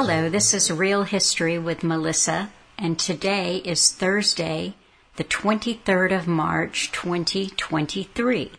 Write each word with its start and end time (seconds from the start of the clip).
Hello, 0.00 0.28
this 0.28 0.54
is 0.54 0.70
Real 0.70 1.02
History 1.02 1.58
with 1.58 1.82
Melissa, 1.82 2.50
and 2.78 2.96
today 2.96 3.56
is 3.56 3.90
Thursday, 3.90 4.74
the 5.16 5.24
23rd 5.24 6.16
of 6.16 6.28
March, 6.28 6.92
2023. 6.92 8.52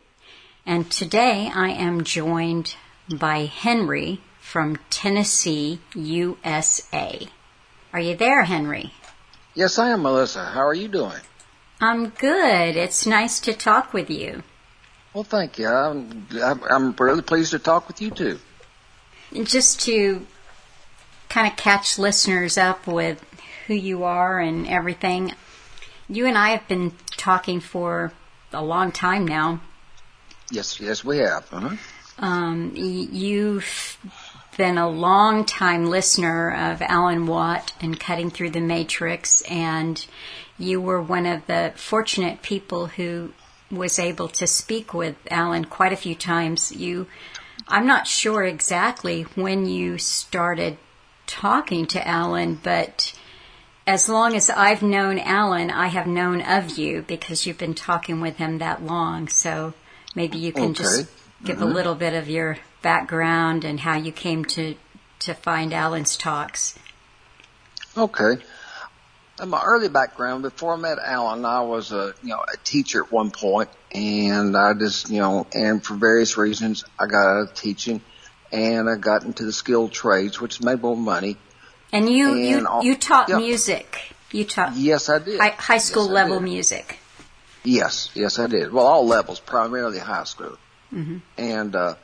And 0.65 0.91
today 0.91 1.49
I 1.55 1.69
am 1.69 2.03
joined 2.03 2.75
by 3.09 3.45
Henry 3.45 4.19
from 4.41 4.79
Tennessee, 4.89 5.79
USA. 5.95 7.29
Are 7.93 8.01
you 8.01 8.17
there, 8.17 8.43
Henry? 8.43 8.91
Yes, 9.55 9.79
I 9.79 9.91
am, 9.91 10.01
Melissa. 10.01 10.43
How 10.43 10.67
are 10.67 10.73
you 10.73 10.89
doing? 10.89 11.21
I'm 11.79 12.09
good. 12.09 12.75
It's 12.75 13.05
nice 13.05 13.39
to 13.39 13.53
talk 13.53 13.93
with 13.93 14.09
you. 14.09 14.43
Well, 15.13 15.23
thank 15.23 15.57
you. 15.57 15.67
I'm, 15.67 16.27
I'm 16.69 16.93
really 16.99 17.21
pleased 17.21 17.51
to 17.51 17.59
talk 17.59 17.87
with 17.87 18.01
you 18.01 18.11
too. 18.11 18.39
Just 19.45 19.79
to 19.83 20.27
kind 21.29 21.47
of 21.47 21.57
catch 21.57 21.97
listeners 21.97 22.57
up 22.57 22.87
with 22.87 23.23
who 23.67 23.73
you 23.73 24.03
are 24.03 24.39
and 24.39 24.67
everything, 24.67 25.33
you 26.07 26.25
and 26.25 26.37
I 26.37 26.49
have 26.49 26.67
been 26.67 26.93
talking 27.17 27.59
for 27.59 28.11
a 28.51 28.63
long 28.63 28.91
time 28.91 29.27
now. 29.27 29.61
Yes, 30.51 30.79
yes, 30.79 31.03
we 31.03 31.19
have. 31.19 31.47
Uh-huh. 31.51 31.75
Um, 32.17 32.73
you've 32.75 33.97
been 34.57 34.77
a 34.77 34.89
long 34.89 35.45
time 35.45 35.85
listener 35.85 36.51
of 36.51 36.81
Alan 36.81 37.27
Watt 37.27 37.71
and 37.79 37.99
Cutting 37.99 38.31
Through 38.31 38.49
the 38.49 38.59
Matrix, 38.59 39.41
and 39.43 40.03
you 40.57 40.81
were 40.81 41.01
one 41.01 41.25
of 41.25 41.45
the 41.47 41.73
fortunate 41.75 42.41
people 42.41 42.87
who 42.87 43.31
was 43.71 43.99
able 43.99 44.27
to 44.29 44.47
speak 44.47 44.93
with 44.93 45.15
Alan 45.29 45.65
quite 45.65 45.93
a 45.93 45.97
few 45.97 46.15
times. 46.15 46.71
You, 46.71 47.07
I'm 47.67 47.85
not 47.85 48.07
sure 48.07 48.43
exactly 48.43 49.23
when 49.35 49.67
you 49.67 49.99
started 49.99 50.77
talking 51.29 51.85
to 51.85 52.05
Alan, 52.07 52.59
but 52.61 53.13
as 53.85 54.09
long 54.09 54.35
as 54.35 54.49
I've 54.49 54.81
known 54.81 55.19
Alan, 55.19 55.69
I 55.71 55.87
have 55.87 56.07
known 56.07 56.41
of 56.41 56.77
you 56.77 57.03
because 57.07 57.45
you've 57.45 57.57
been 57.57 57.75
talking 57.75 58.19
with 58.19 58.37
him 58.37 58.57
that 58.57 58.83
long. 58.83 59.27
So 59.29 59.73
maybe 60.15 60.37
you 60.37 60.51
can 60.51 60.71
Okay. 60.71 60.83
just 60.83 61.05
give 61.43 61.57
Mhm. 61.57 61.61
a 61.61 61.65
little 61.65 61.95
bit 61.95 62.13
of 62.13 62.27
your 62.27 62.57
background 62.81 63.63
and 63.63 63.79
how 63.79 63.95
you 63.95 64.11
came 64.11 64.43
to 64.45 64.75
to 65.19 65.33
find 65.33 65.73
Alan's 65.73 66.15
talks. 66.15 66.75
Okay. 67.97 68.41
In 69.41 69.49
my 69.49 69.61
early 69.61 69.89
background, 69.89 70.43
before 70.43 70.73
I 70.73 70.77
met 70.77 70.97
Alan, 70.97 71.43
I 71.43 71.61
was 71.61 71.91
a 71.91 72.13
you 72.23 72.29
know 72.29 72.43
a 72.51 72.57
teacher 72.63 73.03
at 73.03 73.11
one 73.11 73.29
point, 73.29 73.69
and 73.93 74.55
I 74.55 74.73
just 74.73 75.09
you 75.09 75.19
know, 75.19 75.45
and 75.53 75.83
for 75.83 75.95
various 75.95 76.37
reasons, 76.37 76.85
I 76.97 77.05
got 77.05 77.27
out 77.27 77.41
of 77.49 77.53
teaching, 77.53 78.01
and 78.51 78.89
I 78.89 78.95
got 78.95 79.23
into 79.23 79.45
the 79.45 79.53
skilled 79.53 79.91
trades, 79.91 80.39
which 80.41 80.61
made 80.61 80.81
more 80.81 80.97
money. 80.97 81.37
And 81.91 82.09
you 82.09 82.33
And 82.35 82.45
you 82.45 82.67
all- 82.67 82.83
you 82.83 82.95
taught 82.95 83.29
yeah. 83.29 83.37
music. 83.37 84.13
You 84.31 84.45
taught 84.45 84.75
Yes, 84.75 85.09
I 85.09 85.19
did. 85.19 85.39
high, 85.39 85.55
high 85.57 85.77
school 85.79 86.05
Yes, 86.05 86.13
level 86.13 86.39
music. 86.39 86.99
Yes, 87.63 88.09
yes, 88.13 88.39
I 88.39 88.47
did. 88.47 88.71
Well, 88.71 88.85
all 88.85 89.05
levels, 89.07 89.39
primarily 89.39 89.99
high 89.99 90.23
school. 90.23 90.57
hmm 90.91 91.17
And 91.37 91.75
uh, 91.75 91.95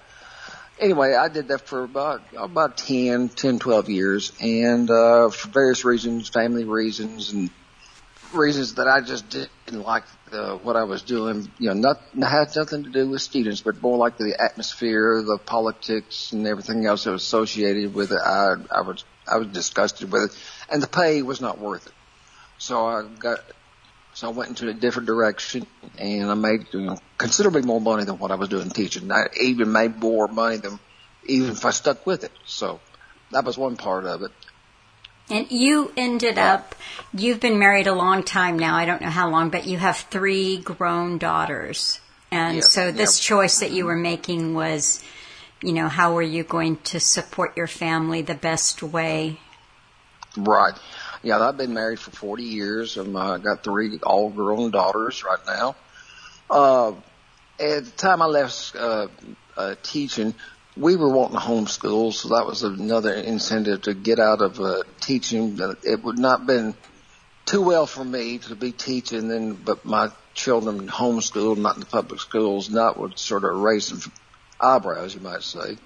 anyway, 0.80 1.14
I 1.16 1.30
did 1.30 1.48
that 1.50 1.68
for 1.68 1.84
about 1.84 2.22
about 2.36 2.78
10, 2.78 3.30
10 3.30 3.60
12 3.60 3.90
years, 3.90 4.32
and 4.42 4.90
uh, 4.90 5.30
for 5.30 5.50
various 5.50 5.86
reasons, 5.86 6.30
family 6.30 6.64
reasons, 6.66 7.32
and 7.32 7.50
reasons 8.34 8.76
that 8.76 8.88
I 8.88 9.02
just 9.02 9.36
didn't 9.66 9.84
like 9.84 10.04
the, 10.30 10.58
what 10.62 10.76
I 10.76 10.84
was 10.84 11.02
doing. 11.02 11.52
You 11.58 11.74
know, 11.74 11.98
not 12.14 12.30
had 12.30 12.56
nothing 12.56 12.84
to 12.84 12.90
do 12.90 13.10
with 13.10 13.22
students, 13.22 13.62
but 13.62 13.82
more 13.82 13.98
like 13.98 14.18
the 14.18 14.36
atmosphere, 14.40 15.24
the 15.26 15.40
politics, 15.44 16.32
and 16.32 16.46
everything 16.48 16.86
else 16.86 17.04
that 17.06 17.12
was 17.12 17.24
associated 17.24 17.94
with 17.94 18.12
it. 18.12 18.20
I 18.24 18.56
I 18.72 18.82
was 18.82 19.04
I 19.28 19.38
was 19.38 19.48
disgusted 19.48 20.12
with 20.12 20.32
it, 20.32 20.38
and 20.70 20.82
the 20.82 20.88
pay 20.88 21.22
was 21.22 21.42
not 21.42 21.60
worth 21.60 21.88
it. 21.88 21.94
So 22.58 22.86
I 22.86 23.08
got 23.20 23.40
so 24.14 24.30
I 24.30 24.32
went 24.32 24.50
into 24.50 24.70
a 24.70 24.74
different 24.74 25.08
direction, 25.08 25.66
and 25.98 26.30
I 26.30 26.36
made 26.36 26.68
you 26.72 26.82
know, 26.82 26.98
considerably 27.18 27.64
more 27.64 27.82
money 27.82 28.06
than 28.06 28.18
what 28.18 28.32
I 28.32 28.36
was 28.36 28.50
doing 28.50 28.70
teaching. 28.70 29.12
I 29.12 29.26
even 29.42 29.72
made 29.72 29.98
more 29.98 30.28
money 30.28 30.58
than 30.58 30.80
even 31.26 31.52
if 31.52 31.66
I 31.66 31.72
stuck 31.72 32.06
with 32.06 32.24
it. 32.24 32.32
So 32.46 32.80
that 33.32 33.44
was 33.44 33.58
one 33.58 33.78
part 33.78 34.06
of 34.06 34.22
it. 34.22 34.32
And 35.30 35.50
you 35.52 35.92
ended 35.98 36.38
up, 36.38 36.76
you've 37.14 37.40
been 37.40 37.58
married 37.58 37.88
a 37.88 37.94
long 37.94 38.24
time 38.24 38.60
now. 38.60 38.76
I 38.76 38.86
don't 38.86 39.02
know 39.02 39.10
how 39.10 39.30
long, 39.30 39.50
but 39.50 39.66
you 39.66 39.78
have 39.78 39.98
three 39.98 40.58
grown 40.58 41.18
daughters. 41.18 42.00
And 42.32 42.58
Yes, 42.58 42.74
so 42.74 42.92
this 42.92 43.20
yeah. 43.24 43.30
choice 43.30 43.60
that 43.60 43.72
you 43.72 43.86
were 43.86 43.96
making 43.96 44.54
was, 44.54 45.04
you 45.62 45.74
know, 45.74 45.88
how 45.88 46.14
were 46.14 46.22
you 46.22 46.44
going 46.44 46.78
to 46.78 47.00
support 47.00 47.58
your 47.58 47.68
family 47.68 48.22
the 48.22 48.36
best 48.36 48.84
way? 48.84 49.40
Right. 50.38 50.74
Yeah, 51.24 51.40
I've 51.40 51.58
been 51.58 51.74
married 51.74 52.00
for 52.00 52.12
40 52.12 52.44
years. 52.44 52.98
and 52.98 53.18
I 53.18 53.38
got 53.40 53.64
three 53.64 53.98
all 54.04 54.30
grown 54.30 54.70
daughters 54.72 55.24
right 55.24 55.40
now. 55.48 55.76
Uh, 56.50 56.92
at 57.60 57.86
the 57.86 57.92
time 57.98 58.22
I 58.22 58.26
left 58.26 58.76
uh, 58.76 59.08
uh, 59.58 59.76
teaching, 59.82 60.36
we 60.78 60.96
were 60.96 61.10
wanting 61.10 61.38
to 61.38 61.44
homeschool, 61.44 62.14
so 62.14 62.30
that 62.30 62.46
was 62.46 62.64
another 62.64 63.14
incentive 63.14 63.84
to 63.84 63.94
get 63.94 64.20
out 64.20 64.42
of 64.42 64.60
uh, 64.60 64.84
teaching. 65.00 65.62
Uh, 65.62 65.76
It 65.84 66.04
would 66.04 66.20
not 66.20 66.46
been 66.46 66.76
too 67.46 67.62
well 67.62 67.86
for 67.86 68.04
me 68.04 68.40
to 68.40 68.56
be 68.56 68.72
teaching, 68.72 69.28
then 69.30 69.54
but 69.54 69.86
my 69.86 70.10
children 70.34 70.88
homeschooled, 70.88 71.58
not 71.58 71.76
in 71.76 71.80
the 71.80 71.86
public 71.86 72.20
schools, 72.20 72.70
that 72.70 72.98
would 72.98 73.18
sort 73.18 73.46
of 73.46 73.56
raise 73.56 73.88
some 73.88 74.12
eyebrows, 74.60 75.16
you 75.16 75.22
might 75.22 75.44
say. 75.44 75.78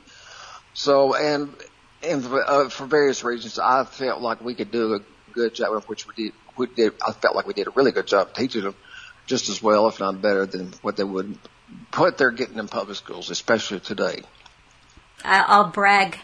So, 0.74 1.14
and 1.16 1.54
and 2.02 2.26
uh, 2.26 2.70
for 2.70 2.86
various 2.86 3.24
reasons, 3.24 3.60
I 3.60 3.84
felt 3.84 4.22
like 4.22 4.42
we 4.42 4.56
could 4.56 4.72
do 4.72 4.96
a 4.96 5.00
good 5.34 5.54
job, 5.54 5.84
which 5.86 6.08
we 6.08 6.14
did. 6.16 6.34
We 6.58 6.68
did. 6.68 6.94
I 7.06 7.12
felt 7.12 7.36
like 7.36 7.46
we 7.46 7.54
did 7.54 7.68
a 7.68 7.72
really 7.72 7.92
good 7.92 8.08
job 8.08 8.34
teaching 8.34 8.64
them, 8.64 8.76
just 9.28 9.50
as 9.50 9.62
well, 9.62 9.88
if 9.88 10.00
not 10.00 10.22
better, 10.22 10.46
than 10.46 10.74
what 10.82 10.98
they 10.98 11.04
would, 11.04 11.38
what 11.96 12.18
they're 12.18 12.32
getting 12.32 12.58
in 12.58 12.68
public 12.68 12.98
schools, 12.98 13.30
especially 13.30 13.82
today. 13.82 14.24
I'll 15.24 15.70
brag 15.70 16.20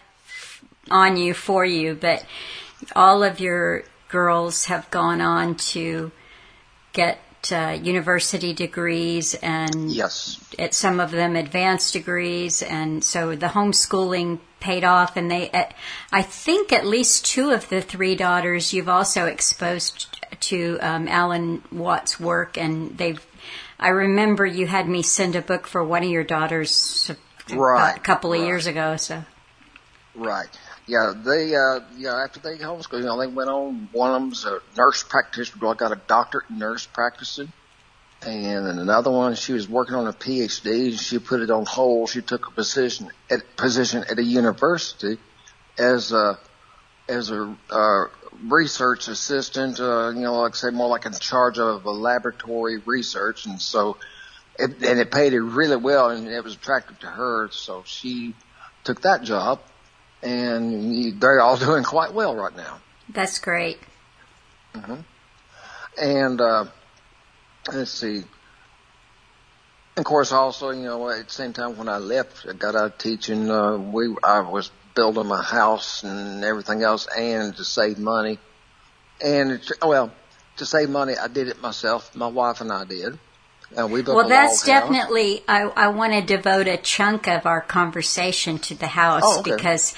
on 0.90 1.16
you 1.16 1.34
for 1.34 1.64
you, 1.64 1.94
but 1.94 2.24
all 2.94 3.22
of 3.22 3.40
your 3.40 3.84
girls 4.08 4.66
have 4.66 4.90
gone 4.90 5.20
on 5.20 5.56
to 5.56 6.12
get 6.92 7.18
uh, 7.52 7.78
university 7.80 8.52
degrees 8.52 9.34
and 9.34 9.90
Yes, 9.90 10.40
at 10.58 10.74
some 10.74 10.98
of 11.00 11.10
them 11.10 11.36
advanced 11.36 11.92
degrees 11.92 12.62
and 12.62 13.04
so 13.04 13.36
the 13.36 13.46
homeschooling 13.46 14.40
paid 14.58 14.84
off 14.84 15.16
and 15.16 15.30
they 15.30 15.50
at, 15.50 15.74
i 16.10 16.22
think 16.22 16.72
at 16.72 16.86
least 16.86 17.26
two 17.26 17.50
of 17.50 17.68
the 17.68 17.80
three 17.80 18.16
daughters 18.16 18.72
you've 18.72 18.88
also 18.88 19.26
exposed 19.26 20.18
to 20.40 20.78
um, 20.80 21.06
alan 21.06 21.62
watt's 21.70 22.18
work 22.18 22.56
and 22.56 22.96
they've 22.98 23.24
i 23.78 23.88
remember 23.88 24.44
you 24.44 24.66
had 24.66 24.88
me 24.88 25.02
send 25.02 25.36
a 25.36 25.42
book 25.42 25.66
for 25.66 25.84
one 25.84 26.02
of 26.02 26.08
your 26.10 26.24
daughters 26.24 27.12
Right, 27.52 27.96
a 27.96 28.00
couple 28.00 28.32
of 28.32 28.40
right. 28.40 28.46
years 28.46 28.66
ago 28.66 28.96
so 28.96 29.24
right. 30.14 30.48
Yeah, 30.86 31.12
they, 31.16 31.54
uh, 31.54 31.80
yeah, 31.96 32.22
after 32.22 32.38
they 32.40 32.56
homeschooled, 32.58 33.00
you 33.00 33.06
know, 33.06 33.18
they 33.18 33.26
went 33.26 33.50
on, 33.50 33.88
one 33.92 34.10
of 34.12 34.22
them's 34.22 34.44
a 34.44 34.60
nurse 34.76 35.02
practitioner, 35.02 35.66
well, 35.66 35.74
got 35.74 35.90
a 35.90 36.00
doctorate 36.06 36.48
in 36.48 36.58
nurse 36.58 36.86
practicing. 36.86 37.52
And 38.22 38.66
then 38.66 38.78
another 38.78 39.10
one, 39.10 39.34
she 39.34 39.52
was 39.52 39.68
working 39.68 39.94
on 39.94 40.06
a 40.06 40.12
PhD 40.12 40.90
and 40.90 40.98
she 40.98 41.18
put 41.18 41.40
it 41.40 41.50
on 41.50 41.66
hold. 41.66 42.08
She 42.08 42.22
took 42.22 42.46
a 42.46 42.50
position 42.50 43.10
at, 43.30 43.56
position 43.56 44.04
at 44.08 44.18
a 44.18 44.22
university 44.22 45.18
as 45.76 46.12
a, 46.12 46.38
as 47.08 47.30
a, 47.30 47.56
uh, 47.68 48.04
research 48.44 49.08
assistant, 49.08 49.80
uh, 49.80 50.10
you 50.14 50.20
know, 50.20 50.40
like 50.40 50.52
I 50.52 50.56
say, 50.56 50.70
more 50.70 50.88
like 50.88 51.06
in 51.06 51.12
charge 51.14 51.58
of 51.58 51.84
a 51.84 51.90
laboratory 51.90 52.78
research. 52.78 53.46
And 53.46 53.60
so, 53.60 53.96
it, 54.58 54.82
and 54.82 55.00
it 55.00 55.10
paid 55.10 55.32
her 55.32 55.42
really 55.42 55.76
well 55.76 56.10
and 56.10 56.28
it 56.28 56.42
was 56.42 56.54
attractive 56.54 56.98
to 57.00 57.06
her. 57.06 57.48
So 57.52 57.82
she 57.86 58.34
took 58.84 59.02
that 59.02 59.22
job 59.22 59.60
and 60.22 61.20
they're 61.20 61.40
all 61.40 61.56
doing 61.68 61.84
quite 61.84 62.12
well 62.12 62.34
right 62.34 62.56
now. 62.56 62.78
that's 63.08 63.38
great 63.38 63.78
Mhm 64.74 65.04
And 65.98 66.40
uh, 66.40 66.64
let's 67.72 67.90
see. 67.90 68.22
Of 69.96 70.04
course, 70.04 70.30
also, 70.30 70.70
you 70.70 70.82
know, 70.82 71.08
at 71.08 71.26
the 71.26 71.32
same 71.32 71.54
time 71.54 71.78
when 71.78 71.88
I 71.88 71.96
left, 71.96 72.46
I 72.46 72.52
got 72.52 72.74
out 72.74 72.92
of 72.92 72.98
teaching. 72.98 73.50
Uh, 73.50 73.78
we 73.78 74.14
I 74.22 74.40
was 74.40 74.70
building 74.94 75.26
my 75.26 75.42
house 75.42 76.02
and 76.02 76.44
everything 76.44 76.82
else, 76.82 77.06
and 77.06 77.56
to 77.56 77.64
save 77.64 77.98
money. 77.98 78.38
And 79.24 79.52
it's, 79.52 79.72
well, 79.80 80.12
to 80.58 80.66
save 80.66 80.90
money, 80.90 81.14
I 81.16 81.28
did 81.28 81.48
it 81.48 81.62
myself. 81.62 82.14
My 82.14 82.26
wife 82.26 82.60
and 82.60 82.70
I 82.70 82.84
did. 82.84 83.18
Uh, 83.76 83.86
we 83.86 84.02
well 84.02 84.28
that's 84.28 84.64
definitely 84.64 85.42
i, 85.48 85.62
I 85.62 85.88
want 85.88 86.12
to 86.12 86.20
devote 86.22 86.68
a 86.68 86.76
chunk 86.76 87.26
of 87.28 87.46
our 87.46 87.60
conversation 87.60 88.58
to 88.60 88.74
the 88.74 88.86
house 88.86 89.22
Oh, 89.24 89.40
okay. 89.40 89.52
because 89.52 89.94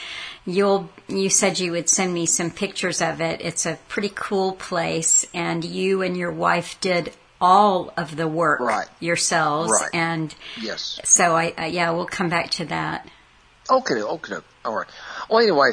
you'll 0.46 0.88
you 1.08 1.28
said 1.28 1.58
you 1.58 1.72
would 1.72 1.88
send 1.88 2.14
me 2.14 2.24
some 2.26 2.50
pictures 2.50 3.02
of 3.02 3.20
it 3.20 3.40
it's 3.42 3.66
a 3.66 3.78
pretty 3.88 4.10
cool 4.14 4.52
place 4.52 5.26
and 5.34 5.64
you 5.64 6.02
and 6.02 6.16
your 6.16 6.32
wife 6.32 6.80
did 6.80 7.12
all 7.40 7.92
of 7.96 8.16
the 8.16 8.26
work 8.26 8.60
Right. 8.60 8.88
yourselves 9.00 9.70
Right. 9.70 9.90
and 9.92 10.34
Yes. 10.60 10.98
so 11.04 11.36
I, 11.36 11.52
I 11.58 11.66
yeah 11.66 11.90
we'll 11.90 12.06
come 12.06 12.28
back 12.28 12.50
to 12.52 12.64
that 12.66 13.06
Okay, 13.70 14.00
okay, 14.00 14.36
all 14.64 14.74
right. 14.74 14.86
Well, 15.28 15.40
anyway, 15.40 15.72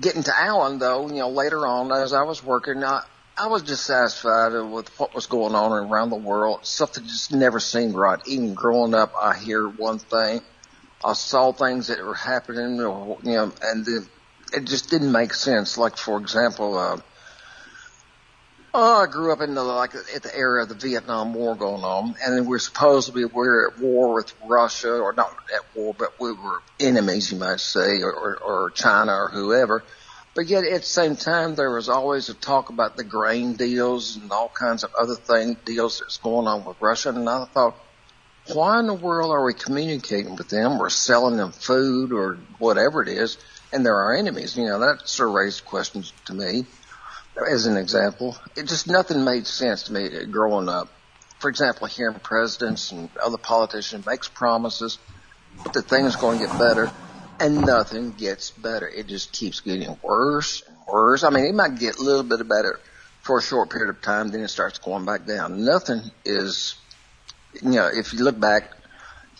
getting 0.00 0.22
to 0.22 0.32
Alan 0.40 0.78
though, 0.78 1.08
you 1.08 1.16
know, 1.16 1.30
later 1.30 1.66
on 1.66 1.90
as 1.90 2.12
I 2.12 2.22
was 2.22 2.44
working, 2.44 2.84
I, 2.84 3.02
I 3.36 3.48
was 3.48 3.62
dissatisfied 3.62 4.52
with 4.70 4.88
what 4.98 5.14
was 5.14 5.26
going 5.26 5.54
on 5.54 5.72
around 5.72 6.10
the 6.10 6.16
world. 6.16 6.64
Something 6.64 7.04
just 7.04 7.32
never 7.32 7.58
seemed 7.58 7.94
right. 7.94 8.20
Even 8.26 8.54
growing 8.54 8.94
up, 8.94 9.12
I 9.20 9.36
hear 9.36 9.68
one 9.68 9.98
thing. 9.98 10.40
I 11.04 11.14
saw 11.14 11.52
things 11.52 11.88
that 11.88 12.02
were 12.02 12.14
happening, 12.14 12.76
you 12.76 13.18
know, 13.24 13.52
and 13.62 13.84
then 13.84 14.08
it 14.52 14.64
just 14.64 14.88
didn't 14.88 15.10
make 15.10 15.34
sense. 15.34 15.76
Like, 15.76 15.96
for 15.96 16.18
example, 16.18 16.78
uh, 16.78 16.98
Oh, 18.76 19.02
I 19.02 19.06
grew 19.06 19.32
up 19.32 19.40
in 19.40 19.54
the 19.54 19.62
like 19.62 19.94
at 19.94 20.24
the 20.24 20.36
era 20.36 20.64
of 20.64 20.68
the 20.68 20.74
Vietnam 20.74 21.32
War 21.32 21.54
going 21.54 21.84
on, 21.84 22.16
and 22.20 22.36
then 22.36 22.44
we're 22.44 22.58
supposed 22.58 23.06
to 23.06 23.12
be 23.12 23.24
we're 23.24 23.68
at 23.68 23.78
war 23.78 24.14
with 24.14 24.34
Russia, 24.44 24.90
or 24.98 25.12
not 25.12 25.32
at 25.54 25.76
war, 25.76 25.94
but 25.96 26.18
we 26.18 26.32
were 26.32 26.60
enemies, 26.80 27.30
you 27.30 27.38
might 27.38 27.60
say, 27.60 28.02
or, 28.02 28.12
or, 28.12 28.36
or 28.38 28.70
China 28.70 29.12
or 29.12 29.28
whoever. 29.28 29.84
But 30.34 30.48
yet 30.48 30.64
at 30.64 30.80
the 30.80 30.86
same 30.86 31.14
time, 31.14 31.54
there 31.54 31.70
was 31.70 31.88
always 31.88 32.28
a 32.28 32.34
talk 32.34 32.68
about 32.68 32.96
the 32.96 33.04
grain 33.04 33.54
deals 33.54 34.16
and 34.16 34.30
all 34.32 34.48
kinds 34.48 34.82
of 34.82 34.92
other 34.94 35.14
thing 35.14 35.56
deals 35.64 36.00
that's 36.00 36.16
going 36.16 36.48
on 36.48 36.64
with 36.64 36.80
Russia. 36.80 37.10
And 37.10 37.28
I 37.28 37.44
thought, 37.44 37.76
why 38.52 38.80
in 38.80 38.88
the 38.88 38.94
world 38.94 39.30
are 39.30 39.44
we 39.44 39.54
communicating 39.54 40.34
with 40.34 40.48
them 40.48 40.80
or 40.82 40.90
selling 40.90 41.36
them 41.36 41.52
food 41.52 42.12
or 42.12 42.38
whatever 42.58 43.00
it 43.00 43.08
is? 43.08 43.38
And 43.72 43.86
they're 43.86 43.94
our 43.94 44.16
enemies. 44.16 44.56
You 44.56 44.66
know, 44.66 44.80
that 44.80 45.08
sort 45.08 45.28
of 45.28 45.34
raised 45.36 45.64
questions 45.64 46.12
to 46.26 46.34
me 46.34 46.66
as 47.50 47.66
an 47.66 47.76
example. 47.76 48.36
It 48.56 48.66
just 48.66 48.88
nothing 48.88 49.24
made 49.24 49.46
sense 49.46 49.84
to 49.84 49.92
me 49.92 50.26
growing 50.26 50.68
up. 50.68 50.88
For 51.38 51.48
example, 51.48 51.86
hearing 51.86 52.18
presidents 52.20 52.90
and 52.90 53.08
other 53.22 53.38
politicians 53.38 54.06
makes 54.06 54.28
promises 54.28 54.98
that 55.72 55.82
things 55.82 56.16
going 56.16 56.40
to 56.40 56.46
get 56.46 56.58
better, 56.58 56.90
and 57.40 57.62
nothing 57.62 58.12
gets 58.12 58.50
better. 58.50 58.88
It 58.88 59.06
just 59.06 59.32
keeps 59.32 59.60
getting 59.60 59.96
worse 60.02 60.62
and 60.66 60.76
worse. 60.90 61.24
I 61.24 61.30
mean, 61.30 61.44
it 61.44 61.54
might 61.54 61.78
get 61.78 61.96
a 61.96 62.02
little 62.02 62.22
bit 62.22 62.46
better 62.48 62.80
for 63.22 63.38
a 63.38 63.42
short 63.42 63.70
period 63.70 63.88
of 63.88 64.02
time, 64.02 64.28
then 64.28 64.42
it 64.42 64.48
starts 64.48 64.78
going 64.78 65.06
back 65.06 65.26
down. 65.26 65.64
Nothing 65.64 66.10
is, 66.26 66.76
you 67.62 67.70
know, 67.70 67.88
if 67.92 68.12
you 68.12 68.22
look 68.22 68.38
back 68.38 68.70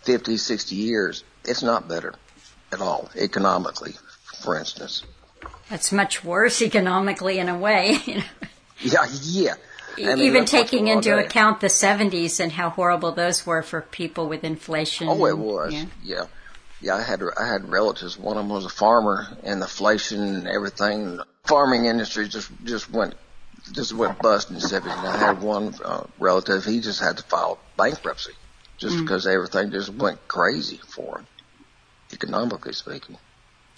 50, 0.05 0.39
60 0.39 0.75
years, 0.75 1.23
it's 1.45 1.63
not 1.63 1.87
better 1.87 2.15
at 2.73 2.81
all 2.81 3.11
economically, 3.15 3.93
for 4.43 4.57
instance. 4.59 5.03
That's 5.69 5.93
much 5.93 6.25
worse 6.25 6.63
economically 6.63 7.39
in 7.39 7.49
a 7.49 7.59
way. 7.59 7.99
Yeah, 8.81 9.07
yeah. 9.23 9.55
I 9.97 10.17
mean, 10.17 10.19
Even 10.19 10.45
taking 10.45 10.89
into 10.89 11.17
account 11.17 11.61
the 11.61 11.69
70s 11.69 12.41
and 12.41 12.51
how 12.51 12.71
horrible 12.71 13.13
those 13.13 13.47
were 13.47 13.63
for 13.63 13.81
people 13.81 14.29
with 14.29 14.43
inflation. 14.43 15.07
Oh, 15.09 15.25
it 15.27 15.39
was. 15.39 15.73
Yeah. 15.73 15.85
yeah. 16.03 16.25
Yeah, 16.85 16.97
I 16.97 17.03
had 17.03 17.23
I 17.41 17.49
had 17.49 17.71
relatives. 17.71 18.19
One 18.19 18.37
of 18.37 18.43
them 18.43 18.51
was 18.51 18.67
a 18.67 18.69
farmer, 18.69 19.27
and 19.43 19.63
the 19.63 19.65
inflation 19.65 20.21
and 20.21 20.47
everything, 20.47 21.17
the 21.17 21.27
farming 21.45 21.87
industry 21.87 22.29
just 22.29 22.51
just 22.63 22.91
went 22.91 23.15
just 23.73 23.95
went 23.95 24.19
bust 24.19 24.51
in 24.51 24.57
the 24.57 24.61
70s. 24.61 24.95
And 24.99 25.09
I 25.09 25.17
had 25.17 25.41
one 25.41 25.75
uh, 25.83 26.05
relative; 26.19 26.63
he 26.67 26.81
just 26.81 27.01
had 27.01 27.17
to 27.17 27.23
file 27.23 27.59
bankruptcy 27.79 28.35
just 28.77 28.97
mm. 28.97 29.01
because 29.01 29.27
everything 29.27 29.71
just 29.71 29.95
went 29.95 30.29
crazy 30.29 30.79
for 30.87 31.21
him, 31.21 31.27
economically 32.13 32.75
speaking. 32.75 33.17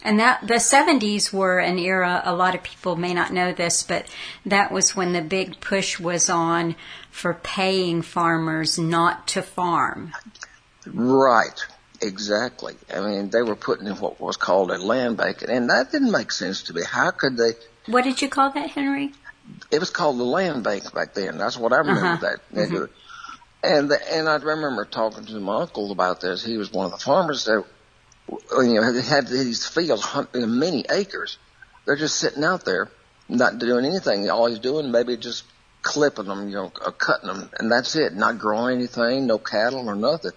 And 0.03 0.19
that 0.19 0.49
the 0.49 0.55
70s 0.55 1.33
were 1.33 1.61
an 1.61 1.79
era, 1.79 2.23
a 2.25 2.35
lot 2.35 2.57
of 2.57 2.65
people 2.65 2.97
may 2.97 3.15
not 3.15 3.33
know 3.33 3.53
this, 3.53 3.85
but 3.85 4.07
that 4.45 4.73
was 4.73 4.97
when 4.97 5.13
the 5.13 5.23
big 5.23 5.61
push 5.61 6.01
was 6.01 6.29
on 6.29 6.75
for 7.11 7.35
paying 7.35 8.03
farmers 8.03 8.79
not 8.79 9.29
to 9.29 9.43
farm. 9.43 10.13
Right. 10.87 11.65
Exactly. 12.01 12.75
I 12.93 13.01
mean, 13.01 13.31
they 13.31 13.43
were 13.43 13.57
putting 13.57 13.87
in 13.87 13.95
what 13.95 14.21
was 14.21 14.37
called 14.37 14.71
a 14.71 14.79
land 14.79 15.17
bank, 15.17 15.43
and 15.43 15.71
that 15.71 15.93
didn't 15.93 16.11
make 16.11 16.31
sense 16.31 16.65
to 16.65 16.75
me. 16.75 16.83
How 16.87 17.11
could 17.11 17.37
they? 17.37 17.53
What 17.87 18.05
did 18.05 18.21
you 18.21 18.29
call 18.29 18.51
that, 18.51 18.71
Henry? 18.71 19.13
It 19.71 19.79
was 19.79 19.91
called 19.91 20.19
the 20.19 20.25
land 20.25 20.65
bank 20.65 20.93
back 20.93 21.15
then. 21.15 21.39
That's 21.39 21.57
what 21.57 21.73
I 21.73 21.79
remember 21.79 22.07
uh-huh. 22.07 22.27
that. 22.27 22.55
Mm-hmm. 22.55 22.85
And 23.63 23.93
and 23.93 24.29
I 24.29 24.37
remember 24.37 24.85
talking 24.85 25.25
to 25.25 25.41
my 25.41 25.63
uncle 25.63 25.91
about 25.91 26.21
this. 26.21 26.45
He 26.45 26.57
was 26.57 26.73
one 26.73 26.87
of 26.87 26.93
the 26.93 26.99
farmers 26.99 27.45
that 27.47 27.65
you 28.29 28.81
know, 28.81 28.93
they 28.93 29.03
had 29.03 29.29
these 29.29 29.67
fields, 29.67 30.07
many 30.35 30.85
acres. 30.91 31.39
They're 31.85 31.97
just 31.97 32.17
sitting 32.17 32.45
out 32.45 32.65
there, 32.65 32.91
not 33.29 33.59
doing 33.59 33.85
anything. 33.85 34.29
All 34.29 34.47
he's 34.47 34.59
doing, 34.59 34.91
maybe 34.91 35.17
just 35.17 35.45
clipping 35.83 36.27
them, 36.27 36.49
you 36.49 36.57
know, 36.57 36.73
or 36.85 36.93
cutting 36.93 37.29
them, 37.29 37.51
and 37.59 37.71
that's 37.71 37.95
it. 37.95 38.15
Not 38.15 38.39
growing 38.39 38.79
anything, 38.79 39.27
no 39.27 39.39
cattle 39.39 39.89
or 39.89 39.95
nothing. 39.95 40.33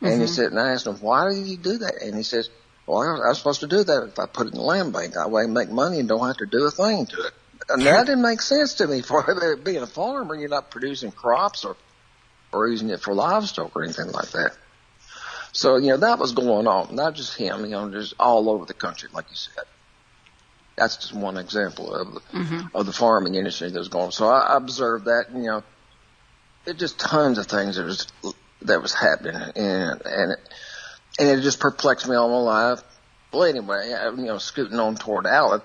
Mm-hmm. 0.00 0.06
And 0.06 0.14
he 0.14 0.26
mm-hmm. 0.26 0.34
said, 0.34 0.52
and 0.52 0.58
I 0.58 0.72
asked 0.72 0.86
him, 0.86 0.96
why 0.96 1.30
did 1.30 1.46
you 1.46 1.56
do 1.56 1.78
that? 1.78 2.02
And 2.02 2.16
he 2.16 2.22
says, 2.22 2.48
well, 2.86 3.00
I 3.00 3.28
was 3.28 3.38
supposed 3.38 3.60
to 3.60 3.66
do 3.66 3.84
that 3.84 4.08
if 4.08 4.18
I 4.18 4.26
put 4.26 4.46
it 4.46 4.54
in 4.54 4.58
the 4.58 4.64
land 4.64 4.92
bank. 4.92 5.14
That 5.14 5.30
way 5.30 5.42
I 5.42 5.46
make 5.46 5.70
money 5.70 6.00
and 6.00 6.08
don't 6.08 6.26
have 6.26 6.38
to 6.38 6.46
do 6.46 6.64
a 6.64 6.70
thing 6.70 7.06
to 7.06 7.26
it. 7.26 7.32
And 7.68 7.82
that 7.82 8.06
didn't 8.06 8.22
make 8.22 8.40
sense 8.40 8.74
to 8.74 8.86
me. 8.86 9.02
For 9.02 9.56
being 9.56 9.82
a 9.82 9.86
farmer, 9.86 10.34
you're 10.34 10.48
not 10.48 10.70
producing 10.70 11.12
crops 11.12 11.64
or, 11.64 11.76
or 12.52 12.66
using 12.68 12.90
it 12.90 13.00
for 13.00 13.14
livestock 13.14 13.76
or 13.76 13.84
anything 13.84 14.10
like 14.10 14.30
that. 14.30 14.56
So, 15.52 15.76
you 15.76 15.88
know, 15.88 15.98
that 15.98 16.18
was 16.18 16.32
going 16.32 16.66
on, 16.66 16.94
not 16.94 17.14
just 17.14 17.36
him, 17.36 17.64
you 17.64 17.70
know, 17.70 17.90
just 17.90 18.14
all 18.18 18.48
over 18.48 18.64
the 18.64 18.74
country, 18.74 19.08
like 19.12 19.26
you 19.30 19.36
said. 19.36 19.64
That's 20.76 20.96
just 20.96 21.12
one 21.12 21.36
example 21.36 21.94
of 21.94 22.08
mm-hmm. 22.32 22.74
of 22.74 22.86
the 22.86 22.92
farming 22.92 23.34
industry 23.34 23.70
that 23.70 23.78
was 23.78 23.88
going 23.88 24.06
on. 24.06 24.12
So 24.12 24.28
I 24.28 24.56
observed 24.56 25.04
that, 25.06 25.26
you 25.34 25.42
know, 25.42 25.62
it 26.66 26.78
just 26.78 26.98
tons 26.98 27.38
of 27.38 27.46
things 27.46 27.76
that 27.76 27.84
was, 27.84 28.06
that 28.62 28.82
was 28.82 28.94
happening 28.94 29.34
and, 29.34 30.02
and 30.04 30.32
it, 30.32 30.38
and 31.18 31.28
it 31.28 31.42
just 31.42 31.60
perplexed 31.60 32.08
me 32.08 32.16
all 32.16 32.28
my 32.28 32.70
life. 32.70 32.82
Well, 33.32 33.44
anyway, 33.44 33.92
I, 33.92 34.10
you 34.10 34.24
know, 34.24 34.38
scooting 34.38 34.78
on 34.78 34.96
toward 34.96 35.26
Alan, 35.26 35.62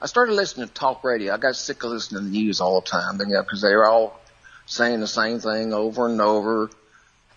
I 0.00 0.06
started 0.06 0.34
listening 0.34 0.68
to 0.68 0.74
talk 0.74 1.04
radio. 1.04 1.34
I 1.34 1.38
got 1.38 1.56
sick 1.56 1.82
of 1.82 1.90
listening 1.90 2.24
to 2.24 2.30
the 2.30 2.30
news 2.30 2.60
all 2.60 2.80
the 2.80 2.86
time, 2.86 3.18
you 3.20 3.26
know, 3.26 3.42
because 3.42 3.62
they 3.62 3.74
were 3.74 3.88
all 3.88 4.20
saying 4.66 5.00
the 5.00 5.06
same 5.06 5.40
thing 5.40 5.72
over 5.72 6.08
and 6.08 6.20
over 6.20 6.70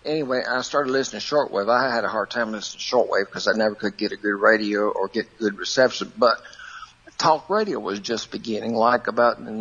anyway, 0.04 0.42
I 0.48 0.62
started 0.62 0.90
listening 0.90 1.20
to 1.20 1.26
shortwave. 1.26 1.70
I 1.70 1.94
had 1.94 2.04
a 2.04 2.08
hard 2.08 2.30
time 2.30 2.52
listening 2.52 2.80
to 2.80 2.84
shortwave 2.84 3.26
because 3.26 3.48
I 3.48 3.52
never 3.52 3.74
could 3.74 3.96
get 3.96 4.12
a 4.12 4.16
good 4.16 4.40
radio 4.40 4.88
or 4.90 5.08
get 5.08 5.38
good 5.38 5.58
reception. 5.58 6.12
But 6.16 6.40
talk 7.18 7.48
radio 7.50 7.78
was 7.78 8.00
just 8.00 8.30
beginning, 8.30 8.74
like 8.74 9.06
about 9.06 9.38
in 9.38 9.44
the 9.44 9.52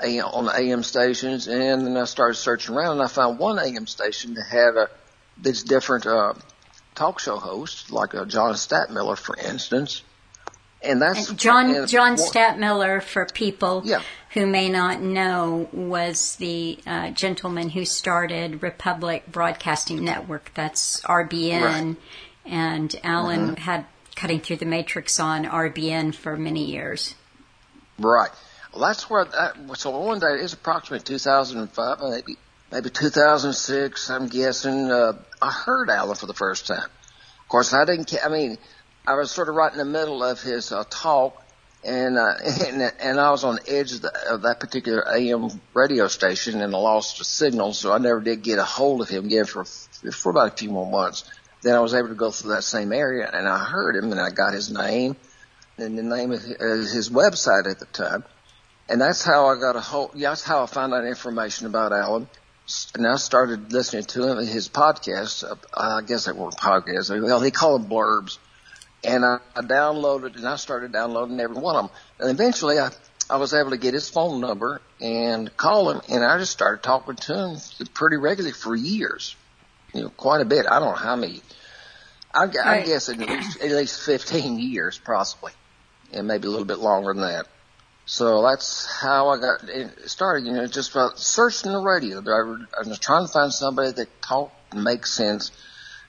on 0.00 0.44
the 0.46 0.52
AM 0.56 0.82
stations. 0.82 1.48
And 1.48 1.86
then 1.86 1.96
I 1.96 2.04
started 2.04 2.34
searching 2.34 2.74
around, 2.74 2.92
and 2.92 3.02
I 3.02 3.08
found 3.08 3.38
one 3.38 3.58
AM 3.58 3.86
station 3.86 4.34
that 4.34 4.46
had 4.50 4.76
a 4.76 4.90
this 5.38 5.62
different 5.62 6.06
uh, 6.06 6.34
talk 6.94 7.18
show 7.18 7.36
host, 7.36 7.90
like 7.90 8.14
a 8.14 8.26
John 8.26 8.54
Stadtmiller, 8.54 9.18
for 9.18 9.36
instance. 9.36 10.02
And 10.84 11.00
that's 11.00 11.30
and 11.30 11.38
John 11.38 11.74
and 11.74 11.88
John 11.88 12.16
Stadtmiller 12.16 13.02
for 13.02 13.26
people 13.26 13.82
yeah. 13.84 14.02
who 14.30 14.46
may 14.46 14.68
not 14.68 15.00
know 15.00 15.68
was 15.72 16.36
the 16.36 16.78
uh, 16.86 17.10
gentleman 17.10 17.70
who 17.70 17.84
started 17.84 18.62
Republic 18.62 19.24
Broadcasting 19.30 20.04
Network. 20.04 20.50
That's 20.54 21.00
RBN, 21.02 21.62
right. 21.62 21.96
and 22.44 22.96
Alan 23.04 23.40
mm-hmm. 23.40 23.54
had 23.54 23.86
cutting 24.16 24.40
through 24.40 24.56
the 24.56 24.66
matrix 24.66 25.20
on 25.20 25.44
RBN 25.44 26.14
for 26.14 26.36
many 26.36 26.64
years. 26.64 27.14
Right. 27.98 28.30
Well, 28.72 28.88
that's 28.88 29.08
where 29.10 29.24
that. 29.24 29.56
So 29.76 29.98
one 29.98 30.18
day 30.18 30.38
it's 30.40 30.54
approximately 30.54 31.04
2005, 31.04 31.98
maybe 32.00 32.38
maybe 32.70 32.90
2006. 32.90 34.10
I'm 34.10 34.28
guessing. 34.28 34.90
Uh, 34.90 35.12
I 35.40 35.50
heard 35.50 35.90
Alan 35.90 36.16
for 36.16 36.26
the 36.26 36.34
first 36.34 36.66
time. 36.66 36.84
Of 36.84 37.48
course, 37.48 37.74
I 37.74 37.84
didn't. 37.84 38.14
I 38.24 38.28
mean 38.28 38.56
I 39.06 39.14
was 39.14 39.30
sort 39.30 39.48
of 39.48 39.56
right 39.56 39.72
in 39.72 39.78
the 39.78 39.84
middle 39.84 40.22
of 40.22 40.40
his 40.40 40.72
uh, 40.72 40.84
talk, 40.88 41.42
and, 41.84 42.16
uh, 42.16 42.34
and 42.66 42.82
and 43.00 43.20
I 43.20 43.30
was 43.30 43.44
on 43.44 43.56
the 43.56 43.72
edge 43.72 43.92
of, 43.92 44.02
the, 44.02 44.32
of 44.32 44.42
that 44.42 44.58
particular 44.60 45.06
AM 45.06 45.60
radio 45.74 46.08
station, 46.08 46.62
and 46.62 46.74
I 46.74 46.78
lost 46.78 47.18
the 47.18 47.24
signal, 47.24 47.74
so 47.74 47.92
I 47.92 47.98
never 47.98 48.20
did 48.20 48.42
get 48.42 48.58
a 48.58 48.64
hold 48.64 49.02
of 49.02 49.08
him 49.08 49.26
again 49.26 49.44
for 49.44 49.64
for 49.64 50.30
about 50.30 50.54
a 50.54 50.56
few 50.56 50.70
more 50.70 50.90
months. 50.90 51.24
Then 51.62 51.74
I 51.76 51.80
was 51.80 51.94
able 51.94 52.08
to 52.08 52.14
go 52.14 52.30
through 52.30 52.54
that 52.54 52.64
same 52.64 52.92
area, 52.92 53.28
and 53.32 53.46
I 53.46 53.58
heard 53.58 53.96
him, 53.96 54.10
and 54.12 54.20
I 54.20 54.30
got 54.30 54.54
his 54.54 54.70
name 54.70 55.16
and 55.78 55.98
the 55.98 56.02
name 56.02 56.32
of 56.32 56.42
his 56.42 57.10
website 57.10 57.70
at 57.70 57.78
the 57.78 57.86
time, 57.86 58.24
and 58.92 59.00
that's 59.00 59.24
how 59.24 59.46
I 59.46 59.58
got 59.58 59.74
a 59.74 59.80
hold. 59.80 60.10
Yeah, 60.14 60.28
that's 60.28 60.42
how 60.42 60.62
I 60.62 60.66
found 60.66 60.92
out 60.92 61.06
information 61.06 61.66
about 61.66 61.92
Alan. 61.92 62.28
And 62.94 63.06
I 63.06 63.16
started 63.16 63.72
listening 63.72 64.04
to 64.04 64.28
him 64.28 64.46
his 64.46 64.68
podcasts. 64.68 65.42
Uh, 65.42 65.56
I 65.74 66.02
guess 66.02 66.26
they 66.26 66.32
weren't 66.32 66.58
podcasts. 66.58 67.08
Well, 67.08 67.40
they 67.40 67.50
call 67.50 67.78
them 67.78 67.88
blurbs 67.88 68.36
and 69.02 69.24
I, 69.24 69.38
I 69.56 69.62
downloaded 69.62 70.36
and 70.36 70.46
I 70.46 70.56
started 70.56 70.92
downloading 70.92 71.40
every 71.40 71.56
one 71.56 71.74
of 71.74 71.86
them. 71.86 71.96
And 72.20 72.30
eventually 72.30 72.78
I, 72.78 72.90
I 73.30 73.38
was 73.38 73.54
able 73.54 73.70
to 73.70 73.78
get 73.78 73.94
his 73.94 74.10
phone 74.10 74.42
number 74.42 74.82
and 75.00 75.56
call 75.56 75.90
him 75.90 76.02
and 76.10 76.22
I 76.22 76.36
just 76.36 76.52
started 76.52 76.82
talking 76.82 77.16
to 77.16 77.34
him 77.34 77.56
pretty 77.94 78.18
regularly 78.18 78.52
for 78.52 78.76
years. 78.76 79.36
You 79.94 80.02
know, 80.02 80.08
quite 80.10 80.42
a 80.42 80.44
bit. 80.44 80.66
I 80.66 80.80
don't 80.80 80.90
know 80.90 80.96
how 80.96 81.16
many. 81.16 81.40
I, 82.34 82.42
I 82.42 82.46
right. 82.46 82.84
guess 82.84 83.08
at 83.08 83.16
least, 83.16 83.58
at 83.58 83.70
least 83.70 84.02
15 84.04 84.58
years 84.58 85.00
possibly 85.02 85.52
and 86.12 86.28
maybe 86.28 86.46
a 86.46 86.50
little 86.50 86.66
bit 86.66 86.78
longer 86.78 87.14
than 87.14 87.22
that. 87.22 87.46
So 88.04 88.42
that's 88.42 88.86
how 89.00 89.28
I 89.28 89.38
got 89.38 89.60
started, 90.06 90.46
you 90.46 90.52
know, 90.52 90.66
just 90.66 90.90
about 90.90 91.18
searching 91.18 91.72
the 91.72 91.78
radio. 91.78 92.18
I 92.18 92.88
was 92.88 92.98
trying 92.98 93.26
to 93.26 93.32
find 93.32 93.52
somebody 93.52 93.92
that 93.92 94.22
talked 94.22 94.74
and 94.74 94.82
makes 94.82 95.12
sense 95.12 95.52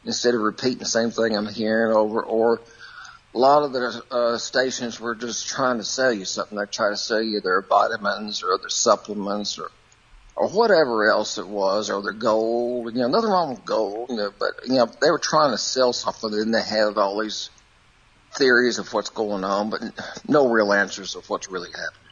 instead 0.03 0.33
of 0.33 0.41
repeating 0.41 0.79
the 0.79 0.85
same 0.85 1.11
thing 1.11 1.35
I'm 1.35 1.47
hearing 1.47 1.95
over 1.95 2.21
or 2.21 2.61
a 3.33 3.37
lot 3.37 3.63
of 3.63 3.73
the 3.73 4.03
uh, 4.11 4.37
stations 4.37 4.99
were 4.99 5.15
just 5.15 5.47
trying 5.47 5.77
to 5.77 5.83
sell 5.83 6.13
you 6.13 6.25
something. 6.25 6.57
They 6.57 6.65
try 6.65 6.89
to 6.89 6.97
sell 6.97 7.21
you 7.21 7.41
their 7.41 7.61
vitamins 7.61 8.43
or 8.43 8.57
their 8.57 8.69
supplements 8.69 9.57
or 9.57 9.71
or 10.35 10.49
whatever 10.49 11.11
else 11.11 11.37
it 11.37 11.47
was, 11.47 11.91
or 11.91 12.01
their 12.01 12.11
gold. 12.11 12.93
You 12.95 13.01
know, 13.01 13.07
nothing 13.07 13.29
wrong 13.29 13.51
with 13.51 13.65
gold, 13.65 14.09
you 14.09 14.17
know, 14.17 14.33
but 14.37 14.51
you 14.65 14.75
know 14.75 14.87
they 15.01 15.11
were 15.11 15.19
trying 15.19 15.51
to 15.51 15.57
sell 15.57 15.93
something, 15.93 16.33
and 16.33 16.53
they 16.53 16.61
had 16.61 16.97
all 16.97 17.21
these 17.21 17.49
theories 18.35 18.79
of 18.79 18.91
what's 18.93 19.09
going 19.09 19.43
on, 19.43 19.69
but 19.69 19.81
no 20.27 20.49
real 20.49 20.73
answers 20.73 21.15
of 21.15 21.29
what's 21.29 21.49
really 21.49 21.69
happening. 21.69 22.03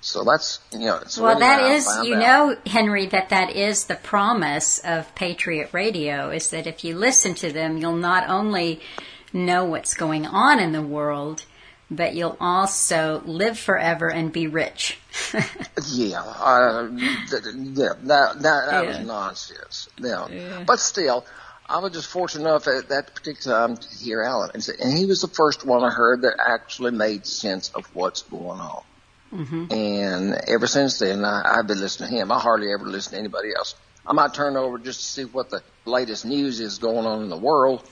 So 0.00 0.24
that's 0.24 0.60
you 0.72 0.80
know. 0.80 1.02
well, 1.18 1.34
really 1.34 1.40
that 1.40 1.62
is 1.72 1.86
you 2.04 2.14
out. 2.14 2.20
know, 2.20 2.56
Henry, 2.66 3.06
that 3.06 3.30
that 3.30 3.56
is 3.56 3.86
the 3.86 3.96
promise 3.96 4.78
of 4.78 5.12
Patriot 5.14 5.70
Radio 5.72 6.30
is 6.30 6.50
that 6.50 6.66
if 6.66 6.84
you 6.84 6.96
listen 6.96 7.34
to 7.36 7.52
them, 7.52 7.78
you'll 7.78 7.96
not 7.96 8.28
only 8.28 8.80
know 9.32 9.64
what's 9.64 9.94
going 9.94 10.26
on 10.26 10.60
in 10.60 10.72
the 10.72 10.82
world, 10.82 11.44
but 11.90 12.14
you'll 12.14 12.36
also 12.40 13.22
live 13.24 13.58
forever 13.58 14.08
and 14.08 14.32
be 14.32 14.46
rich. 14.46 14.98
yeah, 15.92 16.20
uh, 16.20 16.88
yeah, 16.94 17.24
that 17.32 17.98
that, 18.04 18.42
that 18.42 18.68
yeah. 18.70 18.82
was 18.82 18.98
nonsense. 19.00 19.88
Yeah. 19.98 20.28
yeah. 20.28 20.64
but 20.66 20.78
still, 20.78 21.24
I 21.68 21.78
was 21.78 21.92
just 21.92 22.08
fortunate 22.08 22.48
enough 22.48 22.68
at 22.68 22.88
that 22.90 23.14
particular 23.14 23.56
time 23.56 23.76
to 23.76 23.88
hear 23.88 24.22
Alan, 24.22 24.50
and 24.54 24.98
he 24.98 25.06
was 25.06 25.20
the 25.20 25.28
first 25.28 25.66
one 25.66 25.82
I 25.82 25.90
heard 25.90 26.22
that 26.22 26.36
actually 26.38 26.92
made 26.92 27.26
sense 27.26 27.70
of 27.74 27.84
what's 27.94 28.22
going 28.22 28.60
on. 28.60 28.82
Mm-hmm. 29.32 29.72
And 29.72 30.40
ever 30.46 30.66
since 30.66 31.00
then, 31.00 31.24
I, 31.24 31.58
I've 31.58 31.66
been 31.66 31.80
listening 31.80 32.10
to 32.10 32.16
him. 32.16 32.30
I 32.30 32.38
hardly 32.38 32.72
ever 32.72 32.84
listen 32.84 33.12
to 33.12 33.18
anybody 33.18 33.48
else. 33.56 33.74
I 34.06 34.12
might 34.12 34.34
turn 34.34 34.56
over 34.56 34.78
just 34.78 35.00
to 35.00 35.06
see 35.06 35.24
what 35.24 35.50
the 35.50 35.62
latest 35.84 36.24
news 36.24 36.60
is 36.60 36.78
going 36.78 37.06
on 37.06 37.24
in 37.24 37.28
the 37.28 37.36
world 37.36 37.82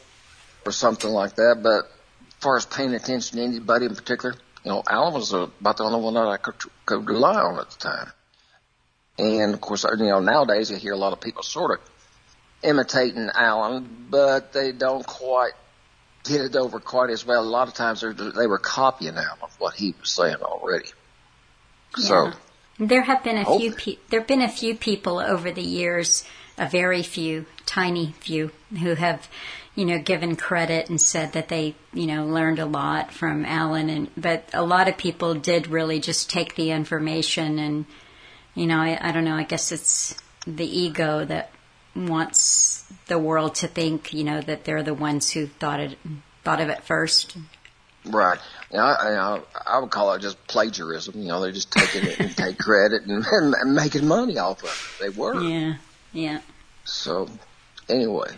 or 0.64 0.70
something 0.70 1.10
like 1.10 1.34
that. 1.34 1.60
But 1.62 1.90
as 2.28 2.34
far 2.40 2.56
as 2.56 2.66
paying 2.66 2.94
attention 2.94 3.38
to 3.38 3.44
anybody 3.44 3.86
in 3.86 3.96
particular, 3.96 4.36
you 4.64 4.70
know, 4.70 4.84
Alan 4.88 5.14
was 5.14 5.32
about 5.32 5.76
the 5.76 5.84
only 5.84 6.00
one 6.00 6.14
that 6.14 6.28
I 6.28 6.36
could, 6.36 6.54
could 6.86 7.08
rely 7.08 7.34
on 7.34 7.58
at 7.58 7.70
the 7.70 7.78
time. 7.78 8.12
And 9.18 9.54
of 9.54 9.60
course, 9.60 9.84
you 9.84 10.06
know, 10.06 10.20
nowadays 10.20 10.70
you 10.70 10.76
hear 10.76 10.92
a 10.92 10.96
lot 10.96 11.12
of 11.12 11.20
people 11.20 11.42
sort 11.42 11.72
of 11.72 11.93
imitating 12.64 13.30
Alan, 13.34 14.06
but 14.10 14.52
they 14.52 14.72
don't 14.72 15.06
quite 15.06 15.52
get 16.24 16.40
it 16.40 16.56
over 16.56 16.80
quite 16.80 17.10
as 17.10 17.24
well. 17.26 17.42
A 17.42 17.44
lot 17.44 17.68
of 17.68 17.74
times 17.74 18.00
they 18.00 18.46
were 18.46 18.58
copying 18.58 19.16
Alan 19.16 19.50
what 19.58 19.74
he 19.74 19.94
was 20.00 20.10
saying 20.10 20.36
already. 20.36 20.88
Yeah. 21.98 22.06
So 22.06 22.32
there 22.78 23.02
have 23.02 23.22
been 23.22 23.38
a 23.38 23.58
few 23.58 23.72
pe- 23.72 23.98
there 24.08 24.20
have 24.20 24.26
been 24.26 24.42
a 24.42 24.48
few 24.48 24.74
people 24.74 25.18
over 25.18 25.52
the 25.52 25.62
years, 25.62 26.24
a 26.58 26.68
very 26.68 27.02
few, 27.02 27.46
tiny 27.66 28.14
few, 28.20 28.50
who 28.80 28.94
have 28.94 29.28
you 29.74 29.84
know, 29.84 29.98
given 29.98 30.36
credit 30.36 30.88
and 30.88 31.00
said 31.00 31.32
that 31.32 31.48
they, 31.48 31.74
you 31.92 32.06
know, 32.06 32.24
learned 32.24 32.60
a 32.60 32.66
lot 32.66 33.12
from 33.12 33.44
Alan 33.44 33.90
and 33.90 34.10
but 34.16 34.48
a 34.52 34.62
lot 34.62 34.88
of 34.88 34.96
people 34.96 35.34
did 35.34 35.66
really 35.66 35.98
just 35.98 36.30
take 36.30 36.54
the 36.54 36.70
information 36.70 37.58
and 37.58 37.84
you 38.54 38.66
know, 38.66 38.78
I, 38.78 38.96
I 39.00 39.10
don't 39.10 39.24
know, 39.24 39.34
I 39.34 39.42
guess 39.42 39.72
it's 39.72 40.14
the 40.46 40.66
ego 40.66 41.24
that 41.24 41.50
wants 41.94 42.84
the 43.06 43.18
world 43.18 43.54
to 43.56 43.68
think, 43.68 44.12
you 44.12 44.24
know, 44.24 44.40
that 44.40 44.64
they're 44.64 44.82
the 44.82 44.94
ones 44.94 45.30
who 45.30 45.46
thought 45.46 45.80
it 45.80 45.98
thought 46.42 46.60
of 46.60 46.68
it 46.68 46.82
first. 46.84 47.36
Right. 48.04 48.38
You 48.70 48.76
know, 48.76 48.84
I, 48.84 49.40
I 49.66 49.78
would 49.78 49.90
call 49.90 50.12
it 50.12 50.20
just 50.20 50.46
plagiarism. 50.46 51.20
You 51.20 51.28
know, 51.28 51.40
they're 51.40 51.52
just 51.52 51.72
taking 51.72 52.04
it 52.04 52.20
and 52.20 52.36
take 52.36 52.58
credit 52.58 53.04
and, 53.04 53.24
and 53.24 53.74
making 53.74 54.06
money 54.06 54.38
off 54.38 54.62
of 54.62 54.98
it. 55.00 55.02
They 55.02 55.18
were. 55.18 55.40
Yeah. 55.40 55.76
Yeah. 56.12 56.40
So, 56.84 57.28
anyway, 57.88 58.36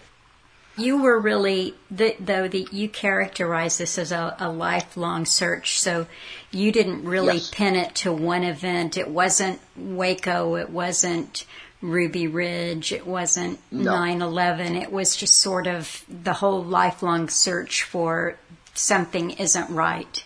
you 0.79 1.03
were 1.03 1.19
really, 1.19 1.75
though, 1.91 2.49
that 2.49 2.73
you 2.73 2.89
characterize 2.89 3.79
this 3.79 3.97
as 3.99 4.13
a, 4.13 4.37
a, 4.39 4.51
lifelong 4.51 5.25
search. 5.25 5.81
So 5.81 6.07
you 6.51 6.71
didn't 6.71 7.05
really 7.05 7.37
yes. 7.37 7.51
pin 7.51 7.77
it 7.77 7.95
to 7.97 8.13
one 8.13 8.45
event. 8.45 8.99
It 8.99 9.09
wasn't 9.09 9.61
Waco. 9.75 10.57
It 10.57 10.69
wasn't 10.69 11.47
Ruby 11.80 12.26
Ridge. 12.26 12.92
It 12.92 13.06
wasn't 13.06 13.61
no. 13.71 13.92
9/11. 13.92 14.80
It 14.80 14.92
was 14.92 15.16
just 15.16 15.35
sort 15.35 15.66
of 15.66 16.04
the 16.09 16.33
whole 16.33 16.64
lifelong 16.64 17.28
search 17.28 17.83
for 17.83 18.38
something 18.75 19.30
isn't 19.33 19.71
right. 19.71 20.25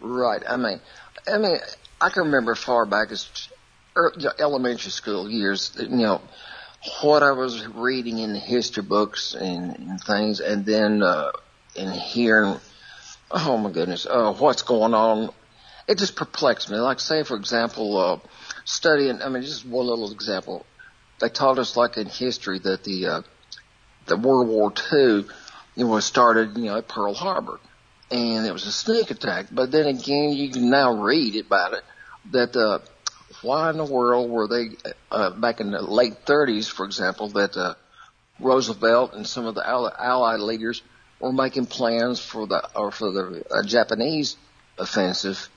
Right. 0.00 0.42
I 0.48 0.56
mean, 0.56 0.80
I 1.32 1.38
mean, 1.38 1.58
I 2.00 2.10
can 2.10 2.24
remember 2.24 2.54
far 2.54 2.86
back 2.86 3.10
as 3.10 3.48
elementary 4.38 4.90
school 4.90 5.30
years. 5.30 5.72
You 5.78 5.88
know 5.88 6.20
what 7.02 7.22
I 7.22 7.32
was 7.32 7.66
reading 7.68 8.18
in 8.18 8.32
the 8.32 8.38
history 8.38 8.82
books 8.82 9.34
and, 9.34 9.76
and 9.78 10.00
things, 10.00 10.40
and 10.40 10.66
then 10.66 11.02
uh, 11.02 11.32
and 11.76 11.92
hearing, 11.92 12.60
oh 13.30 13.56
my 13.56 13.70
goodness, 13.70 14.06
uh, 14.06 14.32
what's 14.34 14.62
going 14.62 14.94
on, 14.94 15.30
it 15.88 15.98
just 15.98 16.16
perplexed 16.16 16.70
me. 16.70 16.76
Like 16.76 17.00
say, 17.00 17.22
for 17.22 17.36
example, 17.36 17.96
uh, 17.98 18.18
studying. 18.64 19.22
I 19.22 19.28
mean, 19.28 19.42
just 19.42 19.66
one 19.66 19.86
little 19.86 20.12
example. 20.12 20.66
They 21.20 21.28
taught 21.28 21.58
us, 21.58 21.76
like 21.76 21.96
in 21.96 22.06
history, 22.06 22.58
that 22.60 22.84
the 22.84 23.06
uh, 23.06 23.22
the 24.06 24.16
World 24.16 24.48
War 24.48 24.72
II, 24.92 25.24
you 25.76 25.86
know, 25.86 26.00
started, 26.00 26.56
you 26.56 26.64
know, 26.64 26.78
at 26.78 26.88
Pearl 26.88 27.14
Harbor, 27.14 27.60
and 28.10 28.46
it 28.46 28.52
was 28.52 28.66
a 28.66 28.72
sneak 28.72 29.10
attack. 29.10 29.46
But 29.50 29.70
then 29.70 29.86
again, 29.86 30.32
you 30.32 30.50
can 30.50 30.70
now 30.70 30.92
read 30.92 31.36
about 31.36 31.74
it 31.74 31.84
that 32.32 32.56
uh, 32.56 32.80
why 33.42 33.70
in 33.70 33.76
the 33.76 33.84
world 33.84 34.30
were 34.30 34.48
they 34.48 34.70
uh, 35.10 35.30
back 35.30 35.60
in 35.60 35.70
the 35.70 35.82
late 35.82 36.24
30s, 36.26 36.68
for 36.68 36.84
example, 36.84 37.28
that 37.30 37.56
uh, 37.56 37.74
Roosevelt 38.40 39.14
and 39.14 39.26
some 39.26 39.46
of 39.46 39.54
the 39.54 39.66
Allied 39.66 40.40
leaders 40.40 40.82
were 41.20 41.32
making 41.32 41.66
plans 41.66 42.20
for 42.20 42.46
the 42.46 42.68
or 42.74 42.90
for 42.90 43.12
the 43.12 43.44
uh, 43.50 43.62
Japanese 43.62 44.36
offensive 44.78 45.48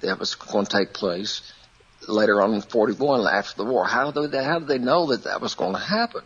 that 0.00 0.18
was 0.18 0.34
going 0.34 0.66
to 0.66 0.76
take 0.78 0.92
place 0.92 1.52
later 2.08 2.40
on 2.40 2.54
in 2.54 2.62
41 2.62 3.26
after 3.26 3.56
the 3.56 3.64
war. 3.64 3.84
How 3.84 4.10
did 4.10 4.32
they 4.32 4.42
how 4.42 4.58
did 4.58 4.68
they 4.68 4.78
know 4.78 5.06
that 5.06 5.24
that 5.24 5.40
was 5.40 5.54
going 5.54 5.74
to 5.74 5.78
happen? 5.78 6.22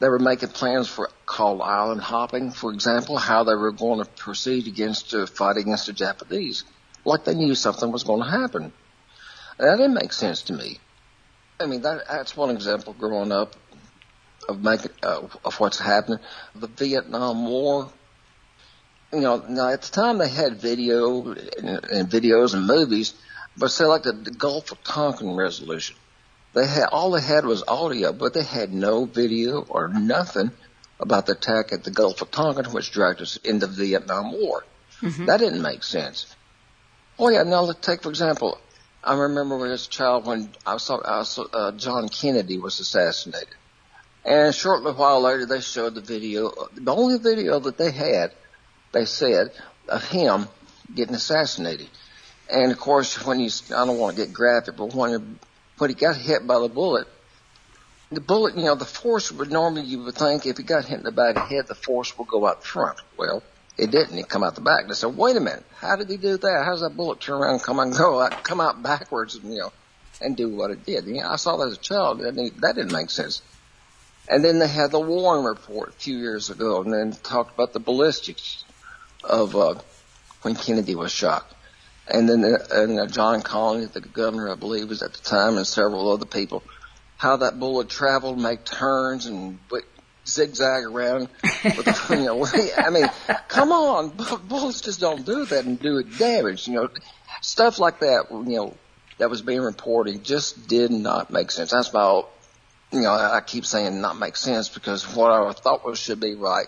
They 0.00 0.08
were 0.08 0.18
making 0.18 0.48
plans 0.48 0.88
for 0.88 1.10
called 1.26 1.60
island 1.62 2.00
hopping, 2.00 2.50
for 2.50 2.72
example, 2.72 3.16
how 3.16 3.44
they 3.44 3.54
were 3.54 3.70
going 3.70 4.00
to 4.00 4.10
proceed 4.10 4.66
against 4.66 5.14
uh, 5.14 5.26
fight 5.26 5.56
against 5.56 5.86
the 5.86 5.92
Japanese, 5.92 6.64
like 7.04 7.24
they 7.24 7.34
knew 7.34 7.54
something 7.54 7.92
was 7.92 8.02
going 8.02 8.22
to 8.22 8.28
happen. 8.28 8.72
That 9.58 9.76
didn't 9.76 9.94
make 9.94 10.12
sense 10.12 10.42
to 10.42 10.54
me. 10.54 10.78
I 11.60 11.66
mean, 11.66 11.82
that, 11.82 12.02
that's 12.08 12.36
one 12.36 12.50
example 12.50 12.94
growing 12.98 13.30
up 13.30 13.54
of 14.48 14.62
making 14.62 14.90
uh, 15.02 15.22
of 15.44 15.60
what's 15.60 15.78
happening. 15.78 16.18
The 16.54 16.66
Vietnam 16.66 17.46
War. 17.46 17.92
You 19.12 19.20
know, 19.20 19.44
now 19.48 19.68
at 19.68 19.82
the 19.82 19.92
time 19.92 20.18
they 20.18 20.28
had 20.28 20.60
video 20.60 21.32
and, 21.32 21.68
and 21.68 22.10
videos 22.10 22.54
and 22.54 22.66
movies, 22.66 23.14
but 23.56 23.70
say 23.70 23.84
like 23.84 24.02
the, 24.02 24.12
the 24.12 24.30
Gulf 24.30 24.72
of 24.72 24.82
Tonkin 24.84 25.36
resolution, 25.36 25.96
they 26.54 26.66
had 26.66 26.88
all 26.92 27.10
they 27.10 27.22
had 27.22 27.44
was 27.44 27.64
audio, 27.66 28.12
but 28.12 28.34
they 28.34 28.42
had 28.42 28.72
no 28.72 29.04
video 29.04 29.62
or 29.62 29.88
nothing 29.88 30.50
about 31.00 31.26
the 31.26 31.32
attack 31.32 31.72
at 31.72 31.84
the 31.84 31.90
Gulf 31.90 32.22
of 32.22 32.30
Tonkin, 32.30 32.66
which 32.72 32.92
dragged 32.92 33.20
us 33.20 33.36
into 33.38 33.66
the 33.66 33.84
Vietnam 33.86 34.32
War. 34.32 34.64
Mm-hmm. 35.00 35.26
That 35.26 35.38
didn't 35.38 35.62
make 35.62 35.82
sense. 35.82 36.34
Oh 37.18 37.28
yeah, 37.28 37.42
now 37.42 37.62
let's 37.62 37.80
take 37.80 38.02
for 38.02 38.10
example 38.10 38.58
I 39.04 39.14
remember 39.14 39.66
as 39.66 39.86
a 39.86 39.90
child 39.90 40.26
when 40.26 40.50
I 40.64 40.76
saw, 40.76 41.00
I 41.04 41.24
saw 41.24 41.44
uh, 41.52 41.72
John 41.72 42.08
Kennedy 42.08 42.58
was 42.58 42.78
assassinated. 42.78 43.54
And 44.24 44.54
shortly 44.54 44.92
while 44.92 45.20
later, 45.20 45.44
they 45.46 45.60
showed 45.60 45.96
the 45.96 46.00
video, 46.00 46.52
the 46.72 46.94
only 46.94 47.18
video 47.18 47.58
that 47.58 47.76
they 47.76 47.90
had, 47.90 48.30
they 48.92 49.04
said, 49.04 49.50
of 49.88 50.04
him 50.04 50.46
getting 50.94 51.16
assassinated. 51.16 51.88
And 52.52 52.70
of 52.70 52.78
course, 52.78 53.24
when 53.24 53.40
you, 53.40 53.50
I 53.74 53.86
don't 53.86 53.98
want 53.98 54.16
to 54.16 54.26
get 54.26 54.34
graphic, 54.34 54.76
but 54.76 54.94
when, 54.94 55.38
when 55.78 55.90
he 55.90 55.96
got 55.96 56.16
hit 56.16 56.46
by 56.46 56.58
the 56.58 56.68
bullet, 56.68 57.08
the 58.10 58.20
bullet, 58.20 58.56
you 58.56 58.64
know, 58.64 58.74
the 58.74 58.84
force 58.84 59.32
would 59.32 59.50
normally, 59.50 59.86
you 59.86 60.02
would 60.02 60.14
think 60.14 60.44
if 60.44 60.58
he 60.58 60.62
got 60.62 60.84
hit 60.84 60.98
in 60.98 61.04
the 61.04 61.12
back 61.12 61.36
of 61.36 61.48
the 61.48 61.54
head, 61.54 61.66
the 61.66 61.74
force 61.74 62.16
would 62.18 62.28
go 62.28 62.46
out 62.46 62.62
front. 62.62 62.98
Well, 63.16 63.42
it 63.78 63.90
didn't. 63.90 64.18
It 64.18 64.28
come 64.28 64.44
out 64.44 64.54
the 64.54 64.60
back. 64.60 64.86
They 64.86 64.92
said, 64.92 65.16
wait 65.16 65.34
a 65.36 65.40
minute. 65.40 65.64
How 65.76 65.96
did 65.96 66.10
he 66.10 66.18
do 66.18 66.36
that? 66.36 66.62
How 66.62 66.72
does 66.72 66.82
that 66.82 66.94
bullet 66.94 67.20
turn 67.20 67.40
around 67.40 67.54
and 67.54 67.62
come 67.62 67.78
and 67.78 67.96
go, 67.96 68.20
out, 68.20 68.44
come 68.44 68.60
out 68.60 68.82
backwards 68.82 69.34
and, 69.34 69.50
you 69.50 69.60
know, 69.60 69.72
and 70.20 70.36
do 70.36 70.50
what 70.50 70.70
it 70.70 70.84
did? 70.84 71.06
You 71.06 71.22
know, 71.22 71.30
I 71.30 71.36
saw 71.36 71.56
that 71.56 71.68
as 71.68 71.78
a 71.78 71.80
child. 71.80 72.18
Didn't, 72.18 72.60
that 72.60 72.74
didn't 72.74 72.92
make 72.92 73.08
sense. 73.08 73.40
And 74.28 74.44
then 74.44 74.58
they 74.58 74.68
had 74.68 74.90
the 74.90 75.00
Warren 75.00 75.46
report 75.46 75.88
a 75.88 75.92
few 75.92 76.18
years 76.18 76.50
ago 76.50 76.82
and 76.82 76.92
then 76.92 77.12
talked 77.12 77.54
about 77.54 77.72
the 77.72 77.80
ballistics 77.80 78.64
of, 79.24 79.56
uh, 79.56 79.76
when 80.42 80.54
Kennedy 80.54 80.94
was 80.94 81.10
shot. 81.10 81.50
And 82.08 82.28
then, 82.28 82.44
uh, 82.44 82.58
and 82.72 82.98
uh, 82.98 83.06
John 83.06 83.42
Connally, 83.42 83.90
the 83.90 84.00
governor, 84.00 84.50
I 84.50 84.56
believe, 84.56 84.88
was 84.88 85.02
at 85.02 85.12
the 85.12 85.22
time 85.22 85.56
and 85.56 85.66
several 85.66 86.10
other 86.10 86.26
people, 86.26 86.62
how 87.16 87.36
that 87.36 87.60
bullet 87.60 87.88
traveled, 87.88 88.38
make 88.40 88.64
turns 88.64 89.26
and 89.26 89.58
zigzag 90.26 90.84
around. 90.84 91.28
With, 91.64 91.84
the, 91.84 92.06
you 92.10 92.24
know, 92.24 92.46
I 92.76 92.90
mean, 92.90 93.06
come 93.48 93.72
on, 93.72 94.12
bullets 94.48 94.80
just 94.80 95.00
don't 95.00 95.24
do 95.24 95.44
that 95.46 95.64
and 95.64 95.78
do 95.78 95.98
it 95.98 96.18
damage. 96.18 96.66
You 96.66 96.74
know, 96.74 96.88
stuff 97.40 97.78
like 97.78 98.00
that. 98.00 98.26
You 98.30 98.56
know, 98.56 98.76
that 99.18 99.30
was 99.30 99.42
being 99.42 99.60
reported 99.60 100.24
just 100.24 100.68
did 100.68 100.90
not 100.90 101.30
make 101.30 101.50
sense. 101.50 101.70
That's 101.70 101.88
about, 101.88 102.30
you 102.90 103.00
know, 103.00 103.12
I 103.12 103.40
keep 103.40 103.64
saying 103.64 104.00
not 104.00 104.18
make 104.18 104.36
sense 104.36 104.68
because 104.68 105.04
what 105.14 105.30
I 105.30 105.52
thought 105.52 105.84
was 105.84 105.98
should 105.98 106.20
be 106.20 106.34
right 106.34 106.66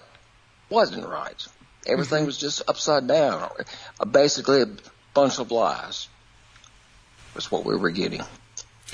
wasn't 0.70 1.06
right. 1.06 1.46
Everything 1.86 2.18
mm-hmm. 2.20 2.26
was 2.26 2.38
just 2.38 2.62
upside 2.68 3.06
down. 3.06 3.50
Basically, 4.10 4.64
bunch 5.14 5.38
of 5.38 5.50
lies. 5.50 6.08
was 7.34 7.50
what 7.50 7.64
we 7.64 7.76
were 7.76 7.90
getting. 7.90 8.22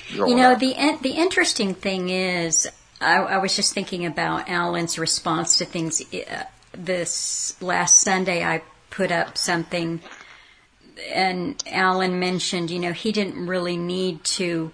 You 0.09 0.37
know, 0.37 0.55
the 0.55 0.75
the 1.03 1.13
interesting 1.13 1.75
thing 1.75 2.11
is, 2.11 2.69
I, 3.01 3.17
I, 3.17 3.39
was 3.39 3.57
just 3.57 3.75
thinking 3.75 4.07
about 4.07 4.49
Alan's 4.49 4.99
response 4.99 5.59
to 5.59 5.65
things. 5.65 6.03
Uh, 6.13 6.45
this 6.73 7.61
last 7.61 8.01
Sunday, 8.01 8.45
I 8.45 8.63
put 8.91 9.11
up 9.11 9.37
something, 9.37 10.01
and 11.13 11.63
Alan 11.67 12.19
mentioned, 12.19 12.71
you 12.71 12.79
know, 12.79 12.93
he 12.93 13.13
didn't 13.13 13.47
really 13.47 13.77
need 13.77 14.23
to 14.25 14.73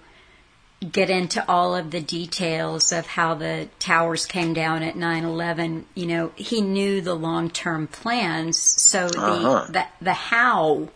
get 0.92 1.08
into 1.08 1.48
all 1.48 1.74
of 1.74 1.90
the 1.90 2.00
details 2.00 2.92
of 2.92 3.06
how 3.06 3.34
the 3.34 3.68
towers 3.78 4.26
came 4.26 4.52
down 4.52 4.82
at 4.82 4.94
9/11 4.94 5.84
you 5.94 6.04
know 6.04 6.30
he 6.36 6.60
knew 6.60 7.00
the 7.00 7.14
long-term 7.14 7.86
plans 7.86 8.58
so 8.58 9.06
uh-huh. 9.06 9.66
the, 9.70 9.86
the 10.02 10.12
how 10.12 10.86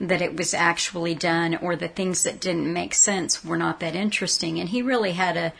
that 0.00 0.22
it 0.22 0.36
was 0.36 0.54
actually 0.54 1.14
done 1.14 1.56
or 1.56 1.76
the 1.76 1.88
things 1.88 2.24
that 2.24 2.40
didn't 2.40 2.72
make 2.72 2.94
sense 2.94 3.44
were 3.44 3.56
not 3.56 3.80
that 3.80 3.94
interesting 3.94 4.58
and 4.58 4.70
he 4.70 4.82
really 4.82 5.12
had 5.12 5.36
a 5.36 5.52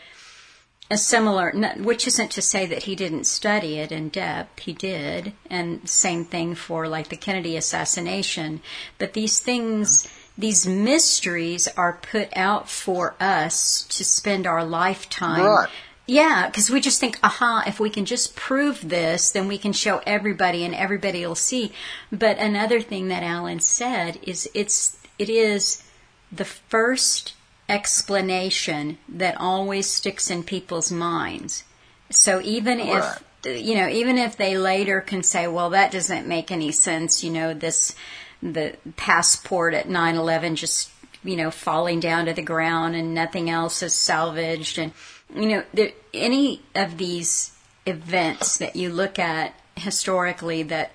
a 0.91 0.97
similar 0.97 1.51
which 1.77 2.05
isn't 2.05 2.29
to 2.29 2.41
say 2.41 2.65
that 2.65 2.83
he 2.83 2.95
didn't 2.95 3.23
study 3.23 3.79
it 3.79 3.91
in 3.91 4.09
depth 4.09 4.59
he 4.59 4.73
did 4.73 5.31
and 5.49 5.87
same 5.87 6.25
thing 6.25 6.53
for 6.53 6.87
like 6.87 7.07
the 7.07 7.15
Kennedy 7.15 7.55
assassination 7.55 8.61
but 8.97 9.13
these 9.13 9.39
things 9.39 10.07
these 10.37 10.65
mysteries 10.65 11.67
are 11.77 11.99
put 12.01 12.35
out 12.35 12.69
for 12.69 13.15
us 13.19 13.83
to 13.83 14.03
spend 14.03 14.47
our 14.47 14.65
lifetime. 14.65 15.45
Right. 15.45 15.69
Yeah, 16.05 16.47
because 16.47 16.69
we 16.69 16.81
just 16.81 16.99
think, 16.99 17.17
aha, 17.23 17.63
if 17.65 17.79
we 17.79 17.89
can 17.89 18.03
just 18.05 18.35
prove 18.35 18.89
this, 18.89 19.31
then 19.31 19.47
we 19.47 19.57
can 19.57 19.71
show 19.71 20.01
everybody 20.05 20.65
and 20.65 20.75
everybody 20.75 21.25
will 21.25 21.35
see. 21.35 21.71
But 22.11 22.37
another 22.39 22.81
thing 22.81 23.07
that 23.07 23.23
Alan 23.23 23.61
said 23.61 24.19
is 24.21 24.49
it's, 24.53 24.97
it 25.17 25.29
is 25.29 25.81
the 26.29 26.45
first 26.45 27.35
explanation 27.69 28.97
that 29.07 29.39
always 29.39 29.89
sticks 29.89 30.29
in 30.29 30.43
people's 30.43 30.91
minds. 30.91 31.63
So 32.09 32.41
even 32.41 32.79
right. 32.79 33.17
if, 33.45 33.65
you 33.65 33.75
know, 33.75 33.87
even 33.87 34.17
if 34.17 34.35
they 34.35 34.57
later 34.57 34.99
can 34.99 35.23
say, 35.23 35.47
well, 35.47 35.69
that 35.69 35.91
doesn't 35.91 36.27
make 36.27 36.51
any 36.51 36.73
sense, 36.73 37.23
you 37.23 37.31
know, 37.31 37.53
this, 37.53 37.95
the 38.43 38.75
passport 38.97 39.73
at 39.73 39.87
9/11 39.87 40.55
just 40.55 40.91
you 41.23 41.37
know 41.37 41.49
falling 41.49 42.01
down 42.01 42.25
to 42.25 42.33
the 42.33 42.41
ground 42.41 42.93
and 42.93 43.13
nothing 43.13 43.49
else 43.49 43.81
is 43.81 43.93
salvaged 43.93 44.77
and 44.77 44.91
you 45.35 45.47
know 45.47 45.63
there, 45.73 45.91
any 46.13 46.61
of 46.75 46.97
these 46.97 47.57
events 47.85 48.57
that 48.57 48.75
you 48.75 48.89
look 48.89 49.19
at 49.19 49.53
historically 49.75 50.63
that 50.63 50.91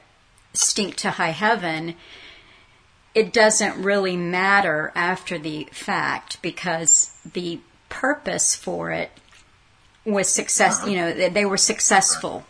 stink 0.52 0.96
to 0.96 1.10
high 1.10 1.30
heaven 1.30 1.94
it 3.14 3.32
doesn't 3.32 3.82
really 3.82 4.16
matter 4.16 4.92
after 4.94 5.38
the 5.38 5.68
fact 5.72 6.40
because 6.42 7.18
the 7.32 7.60
purpose 7.88 8.54
for 8.54 8.90
it 8.90 9.10
was 10.04 10.28
success 10.28 10.86
you 10.86 10.96
know 10.96 11.12
they 11.30 11.44
were 11.44 11.56
successful 11.56 12.44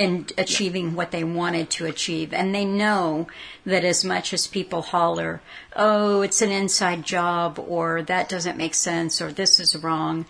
in 0.00 0.26
achieving 0.38 0.94
what 0.94 1.10
they 1.10 1.22
wanted 1.22 1.68
to 1.68 1.84
achieve. 1.84 2.32
And 2.32 2.54
they 2.54 2.64
know 2.64 3.26
that 3.66 3.84
as 3.84 4.02
much 4.02 4.32
as 4.32 4.46
people 4.46 4.80
holler, 4.80 5.42
oh, 5.76 6.22
it's 6.22 6.40
an 6.40 6.50
inside 6.50 7.04
job, 7.04 7.58
or 7.58 8.00
that 8.04 8.26
doesn't 8.26 8.56
make 8.56 8.74
sense, 8.74 9.20
or 9.20 9.30
this 9.30 9.60
is 9.60 9.76
wrong, 9.76 10.24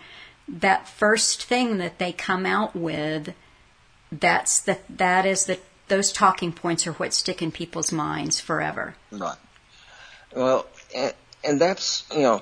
that 0.59 0.87
first 0.87 1.43
thing 1.43 1.77
that 1.77 1.97
they 1.97 2.11
come 2.11 2.45
out 2.45 2.75
with, 2.75 3.33
that's 4.11 4.59
the, 4.59 4.77
that 4.89 5.25
is 5.25 5.45
the, 5.45 5.59
those 5.87 6.11
talking 6.11 6.51
points 6.51 6.85
are 6.85 6.93
what 6.93 7.13
stick 7.13 7.41
in 7.41 7.51
people's 7.51 7.91
minds 7.91 8.39
forever. 8.39 8.95
Right. 9.11 9.37
Well, 10.35 10.65
and, 10.95 11.13
and 11.43 11.61
that's, 11.61 12.05
you 12.13 12.21
know, 12.21 12.41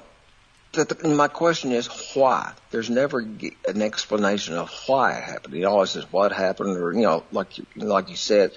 the, 0.74 1.08
my 1.08 1.28
question 1.28 1.72
is 1.72 1.88
why? 2.13 2.54
There's 2.72 2.89
never 2.89 3.19
an 3.19 3.82
explanation 3.82 4.56
of 4.56 4.72
why 4.86 5.13
it 5.13 5.24
happened. 5.24 5.54
He 5.54 5.65
always 5.65 5.91
says 5.91 6.06
what 6.12 6.32
happened, 6.32 6.78
or 6.78 6.93
you 6.93 7.02
know, 7.02 7.24
like 7.32 7.58
you, 7.58 7.65
like 7.76 8.10
you 8.10 8.15
said, 8.15 8.52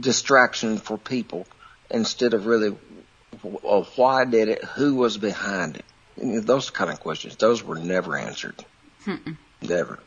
distraction 0.00 0.78
for 0.78 0.96
people 0.96 1.46
instead 1.90 2.32
of 2.32 2.46
really 2.46 2.74
why 3.96 4.24
did 4.24 4.48
it? 4.48 4.64
Who 4.64 4.94
was 4.94 5.18
behind 5.18 5.76
it? 5.76 5.84
Those 6.20 6.70
kind 6.70 6.90
of 6.90 7.00
questions. 7.00 7.36
Those 7.36 7.62
were 7.62 7.76
never 7.76 8.16
answered. 8.16 8.64
Mm-mm. 9.04 9.36
Never. 9.62 9.98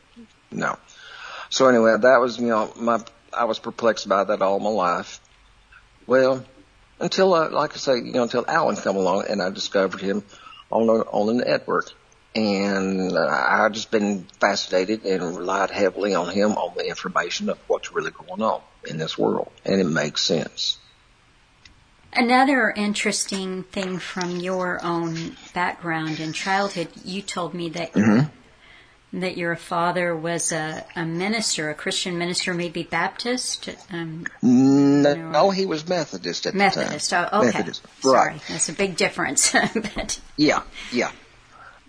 No. 0.52 0.78
So 1.50 1.68
anyway, 1.68 1.96
that 2.00 2.20
was 2.20 2.40
you 2.40 2.48
know 2.48 2.72
my 2.76 3.00
I 3.34 3.46
was 3.46 3.60
perplexed 3.60 4.08
by 4.08 4.24
that 4.24 4.42
all 4.42 4.60
my 4.60 4.70
life. 4.70 5.20
Well, 6.08 6.46
until 7.00 7.34
uh, 7.34 7.50
like 7.50 7.74
I 7.74 7.78
say, 7.78 7.96
you 7.98 8.14
know, 8.14 8.24
until 8.24 8.46
Alan 8.48 8.76
come 8.76 8.96
along 8.96 9.26
and 9.30 9.42
I 9.42 9.50
discovered 9.50 10.02
him 10.02 10.24
on 10.72 10.88
the, 10.88 10.94
on 10.94 11.28
the 11.28 11.46
network. 11.46 11.92
And 12.34 13.12
uh, 13.12 13.28
I've 13.28 13.74
just 13.74 13.92
been 13.92 14.24
fascinated 14.40 15.04
and 15.04 15.36
relied 15.36 15.70
heavily 15.70 16.16
on 16.16 16.30
him 16.30 16.52
on 16.52 16.76
the 16.78 16.88
information 16.88 17.50
of 17.50 17.60
what's 17.68 17.92
really 17.92 18.12
going 18.12 18.42
on 18.42 18.62
in 18.86 18.98
this 18.98 19.18
world. 19.18 19.52
And 19.66 19.82
it 19.82 19.86
makes 19.86 20.24
sense. 20.24 20.78
Another 22.14 22.72
interesting 22.72 23.64
thing 23.64 24.00
from 24.00 24.38
your 24.38 24.84
own 24.84 25.38
background 25.54 26.20
in 26.20 26.34
childhood, 26.34 26.90
you 27.04 27.22
told 27.22 27.54
me 27.54 27.70
that 27.70 27.94
mm-hmm 27.94 28.30
that 29.14 29.38
your 29.38 29.56
father 29.56 30.16
was 30.16 30.52
a, 30.52 30.86
a 30.96 31.06
minister, 31.06 31.70
a 31.70 31.74
Christian 31.74 32.18
minister, 32.18 32.54
maybe 32.54 32.84
Baptist? 32.84 33.70
Um, 33.92 34.26
no, 34.42 35.14
no, 35.14 35.50
he 35.52 35.66
was 35.66 35.88
Methodist 35.88 36.46
at 36.46 36.54
Methodist. 36.54 37.10
the 37.10 37.16
time. 37.16 37.30
Oh, 37.32 37.40
okay. 37.40 37.58
Methodist. 37.58 37.86
Sorry, 38.02 38.30
right. 38.30 38.42
that's 38.48 38.70
a 38.70 38.74
big 38.74 38.96
difference. 38.96 39.52
but. 39.96 40.20
Yeah, 40.38 40.64
yeah. 40.92 41.12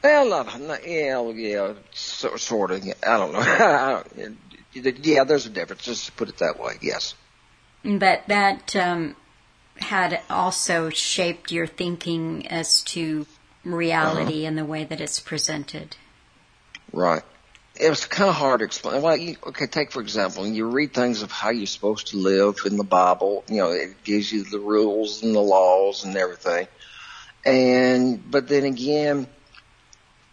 Well, 0.02 0.44
not, 0.58 0.86
yeah, 0.86 1.22
yeah, 1.30 1.74
so, 1.92 2.36
sort 2.36 2.72
of. 2.72 2.82
I 3.06 3.16
don't 3.16 3.32
know. 3.32 4.02
yeah, 5.02 5.24
there's 5.24 5.46
a 5.46 5.50
difference. 5.50 5.82
Just 5.82 6.06
to 6.06 6.12
put 6.12 6.28
it 6.28 6.38
that 6.38 6.58
way. 6.58 6.74
Yes. 6.80 7.14
But 7.84 8.24
that 8.26 8.74
um, 8.74 9.14
had 9.76 10.20
also 10.30 10.90
shaped 10.90 11.50
your 11.50 11.66
thinking 11.66 12.46
as 12.48 12.82
to 12.82 13.26
reality 13.64 14.40
uh-huh. 14.40 14.48
and 14.48 14.58
the 14.58 14.64
way 14.64 14.84
that 14.84 15.00
it's 15.00 15.20
presented. 15.20 15.96
Right. 16.92 17.22
It 17.80 17.88
was 17.88 18.04
kind 18.04 18.28
of 18.28 18.36
hard 18.36 18.60
to 18.60 18.66
explain. 18.66 19.00
Well, 19.00 19.16
you, 19.16 19.36
okay, 19.46 19.66
take 19.66 19.92
for 19.92 20.02
example, 20.02 20.46
you 20.46 20.66
read 20.66 20.92
things 20.92 21.22
of 21.22 21.32
how 21.32 21.50
you're 21.50 21.66
supposed 21.66 22.08
to 22.08 22.18
live 22.18 22.56
in 22.66 22.76
the 22.76 22.84
Bible. 22.84 23.44
You 23.48 23.56
know, 23.58 23.70
it 23.70 24.04
gives 24.04 24.30
you 24.30 24.44
the 24.44 24.58
rules 24.58 25.22
and 25.22 25.34
the 25.34 25.40
laws 25.40 26.04
and 26.04 26.16
everything. 26.16 26.68
And 27.46 28.30
but 28.30 28.46
then 28.46 28.64
again, 28.64 29.26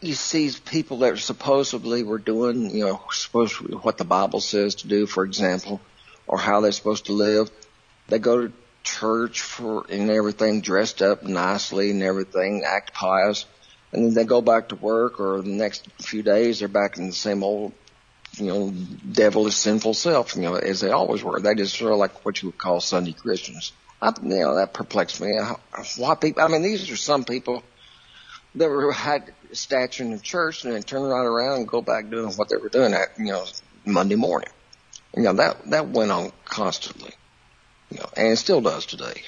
you 0.02 0.14
see 0.14 0.52
people 0.66 1.00
that 1.00 1.18
supposedly 1.18 2.04
were 2.04 2.20
doing, 2.20 2.76
you 2.76 2.86
know, 2.86 3.02
supposed 3.12 3.58
to, 3.58 3.78
what 3.78 3.98
the 3.98 4.06
Bible 4.06 4.42
says 4.42 4.76
to 4.76 4.88
do, 4.88 5.06
for 5.06 5.24
example, 5.24 5.80
or 6.28 6.38
how 6.38 6.60
they're 6.60 6.72
supposed 6.72 7.06
to 7.06 7.14
live. 7.14 7.50
They 8.08 8.20
go 8.20 8.48
to 8.48 8.54
church 8.84 9.42
for 9.42 9.86
and 9.90 10.10
everything, 10.10 10.62
dressed 10.62 11.02
up 11.02 11.24
nicely 11.24 11.92
and 11.92 12.04
everything, 12.04 12.64
act 12.66 12.94
pious. 12.94 13.46
And 13.92 14.06
then 14.06 14.14
they 14.14 14.24
go 14.24 14.42
back 14.42 14.70
to 14.70 14.76
work 14.76 15.20
or 15.20 15.42
the 15.42 15.50
next 15.50 15.90
few 16.02 16.22
days 16.22 16.60
they're 16.60 16.68
back 16.68 16.98
in 16.98 17.08
the 17.08 17.14
same 17.14 17.44
old 17.44 17.74
you 18.38 18.46
know 18.46 18.72
devilish 19.12 19.56
sinful 19.56 19.96
self 19.96 20.36
you 20.36 20.44
know 20.44 20.56
as 20.56 20.82
they 20.82 20.92
always 20.92 21.24
were. 21.24 21.40
They 21.40 21.56
just 21.56 21.78
sort 21.78 21.92
of 21.92 21.98
like 21.98 22.24
what 22.26 22.42
you 22.42 22.50
would 22.50 22.58
call 22.58 22.80
sunday 22.80 23.14
christians. 23.14 23.72
I, 24.02 24.14
you 24.22 24.30
know 24.30 24.56
that 24.56 24.74
perplexed 24.74 25.20
me. 25.20 25.38
Why 25.98 26.16
people 26.16 26.44
i 26.44 26.48
mean 26.48 26.62
these 26.62 26.90
are 26.92 26.96
some 26.96 27.24
people 27.24 27.64
that 28.56 28.70
were 28.70 28.92
had 28.92 29.34
stature 29.52 30.04
in 30.04 30.12
the 30.12 30.20
church 30.20 30.64
and 30.64 30.74
then 30.74 30.84
turn 30.84 31.02
right 31.02 31.26
around 31.26 31.60
and 31.60 31.68
go 31.68 31.82
back 31.82 32.10
doing 32.10 32.32
what 32.34 32.50
they 32.50 32.58
were 32.58 32.70
doing 32.70 32.94
at 32.94 33.18
you 33.18 33.26
know 33.26 33.46
monday 33.86 34.16
morning. 34.16 34.50
You 35.16 35.24
know 35.24 35.34
that 35.34 35.70
that 35.72 35.88
went 35.90 36.12
on 36.12 36.32
constantly 36.46 37.12
you 37.92 37.98
know 37.98 38.10
and 38.16 38.38
still 38.38 38.62
does 38.62 38.86
today 38.86 39.24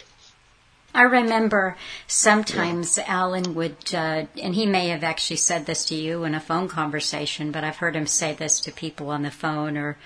I 0.93 1.04
remember 1.04 1.78
sometimes 2.06 2.97
yeah. 2.97 3.06
Alan 3.08 3.56
would, 3.56 3.93
uh, 3.93 4.26
and 4.41 4.56
he 4.56 4.65
may 4.65 4.89
have 4.89 5.06
actually 5.06 5.38
said 5.38 5.65
this 5.65 5.86
to 5.86 5.95
you 5.95 6.26
in 6.26 6.36
a 6.36 6.41
phone 6.41 6.67
conversation, 6.67 7.52
but 7.52 7.63
I've 7.63 7.78
heard 7.78 7.95
him 7.95 8.08
say 8.08 8.34
this 8.34 8.60
to 8.60 8.74
people 8.74 9.10
on 9.10 9.21
the 9.21 9.32
phone 9.32 9.78
or 9.78 9.97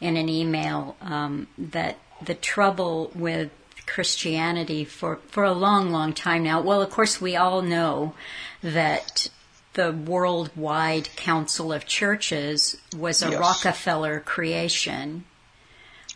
in 0.00 0.16
an 0.16 0.28
email 0.28 0.96
um, 1.00 1.46
that 1.56 1.98
the 2.20 2.34
trouble 2.34 3.12
with 3.14 3.50
Christianity 3.86 4.84
for, 4.84 5.20
for 5.28 5.44
a 5.44 5.52
long, 5.52 5.90
long 5.90 6.12
time 6.12 6.42
now. 6.42 6.60
Well, 6.60 6.82
of 6.82 6.90
course, 6.90 7.20
we 7.20 7.36
all 7.36 7.62
know 7.62 8.14
that 8.62 9.28
the 9.74 9.92
Worldwide 9.92 11.14
Council 11.16 11.72
of 11.72 11.86
Churches 11.86 12.76
was 12.96 13.22
a 13.22 13.30
yes. 13.30 13.40
Rockefeller 13.40 14.20
creation. 14.20 15.24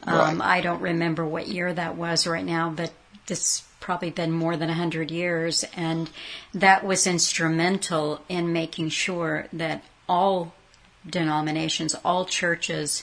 Um, 0.05 0.41
right. 0.41 0.59
I 0.59 0.61
don't 0.61 0.81
remember 0.81 1.25
what 1.25 1.49
year 1.49 1.73
that 1.73 1.97
was 1.97 2.27
right 2.27 2.45
now, 2.45 2.71
but 2.71 2.93
this 3.27 3.63
probably 3.81 4.11
been 4.11 4.33
more 4.33 4.57
than 4.57 4.69
100 4.69 5.11
years, 5.11 5.65
and 5.77 6.11
that 6.55 6.85
was 6.85 7.07
instrumental 7.07 8.21
in 8.29 8.53
making 8.53 8.89
sure 8.91 9.47
that 9.53 9.83
all 10.09 10.53
denominations, 11.09 11.95
all 12.05 12.25
churches 12.25 13.03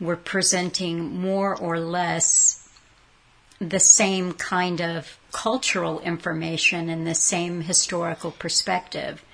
were 0.00 0.16
presenting 0.16 1.20
more 1.20 1.56
or 1.56 1.78
less 1.80 2.68
the 3.58 3.80
same 3.80 4.32
kind 4.32 4.80
of 4.82 5.18
cultural 5.32 6.00
information 6.00 6.88
and 6.90 7.06
the 7.06 7.14
same 7.14 7.62
historical 7.62 8.30
perspective. 8.30 9.24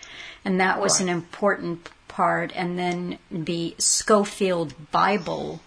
And 0.45 0.61
that 0.61 0.81
was 0.81 0.95
Right. 0.95 1.03
an 1.03 1.09
important 1.09 1.89
part. 2.09 2.53
And 2.55 2.79
then 2.79 3.19
the 3.31 3.75
Scofield 3.79 4.91
Bible, 4.93 5.61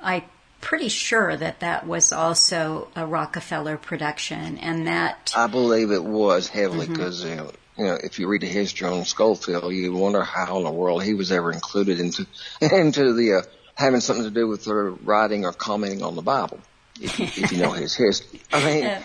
I'm 0.00 0.22
pretty 0.60 0.88
sure 0.88 1.36
that 1.36 1.60
that 1.60 1.86
was 1.86 2.12
also 2.12 2.88
a 2.96 3.06
Rockefeller 3.06 3.76
production. 3.76 4.58
And 4.58 4.86
that, 4.86 5.32
I 5.36 5.46
believe 5.46 5.90
it 5.90 6.04
was 6.04 6.48
heavily 6.48 6.86
because 6.86 7.24
you 7.24 7.34
know, 7.36 7.50
you 7.76 7.84
know, 7.84 7.98
if 8.02 8.18
you 8.18 8.26
read 8.28 8.42
the 8.42 8.46
history 8.48 8.88
on 8.88 9.04
Scofield, 9.04 9.72
you 9.72 9.92
wonder 9.92 10.22
how 10.22 10.58
in 10.58 10.64
the 10.64 10.70
world 10.70 11.02
he 11.04 11.14
was 11.14 11.30
ever 11.32 11.52
included 11.52 12.00
into 12.00 12.26
into 12.60 13.12
the 13.12 13.34
uh, 13.34 13.42
having 13.74 14.00
something 14.00 14.24
to 14.24 14.30
do 14.30 14.48
with 14.48 14.64
the 14.64 14.74
writing 14.74 15.44
or 15.44 15.52
commenting 15.52 16.02
on 16.02 16.16
the 16.16 16.22
Bible. 16.22 16.58
If 17.00 17.18
you, 17.20 17.26
if 17.26 17.52
you 17.52 17.58
know 17.58 17.70
his 17.70 17.94
history, 17.94 18.40
I 18.52 18.64
mean, 18.64 18.84
Uh, 18.86 19.00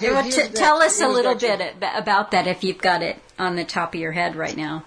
here- 0.00 0.14
well, 0.14 0.28
t- 0.28 0.48
tell 0.48 0.82
us 0.82 1.00
a 1.00 1.06
little 1.06 1.36
bit 1.36 1.60
ab- 1.60 2.02
about 2.02 2.32
that 2.32 2.48
if 2.48 2.64
you've 2.64 2.78
got 2.78 3.02
it 3.02 3.16
on 3.38 3.54
the 3.54 3.64
top 3.64 3.94
of 3.94 4.00
your 4.00 4.10
head 4.10 4.34
right 4.34 4.56
now. 4.56 4.84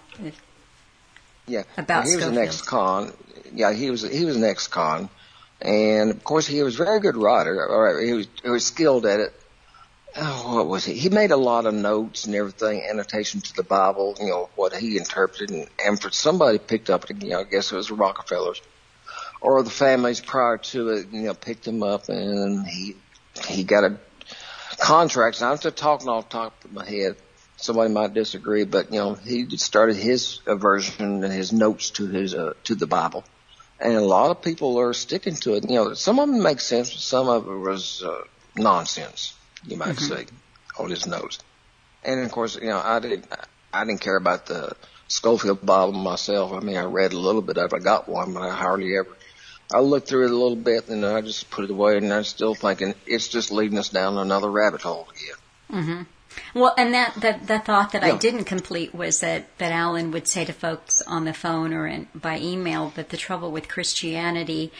Yeah, 1.48 1.63
about 1.78 2.06
he 2.06 2.15
was 2.17 2.26
an 2.26 2.38
ex-con. 2.38 3.13
Yeah, 3.54 3.72
he 3.74 3.89
was 3.89 4.02
he 4.02 4.26
was 4.26 4.36
an 4.36 4.43
ex-con, 4.43 5.10
and 5.62 6.12
of 6.12 6.24
course 6.24 6.48
he 6.48 6.62
was 6.63 6.80
a 6.80 6.84
very 6.84 7.00
good 7.00 7.17
writer. 7.17 7.65
Or 7.65 8.00
he 8.00 8.13
was 8.13 8.28
he 8.43 8.50
was 8.50 8.65
skilled 8.65 9.06
at 9.06 9.19
it. 9.19 9.34
Oh, 10.15 10.56
what 10.56 10.67
was 10.67 10.86
he? 10.86 10.93
He 10.93 11.10
made 11.10 11.32
a 11.32 11.38
lot 11.38 11.65
of 11.65 11.74
notes 11.74 12.26
and 12.26 12.36
everything, 12.36 12.84
annotation 12.89 13.41
to 13.41 13.56
the 13.56 13.63
Bible. 13.63 14.15
You 14.19 14.28
know 14.28 14.50
what 14.56 14.74
he 14.74 14.98
interpreted, 14.98 15.52
and, 15.52 15.67
and 15.84 16.02
for 16.02 16.10
somebody 16.10 16.58
picked 16.58 16.89
up. 16.89 17.10
You 17.10 17.30
know, 17.30 17.41
I 17.41 17.43
guess 17.43 17.72
it 17.72 17.76
was 17.76 17.88
the 17.88 17.95
Rockefellers 17.95 18.62
or 19.41 19.62
the 19.63 19.69
families 19.69 20.19
prior 20.19 20.58
to 20.58 20.89
it. 20.89 21.08
You 21.12 21.24
know, 21.24 21.34
picked 21.34 21.67
him 21.67 21.84
up, 21.84 22.10
and 22.10 22.65
he 22.65 22.95
he 23.48 23.63
got 23.63 23.84
a 23.84 23.98
contract. 24.80 25.41
And 25.41 25.50
I'm 25.50 25.60
just 25.60 25.78
talking 25.78 26.10
off 26.10 26.30
the 26.30 26.38
top 26.38 26.65
of 26.65 26.74
my 26.74 26.86
head 26.86 27.15
somebody 27.60 27.91
might 27.91 28.13
disagree, 28.13 28.63
but 28.63 28.91
you 28.91 29.00
know, 29.00 29.13
he 29.15 29.45
started 29.58 29.95
his 29.95 30.39
uh, 30.48 30.56
version 30.56 31.24
and 31.24 31.34
his 31.34 31.52
notes 31.52 31.91
to 31.91 32.08
his 32.08 32.34
uh, 32.34 32.54
to 32.63 32.76
the 32.76 32.88
Bible, 32.88 33.24
and 33.80 33.96
a 33.96 34.02
lot 34.02 34.32
of 34.32 34.42
people 34.42 34.80
are 34.80 34.94
sticking 34.94 35.36
to 35.36 35.56
it. 35.56 35.70
You 35.70 35.76
know, 35.76 35.94
some 35.94 36.20
of 36.20 36.30
them 36.30 36.44
make 36.44 36.60
sense, 36.60 36.92
but 36.92 37.00
some 37.00 37.28
of 37.28 37.48
it 37.48 37.58
was 37.58 38.04
uh, 38.04 38.22
nonsense, 38.56 39.34
you 39.65 39.78
might 39.78 39.98
say, 39.98 40.26
on 40.78 40.89
his 40.89 41.06
notes. 41.08 41.39
And 42.04 42.20
of 42.22 42.32
course, 42.32 42.56
you 42.56 42.68
know, 42.68 42.82
I 42.84 43.00
didn't 43.00 43.26
I 43.74 43.86
didn't 43.86 44.02
care 44.02 44.15
about 44.15 44.46
the 44.46 44.76
Scofield 45.08 45.65
Bible 45.65 45.94
myself. 45.94 46.54
I 46.54 46.60
mean, 46.60 46.78
I 46.78 46.84
read 46.84 47.13
a 47.13 47.20
little 47.20 47.42
bit 47.42 47.58
of 47.58 47.74
it. 47.74 47.76
I 47.76 47.80
got 47.80 48.08
one, 48.08 48.34
but 48.34 48.44
I 48.44 48.50
hardly 48.50 48.98
ever. 48.98 49.15
I 49.72 49.80
looked 49.82 50.08
through 50.08 50.26
it 50.26 50.32
a 50.32 50.36
little 50.36 50.56
bit, 50.56 50.89
and 50.89 51.06
I 51.06 51.22
just 51.22 51.50
put 51.52 51.65
it 51.65 51.72
away, 51.72 51.98
and 51.98 52.12
I'm 52.12 52.24
still 52.24 52.56
thinking 52.56 52.96
it's 53.06 53.28
just 53.28 53.52
leading 53.52 53.78
us 53.78 53.89
down 53.89 54.18
another 54.18 54.50
rabbit 54.50 54.82
hole 54.82 55.08
again. 55.12 55.36
Well, 56.54 56.73
and 56.78 56.93
that, 56.93 57.15
that 57.21 57.47
the 57.47 57.60
thought 57.60 57.91
that 57.91 58.04
I 58.04 58.17
didn't 58.17 58.45
complete 58.45 58.93
was 58.93 59.19
that, 59.19 59.58
that 59.58 59.71
Alan 59.71 60.12
would 60.12 60.28
say 60.28 60.45
to 60.45 60.54
folks 60.54 61.02
on 61.02 61.25
the 61.25 61.34
phone 61.34 61.73
or 61.73 61.88
in, 61.88 62.08
by 62.15 62.39
email 62.39 62.89
that 62.95 63.10
the 63.10 63.17
trouble 63.17 63.52
with 63.52 63.67
Christianity 63.67 64.71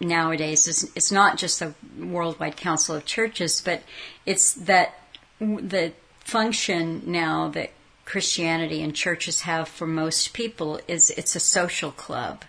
nowadays 0.00 0.66
is 0.66 0.90
it's 0.94 1.12
not 1.12 1.38
just 1.38 1.60
the 1.60 1.74
Worldwide 1.98 2.56
Council 2.56 2.94
of 2.96 3.04
Churches, 3.04 3.60
but 3.64 3.82
it's 4.26 4.52
that 4.54 4.94
the 5.40 5.92
function 6.20 7.02
now 7.06 7.48
that 7.48 7.70
Christianity 8.04 8.82
and 8.82 8.94
churches 8.94 9.42
have 9.42 9.68
for 9.68 9.86
most 9.86 10.32
people 10.32 10.80
is 10.88 11.10
it's 11.10 11.36
a 11.36 11.40
social 11.40 11.90
club. 11.90 12.44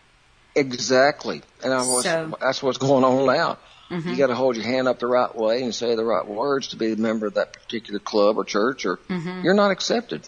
Exactly, 0.55 1.41
and 1.63 1.73
I 1.73 1.77
was, 1.77 2.03
So- 2.03 2.34
that's 2.39 2.63
what's 2.63 2.77
going 2.77 3.03
on 3.03 3.25
now. 3.25 3.58
You 3.89 4.15
got 4.17 4.28
to 4.28 4.36
hold 4.36 4.56
your 4.56 4.65
hand 4.65 4.88
up 4.88 4.99
the 4.99 5.08
right 5.08 5.36
way 5.36 5.63
and 5.63 5.73
say 5.73 5.95
the 5.95 6.06
right 6.06 6.28
words 6.28 6.69
to 6.69 6.78
be 6.78 6.91
a 6.91 6.95
member 6.95 7.25
of 7.28 7.34
that 7.36 7.54
particular 7.54 7.99
club 7.99 8.38
or 8.38 8.43
church, 8.43 8.86
or 8.86 8.99
you're 9.43 9.56
not 9.56 9.71
accepted. 9.71 10.28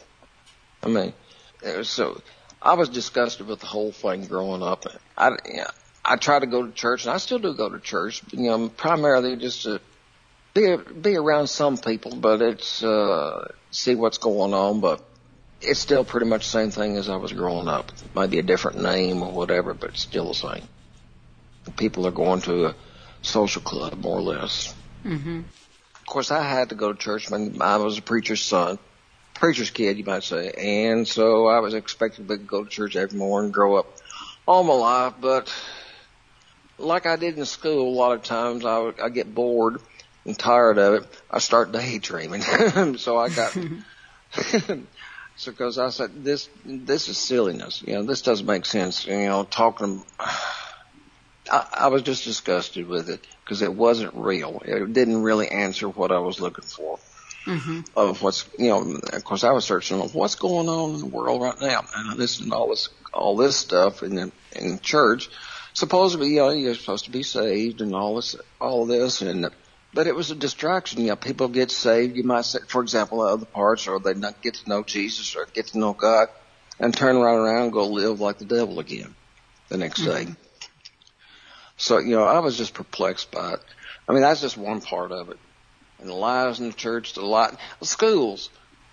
I 0.83 0.87
mean, 0.87 1.13
uh, 1.65 1.83
so 1.83 2.21
I 2.61 2.73
was 2.73 2.89
disgusted 2.89 3.47
with 3.47 3.59
the 3.59 3.67
whole 3.67 3.91
thing 3.91 4.25
growing 4.25 4.63
up. 4.63 4.85
I, 5.17 5.31
I 6.03 6.15
try 6.15 6.39
to 6.39 6.47
go 6.47 6.65
to 6.65 6.71
church, 6.71 7.05
and 7.05 7.13
I 7.13 7.17
still 7.17 7.39
do 7.39 7.53
go 7.53 7.69
to 7.69 7.79
church. 7.79 8.23
You 8.31 8.49
know, 8.49 8.69
primarily 8.69 9.35
just 9.35 9.63
to 9.63 9.79
be 10.53 10.75
be 10.77 11.15
around 11.15 11.47
some 11.47 11.77
people, 11.77 12.15
but 12.15 12.41
it's 12.41 12.83
uh, 12.83 13.51
see 13.69 13.93
what's 13.95 14.17
going 14.17 14.53
on. 14.53 14.79
But 14.79 15.03
it's 15.61 15.79
still 15.79 16.03
pretty 16.03 16.25
much 16.25 16.45
the 16.45 16.49
same 16.49 16.71
thing 16.71 16.97
as 16.97 17.09
I 17.09 17.17
was 17.17 17.31
growing 17.31 17.67
up. 17.67 17.91
Maybe 18.15 18.39
a 18.39 18.43
different 18.43 18.81
name 18.81 19.21
or 19.21 19.31
whatever, 19.31 19.73
but 19.75 19.91
it's 19.91 20.01
still 20.01 20.29
the 20.29 20.33
same. 20.33 20.63
People 21.77 22.07
are 22.07 22.11
going 22.11 22.41
to 22.41 22.65
a 22.67 22.75
social 23.21 23.61
club, 23.61 23.95
more 24.01 24.17
or 24.17 24.21
less. 24.21 24.75
hmm 25.03 25.39
Of 25.39 26.05
course, 26.05 26.31
I 26.31 26.43
had 26.43 26.69
to 26.69 26.75
go 26.75 26.91
to 26.93 26.99
church 26.99 27.29
when 27.29 27.61
I 27.61 27.77
was 27.77 27.97
a 27.97 28.01
preacher's 28.01 28.41
son, 28.41 28.79
preacher's 29.35 29.69
kid, 29.69 29.97
you 29.97 30.03
might 30.03 30.23
say, 30.23 30.51
and 30.57 31.07
so 31.07 31.47
I 31.47 31.59
was 31.59 31.73
expected 31.73 32.27
to 32.27 32.37
go 32.37 32.63
to 32.63 32.69
church 32.69 32.95
every 32.95 33.17
morning, 33.17 33.51
grow 33.51 33.75
up 33.75 33.97
all 34.47 34.63
my 34.63 34.73
life. 34.73 35.13
But 35.19 35.53
like 36.77 37.05
I 37.05 37.15
did 37.15 37.37
in 37.37 37.45
school, 37.45 37.87
a 37.87 37.97
lot 37.97 38.13
of 38.13 38.23
times 38.23 38.65
I 38.65 38.77
would, 38.79 38.99
I 38.99 39.09
get 39.09 39.33
bored 39.33 39.81
and 40.25 40.37
tired 40.37 40.77
of 40.77 40.93
it. 40.95 41.21
I 41.29 41.39
start 41.39 41.71
daydreaming, 41.71 42.41
so 42.97 43.17
I 43.17 43.29
got. 43.29 43.57
So, 45.35 45.51
because 45.51 45.79
I 45.79 45.89
said 45.89 46.23
this, 46.23 46.49
this 46.63 47.07
is 47.07 47.17
silliness. 47.17 47.81
You 47.81 47.93
know, 47.95 48.03
this 48.03 48.21
doesn't 48.21 48.45
make 48.45 48.65
sense. 48.65 49.07
You 49.07 49.25
know, 49.25 49.43
talking. 49.43 50.03
I, 51.49 51.67
I 51.73 51.87
was 51.87 52.03
just 52.03 52.23
disgusted 52.23 52.87
with 52.87 53.09
it 53.09 53.25
because 53.43 53.61
it 53.61 53.73
wasn't 53.73 54.13
real. 54.15 54.61
It 54.65 54.93
didn't 54.93 55.21
really 55.23 55.47
answer 55.49 55.87
what 55.87 56.11
I 56.11 56.19
was 56.19 56.39
looking 56.39 56.65
for. 56.65 56.99
hmm 57.45 57.81
Of 57.95 58.21
what's, 58.21 58.47
you 58.57 58.69
know, 58.69 58.99
of 59.13 59.23
course 59.23 59.43
I 59.43 59.51
was 59.51 59.65
searching 59.65 59.99
of 60.01 60.13
what's 60.13 60.35
going 60.35 60.69
on 60.69 60.95
in 60.95 60.99
the 60.99 61.07
world 61.07 61.41
right 61.41 61.59
now. 61.59 61.83
And 61.95 62.11
I 62.11 62.13
listened 62.13 62.51
to 62.51 62.57
all 62.57 62.69
this, 62.69 62.89
all 63.13 63.35
this 63.35 63.55
stuff 63.55 64.03
in 64.03 64.15
the, 64.15 64.31
in 64.55 64.79
church. 64.79 65.29
Supposedly, 65.73 66.29
you 66.29 66.37
know, 66.37 66.49
you're 66.49 66.75
supposed 66.75 67.05
to 67.05 67.11
be 67.11 67.23
saved 67.23 67.81
and 67.81 67.95
all 67.95 68.15
this, 68.15 68.35
all 68.59 68.85
this 68.85 69.21
and, 69.21 69.49
but 69.93 70.07
it 70.07 70.15
was 70.15 70.31
a 70.31 70.35
distraction. 70.35 71.01
You 71.01 71.07
know, 71.07 71.15
people 71.17 71.49
get 71.49 71.71
saved. 71.71 72.15
You 72.15 72.23
might 72.23 72.45
say, 72.45 72.59
for 72.67 72.81
example, 72.81 73.21
other 73.21 73.45
parts, 73.45 73.87
or 73.87 73.99
they 73.99 74.13
not 74.13 74.41
get 74.41 74.53
to 74.55 74.69
know 74.69 74.83
Jesus 74.83 75.35
or 75.35 75.47
get 75.53 75.67
to 75.67 75.79
know 75.79 75.93
God 75.93 76.29
and 76.79 76.95
turn 76.95 77.17
right 77.17 77.35
around 77.35 77.63
and 77.63 77.73
go 77.73 77.87
live 77.87 78.21
like 78.21 78.37
the 78.37 78.45
devil 78.45 78.79
again 78.79 79.15
the 79.69 79.77
next 79.77 80.03
day. 80.05 80.27
So, 81.81 81.97
you 81.97 82.15
know, 82.15 82.23
I 82.23 82.39
was 82.39 82.57
just 82.57 82.75
perplexed 82.75 83.31
by 83.31 83.53
it. 83.53 83.59
I 84.07 84.13
mean, 84.13 84.21
that's 84.21 84.39
just 84.39 84.55
one 84.55 84.81
part 84.81 85.11
of 85.11 85.29
it. 85.29 85.39
And 85.99 86.07
the 86.07 86.13
lives 86.13 86.59
in 86.59 86.67
the 86.67 86.73
church, 86.73 87.13
the 87.13 87.25
lot, 87.25 87.59
schools 87.81 88.51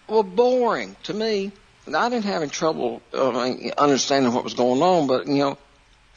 were 0.08 0.22
boring 0.22 0.96
to 1.02 1.12
me. 1.12 1.52
And 1.84 1.94
I 1.94 2.08
didn't 2.08 2.24
have 2.24 2.40
any 2.40 2.50
trouble 2.50 3.02
uh, 3.12 3.54
understanding 3.76 4.32
what 4.32 4.42
was 4.42 4.54
going 4.54 4.80
on, 4.80 5.06
but, 5.06 5.26
you 5.26 5.36
know, 5.36 5.58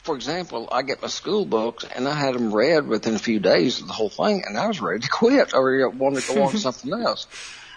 for 0.02 0.16
example, 0.16 0.68
I 0.72 0.80
get 0.80 1.02
my 1.02 1.08
school 1.08 1.44
books 1.44 1.84
and 1.94 2.08
I 2.08 2.14
had 2.14 2.34
them 2.34 2.54
read 2.54 2.86
within 2.86 3.14
a 3.16 3.18
few 3.18 3.38
days 3.38 3.80
of 3.80 3.86
the 3.86 3.92
whole 3.92 4.08
thing, 4.08 4.42
and 4.46 4.56
I 4.56 4.66
was 4.66 4.80
ready 4.80 5.00
to 5.00 5.08
quit 5.08 5.52
or 5.54 5.88
wanted 5.90 6.22
to 6.22 6.34
go 6.34 6.42
on 6.42 6.52
to 6.52 6.58
something 6.58 6.92
else. 6.92 7.26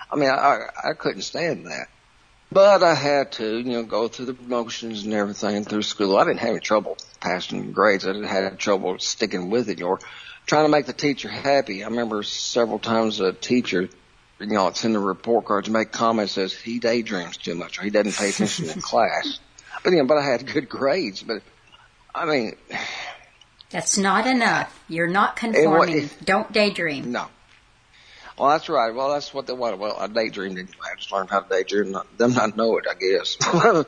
I 0.10 0.16
mean, 0.16 0.30
I, 0.30 0.68
I 0.84 0.94
couldn't 0.94 1.24
stand 1.24 1.68
that. 1.68 1.88
But 2.56 2.84
I 2.84 2.96
had 2.96 3.34
to, 3.34 3.58
you 3.58 3.66
know, 3.66 3.84
go 3.84 4.08
through 4.08 4.28
the 4.28 4.34
promotions 4.34 5.04
and 5.04 5.14
everything 5.14 5.66
through 5.66 5.82
school. 5.82 6.16
I 6.16 6.24
didn't 6.24 6.40
have 6.40 6.52
any 6.52 6.62
trouble 6.62 6.98
passing 7.20 7.74
grades. 7.74 8.06
I 8.06 8.14
didn't 8.14 8.30
have 8.30 8.46
any 8.46 8.56
trouble 8.56 8.98
sticking 8.98 9.50
with 9.50 9.68
it 9.68 9.82
or 9.82 10.00
trying 10.46 10.64
to 10.64 10.70
make 10.70 10.86
the 10.86 10.94
teacher 10.94 11.28
happy. 11.28 11.84
I 11.84 11.88
remember 11.88 12.24
several 12.24 12.80
times 12.80 13.20
a 13.20 13.34
teacher, 13.34 13.90
you 14.40 14.48
know, 14.48 14.70
it's 14.70 14.86
in 14.86 14.94
the 14.94 15.00
report 15.00 15.44
cards, 15.44 15.70
make 15.70 15.92
comments 15.92 16.32
says 16.32 16.54
he 16.54 16.80
daydreams 16.80 17.36
too 17.36 17.56
much 17.56 17.78
or 17.78 17.82
he 17.84 17.90
doesn't 17.90 18.16
pay 18.16 18.30
attention 18.30 18.70
in 18.70 18.80
class. 18.82 19.38
But 19.84 19.92
you 19.92 19.98
know, 19.98 20.06
but 20.06 20.18
I 20.18 20.24
had 20.24 20.48
good 20.48 20.70
grades. 20.70 21.24
But 21.24 21.42
I 22.16 22.24
mean, 22.24 22.56
That's 23.70 23.98
not 23.98 24.28
enough. 24.28 24.82
You're 24.88 25.08
not 25.08 25.36
conforming. 25.36 26.10
Don't 26.24 26.50
daydream. 26.54 27.12
no. 27.12 27.28
Well, 28.38 28.50
that's 28.50 28.68
right. 28.68 28.94
Well, 28.94 29.14
that's 29.14 29.34
what 29.34 29.48
they 29.48 29.54
wanted. 29.54 29.80
Well, 29.80 29.96
I 29.98 30.08
daydreamed. 30.08 30.58
anyway. 30.60 30.68
I 30.92 30.96
just 30.98 31.12
learned 31.12 31.30
how 31.30 31.40
to 31.40 31.50
daydream. 31.50 31.92
Not, 31.92 32.18
them 32.18 32.34
not 32.34 32.58
know 32.58 32.78
it, 32.78 32.86
I 32.90 32.94
guess. 32.96 33.38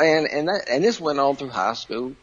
and 0.00 0.26
and 0.26 0.48
that, 0.48 0.64
and 0.70 0.82
this 0.84 0.98
went 1.00 1.18
on 1.18 1.36
through 1.36 1.50
high 1.50 1.74
school. 1.74 2.14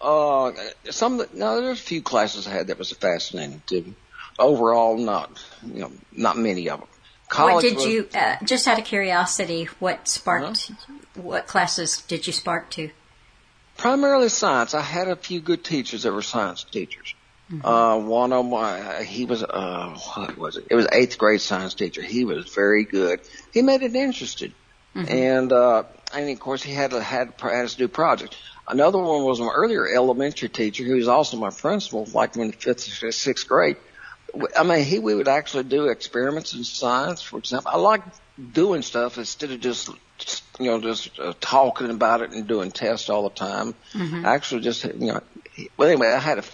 Uh, 0.00 0.52
some 0.90 1.20
of 1.20 1.30
the, 1.32 1.38
no, 1.38 1.60
there's 1.62 1.78
a 1.78 1.82
few 1.82 2.02
classes 2.02 2.46
I 2.46 2.50
had 2.50 2.66
that 2.66 2.78
was 2.78 2.90
fascinating 2.92 3.62
too. 3.66 3.94
Overall, 4.38 4.98
not 4.98 5.30
you 5.64 5.80
know, 5.82 5.92
not 6.12 6.36
many 6.36 6.68
of 6.68 6.80
them. 6.80 6.88
College 7.28 7.54
What 7.54 7.62
did 7.62 7.74
was- 7.76 7.86
you, 7.86 8.08
uh, 8.14 8.36
just 8.44 8.66
out 8.68 8.78
of 8.78 8.84
curiosity, 8.84 9.64
what 9.78 10.08
sparked, 10.08 10.70
Uh-huh. 10.72 10.92
what 11.14 11.46
classes 11.46 11.98
did 12.02 12.26
you 12.26 12.32
spark 12.32 12.70
to? 12.70 12.90
primarily 13.76 14.28
science. 14.28 14.72
I 14.74 14.82
had 14.82 15.08
a 15.08 15.16
few 15.16 15.40
good 15.40 15.64
teachers 15.64 16.02
that 16.04 16.12
were 16.12 16.22
science 16.22 16.62
teachers. 16.64 17.14
Mm-hmm. 17.52 17.66
Uh, 17.66 17.98
one 17.98 18.32
of 18.32 18.46
my, 18.46 19.02
he 19.02 19.26
was, 19.26 19.42
uh, 19.42 19.98
what 20.14 20.38
was 20.38 20.56
it? 20.56 20.66
It 20.70 20.74
was 20.74 20.86
eighth 20.92 21.18
grade 21.18 21.40
science 21.40 21.74
teacher. 21.74 22.02
He 22.02 22.24
was 22.24 22.48
very 22.48 22.84
good. 22.84 23.20
He 23.52 23.62
made 23.62 23.82
it 23.82 23.94
interesting. 23.94 24.54
Mm-hmm. 24.94 25.12
And, 25.12 25.52
uh, 25.52 25.82
and 26.14 26.30
of 26.30 26.40
course 26.40 26.62
he 26.62 26.72
had 26.72 26.92
to, 26.92 27.02
had, 27.02 27.34
had 27.38 27.64
us 27.64 27.74
do 27.74 27.88
projects. 27.88 28.36
Another 28.66 28.98
one 28.98 29.24
was 29.24 29.40
my 29.40 29.50
earlier 29.54 29.86
elementary 29.86 30.48
teacher 30.48 30.84
who 30.84 30.96
was 30.96 31.08
also 31.08 31.36
my 31.36 31.50
principal, 31.50 32.08
like 32.14 32.36
in 32.36 32.52
fifth 32.52 33.02
or 33.02 33.12
sixth 33.12 33.46
grade. 33.46 33.76
I 34.56 34.62
mean, 34.62 34.84
he 34.84 34.98
we 34.98 35.14
would 35.14 35.28
actually 35.28 35.64
do 35.64 35.88
experiments 35.88 36.54
in 36.54 36.64
science. 36.64 37.20
For 37.22 37.38
example, 37.38 37.70
I 37.72 37.76
like 37.76 38.02
doing 38.52 38.82
stuff 38.82 39.18
instead 39.18 39.50
of 39.52 39.60
just 39.60 39.90
you 40.58 40.66
know 40.66 40.80
just 40.80 41.18
uh, 41.20 41.34
talking 41.40 41.90
about 41.90 42.22
it 42.22 42.30
and 42.30 42.46
doing 42.46 42.70
tests 42.70 43.10
all 43.10 43.28
the 43.28 43.34
time. 43.34 43.74
Mm-hmm. 43.92 44.24
Actually, 44.24 44.62
just 44.62 44.84
you 44.84 45.12
know. 45.12 45.20
Well, 45.76 45.88
anyway, 45.88 46.08
I 46.08 46.18
had 46.18 46.38
a. 46.38 46.44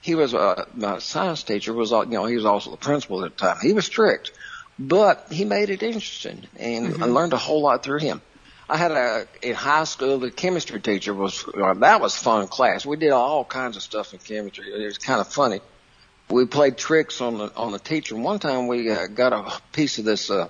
He 0.00 0.14
was 0.14 0.34
a 0.34 0.66
my 0.74 0.98
science 0.98 1.42
teacher 1.42 1.72
was 1.72 1.90
you 1.90 2.06
know 2.06 2.26
he 2.26 2.36
was 2.36 2.44
also 2.44 2.70
the 2.70 2.76
principal 2.76 3.24
at 3.24 3.36
the 3.36 3.46
time. 3.46 3.58
He 3.60 3.72
was 3.72 3.86
strict, 3.86 4.32
but 4.78 5.26
he 5.30 5.44
made 5.44 5.70
it 5.70 5.82
interesting, 5.82 6.46
and 6.56 6.88
mm-hmm. 6.88 7.02
I 7.02 7.06
learned 7.06 7.32
a 7.32 7.38
whole 7.38 7.62
lot 7.62 7.82
through 7.82 7.98
him. 7.98 8.22
I 8.68 8.76
had 8.76 8.92
a 8.92 9.26
in 9.42 9.54
high 9.54 9.84
school 9.84 10.18
the 10.18 10.30
chemistry 10.30 10.80
teacher 10.80 11.14
was 11.14 11.44
uh, 11.48 11.74
that 11.74 12.00
was 12.00 12.16
fun 12.16 12.46
class. 12.48 12.84
We 12.84 12.96
did 12.96 13.10
all 13.10 13.44
kinds 13.44 13.76
of 13.76 13.82
stuff 13.82 14.12
in 14.12 14.18
chemistry. 14.18 14.66
It 14.72 14.84
was 14.84 14.98
kind 14.98 15.20
of 15.20 15.28
funny. 15.28 15.60
We 16.28 16.44
played 16.44 16.76
tricks 16.76 17.20
on 17.22 17.38
the 17.38 17.52
on 17.56 17.72
the 17.72 17.78
teacher. 17.78 18.14
One 18.14 18.38
time 18.38 18.66
we 18.66 18.90
uh, 18.90 19.06
got 19.06 19.32
a 19.32 19.60
piece 19.72 19.98
of 19.98 20.04
this 20.04 20.30
uh, 20.30 20.48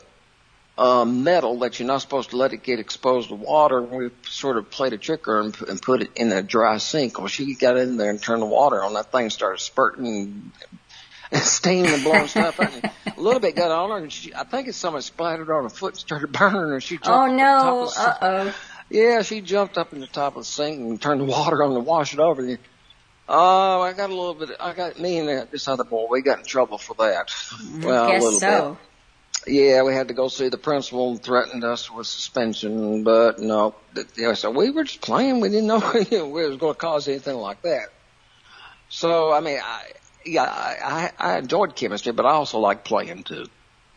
uh, 0.79 1.05
metal 1.05 1.59
that 1.59 1.79
you're 1.79 1.89
not 1.89 2.01
supposed 2.01 2.31
to 2.31 2.37
let 2.37 2.53
it 2.53 2.63
get 2.63 2.79
exposed 2.79 3.31
to 3.31 3.35
water. 3.35 3.83
We 3.83 4.11
sort 4.23 4.57
of 4.57 4.71
played 4.71 4.93
a 4.93 4.99
trick 4.99 5.27
on 5.27 5.47
and, 5.47 5.63
and 5.69 5.83
put 5.83 6.03
it 6.03 6.11
in 6.15 6.31
a 6.31 6.43
dry 6.43 6.79
sink. 6.79 7.19
Well, 7.19 7.27
she 7.27 7.55
got 7.57 7.77
in 7.77 7.97
there 7.97 8.11
and 8.11 8.23
turned 8.23 8.43
the 8.43 8.47
water 8.47 8.83
on. 8.83 8.95
That 8.95 9.11
thing 9.11 9.29
started 9.31 9.61
spurting 9.61 10.53
and 11.33 11.43
steaming 11.43 11.93
and 11.93 12.05
blowing 12.05 12.29
stuff 12.29 12.61
out. 12.61 12.73
And 12.73 12.93
a 13.17 13.21
little 13.21 13.41
bit 13.41 13.57
got 13.57 13.73
on 13.73 13.91
her, 13.91 13.97
and 13.99 14.13
she, 14.13 14.33
I 14.33 14.45
think 14.45 14.69
it's 14.69 14.79
something 14.79 15.03
splattered 15.03 15.51
on 15.51 15.65
her 15.65 15.69
foot 15.69 15.95
and 15.95 15.99
started 15.99 16.31
burning 16.33 16.71
her. 16.71 16.81
She 16.81 16.97
jumped 16.97 17.09
oh 17.09 17.27
no! 17.27 17.91
Uh 17.97 18.15
oh. 18.23 18.55
Yeah, 18.91 19.23
she 19.23 19.41
jumped 19.41 19.77
up 19.77 19.93
in 19.93 20.01
the 20.01 20.07
top 20.07 20.37
of 20.37 20.43
the 20.43 20.47
sink 20.47 20.79
and 20.79 21.03
turned 21.03 21.21
the 21.21 21.25
water 21.25 21.63
on 21.63 21.75
to 21.75 21.81
wash 21.81 22.15
it 22.15 22.21
over. 22.21 22.41
And, 22.41 22.59
oh, 23.29 23.83
I 23.83 23.93
got 23.95 24.11
a 24.11 24.15
little 24.15 24.35
bit. 24.35 24.51
I 24.61 24.73
got 24.73 24.99
me 25.01 25.19
and 25.19 25.51
this 25.51 25.67
other 25.67 25.85
boy. 25.85 26.07
We 26.09 26.23
got 26.23 26.39
in 26.39 26.45
trouble 26.45 26.79
for 26.79 26.95
that. 26.95 27.35
Well, 27.83 28.09
Guess 28.09 28.23
a 28.23 28.25
little 28.25 28.41
so. 28.41 28.71
bit. 28.71 28.88
Yeah, 29.49 29.83
we 29.83 29.95
had 29.95 30.09
to 30.09 30.15
go 30.15 30.29
see 30.29 30.49
the 30.49 30.59
principal 30.59 31.11
and 31.11 31.23
threatened 31.23 31.65
us 31.65 31.91
with 31.91 32.07
suspension, 32.07 33.03
but 33.03 33.39
no. 33.39 33.75
Yeah, 34.17 34.35
so 34.35 34.51
we 34.51 34.71
were 34.71 34.85
just 34.85 35.01
playing. 35.01 35.41
We 35.41 35.49
didn't 35.49 35.67
know 35.67 35.79
we 36.11 36.47
was 36.47 36.57
going 36.57 36.75
to 36.75 36.81
cause 36.81 37.09
anything 37.09 37.37
like 37.37 37.63
that. 37.63 37.89
So, 38.89 39.33
I 39.33 39.41
mean, 39.41 39.59
I, 39.63 39.83
yeah, 40.25 40.45
I, 40.45 41.13
I 41.19 41.39
enjoyed 41.39 41.75
chemistry, 41.75 42.13
but 42.13 42.27
I 42.27 42.31
also 42.31 42.59
like 42.59 42.85
playing 42.85 43.25
too 43.25 43.47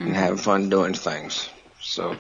and 0.02 0.10
mm-hmm. 0.10 0.14
having 0.14 0.38
fun 0.38 0.70
doing 0.70 0.94
things. 0.94 1.50
So, 1.80 2.18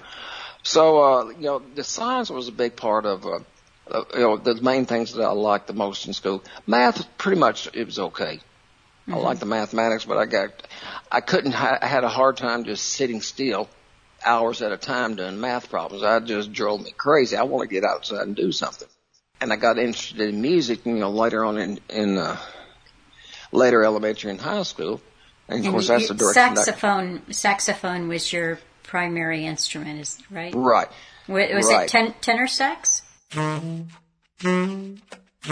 so, 0.63 1.03
uh, 1.03 1.29
you 1.29 1.45
know, 1.45 1.61
the 1.75 1.83
science 1.83 2.29
was 2.29 2.47
a 2.47 2.51
big 2.51 2.75
part 2.75 3.05
of, 3.05 3.25
uh, 3.25 3.39
uh, 3.89 4.03
you 4.13 4.19
know, 4.19 4.37
the 4.37 4.61
main 4.61 4.85
things 4.85 5.13
that 5.13 5.23
I 5.23 5.31
liked 5.31 5.67
the 5.67 5.73
most 5.73 6.05
in 6.05 6.13
school. 6.13 6.43
Math, 6.67 7.17
pretty 7.17 7.39
much, 7.39 7.67
it 7.73 7.85
was 7.85 7.99
okay. 7.99 8.39
Mm-hmm. 9.07 9.15
I 9.15 9.17
liked 9.17 9.39
the 9.39 9.45
mathematics, 9.45 10.05
but 10.05 10.17
I 10.17 10.25
got, 10.25 10.49
I 11.11 11.21
couldn't, 11.21 11.53
I 11.53 11.85
had 11.85 12.03
a 12.03 12.09
hard 12.09 12.37
time 12.37 12.63
just 12.63 12.85
sitting 12.85 13.21
still 13.21 13.69
hours 14.23 14.61
at 14.61 14.71
a 14.71 14.77
time 14.77 15.15
doing 15.15 15.39
math 15.39 15.69
problems. 15.69 16.03
That 16.03 16.25
just 16.25 16.53
drove 16.53 16.81
me 16.81 16.91
crazy. 16.91 17.35
I 17.35 17.43
want 17.43 17.67
to 17.67 17.73
get 17.73 17.83
outside 17.83 18.27
and 18.27 18.35
do 18.35 18.51
something. 18.51 18.87
And 19.39 19.51
I 19.51 19.55
got 19.55 19.79
interested 19.79 20.21
in 20.21 20.41
music, 20.41 20.85
you 20.85 20.93
know, 20.93 21.09
later 21.09 21.43
on 21.43 21.57
in, 21.57 21.79
in, 21.89 22.17
uh, 22.17 22.37
later 23.51 23.83
elementary 23.83 24.31
and 24.31 24.39
high 24.39 24.63
school. 24.63 25.01
And 25.47 25.59
of 25.59 25.65
and 25.65 25.73
course, 25.73 25.87
that's 25.87 26.07
the 26.07 26.13
direction. 26.13 26.55
Saxophone. 26.55 27.33
Saxophone 27.33 28.07
was 28.07 28.31
your 28.31 28.59
primary 28.83 29.45
instrument, 29.45 29.99
is 29.99 30.17
right? 30.29 30.53
Right. 30.55 30.87
Was 31.27 31.67
right. 31.67 31.85
it 31.85 31.89
ten, 31.89 32.13
tenor 32.21 32.47
sax? 32.47 33.01
No, 35.43 35.49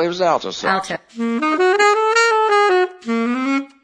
it 0.00 0.08
was 0.08 0.20
alto 0.20 0.50
sax. 0.50 0.90
Alto. 0.90 0.98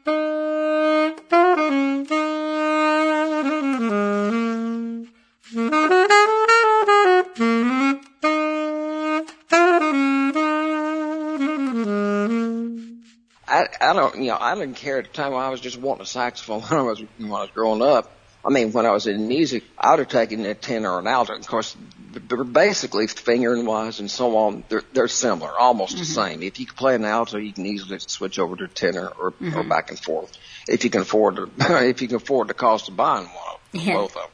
you 14.23 14.29
know, 14.29 14.37
I 14.39 14.55
didn't 14.55 14.75
care 14.75 14.97
at 14.97 15.05
the 15.05 15.11
time. 15.11 15.33
I 15.33 15.49
was 15.49 15.61
just 15.61 15.77
wanting 15.77 16.03
a 16.03 16.05
saxophone 16.05 16.61
when 16.69 16.79
I 16.79 16.83
was 16.83 16.99
when 17.17 17.31
I 17.31 17.41
was 17.41 17.51
growing 17.51 17.81
up. 17.81 18.11
I 18.45 18.49
mean, 18.49 18.73
when 18.73 18.85
I 18.85 18.91
was 18.91 19.07
in 19.07 19.27
music, 19.27 19.63
I 19.75 19.89
would 19.91 19.99
have 19.99 20.07
taken 20.09 20.45
a 20.45 20.53
tenor 20.53 20.91
or 20.91 20.99
an 20.99 21.07
alto. 21.07 21.35
Of 21.35 21.47
course, 21.47 21.75
they're 22.11 22.43
basically 22.43 23.07
fingering 23.07 23.65
wise 23.65 23.99
and 23.99 24.09
so 24.09 24.37
on. 24.37 24.63
They're, 24.69 24.83
they're 24.93 25.07
similar, 25.07 25.51
almost 25.57 25.93
mm-hmm. 25.93 25.99
the 26.01 26.05
same. 26.05 26.43
If 26.43 26.59
you 26.59 26.67
can 26.67 26.75
play 26.75 26.93
an 26.93 27.05
alto, 27.05 27.39
you 27.39 27.53
can 27.53 27.65
easily 27.65 27.97
switch 27.99 28.37
over 28.37 28.55
to 28.55 28.67
tenor 28.67 29.07
or, 29.07 29.31
mm-hmm. 29.31 29.57
or 29.57 29.63
back 29.63 29.89
and 29.89 29.99
forth. 29.99 30.31
If 30.67 30.83
you 30.83 30.91
can 30.91 31.01
afford 31.01 31.37
to, 31.37 31.49
if 31.87 32.03
you 32.03 32.07
can 32.07 32.17
afford 32.17 32.47
the 32.47 32.53
cost 32.53 32.87
of 32.87 32.95
buying 32.95 33.25
one 33.25 33.55
of 33.55 33.71
them, 33.71 33.81
yeah. 33.81 33.93
both 33.95 34.15
of 34.15 34.21
them. 34.21 34.31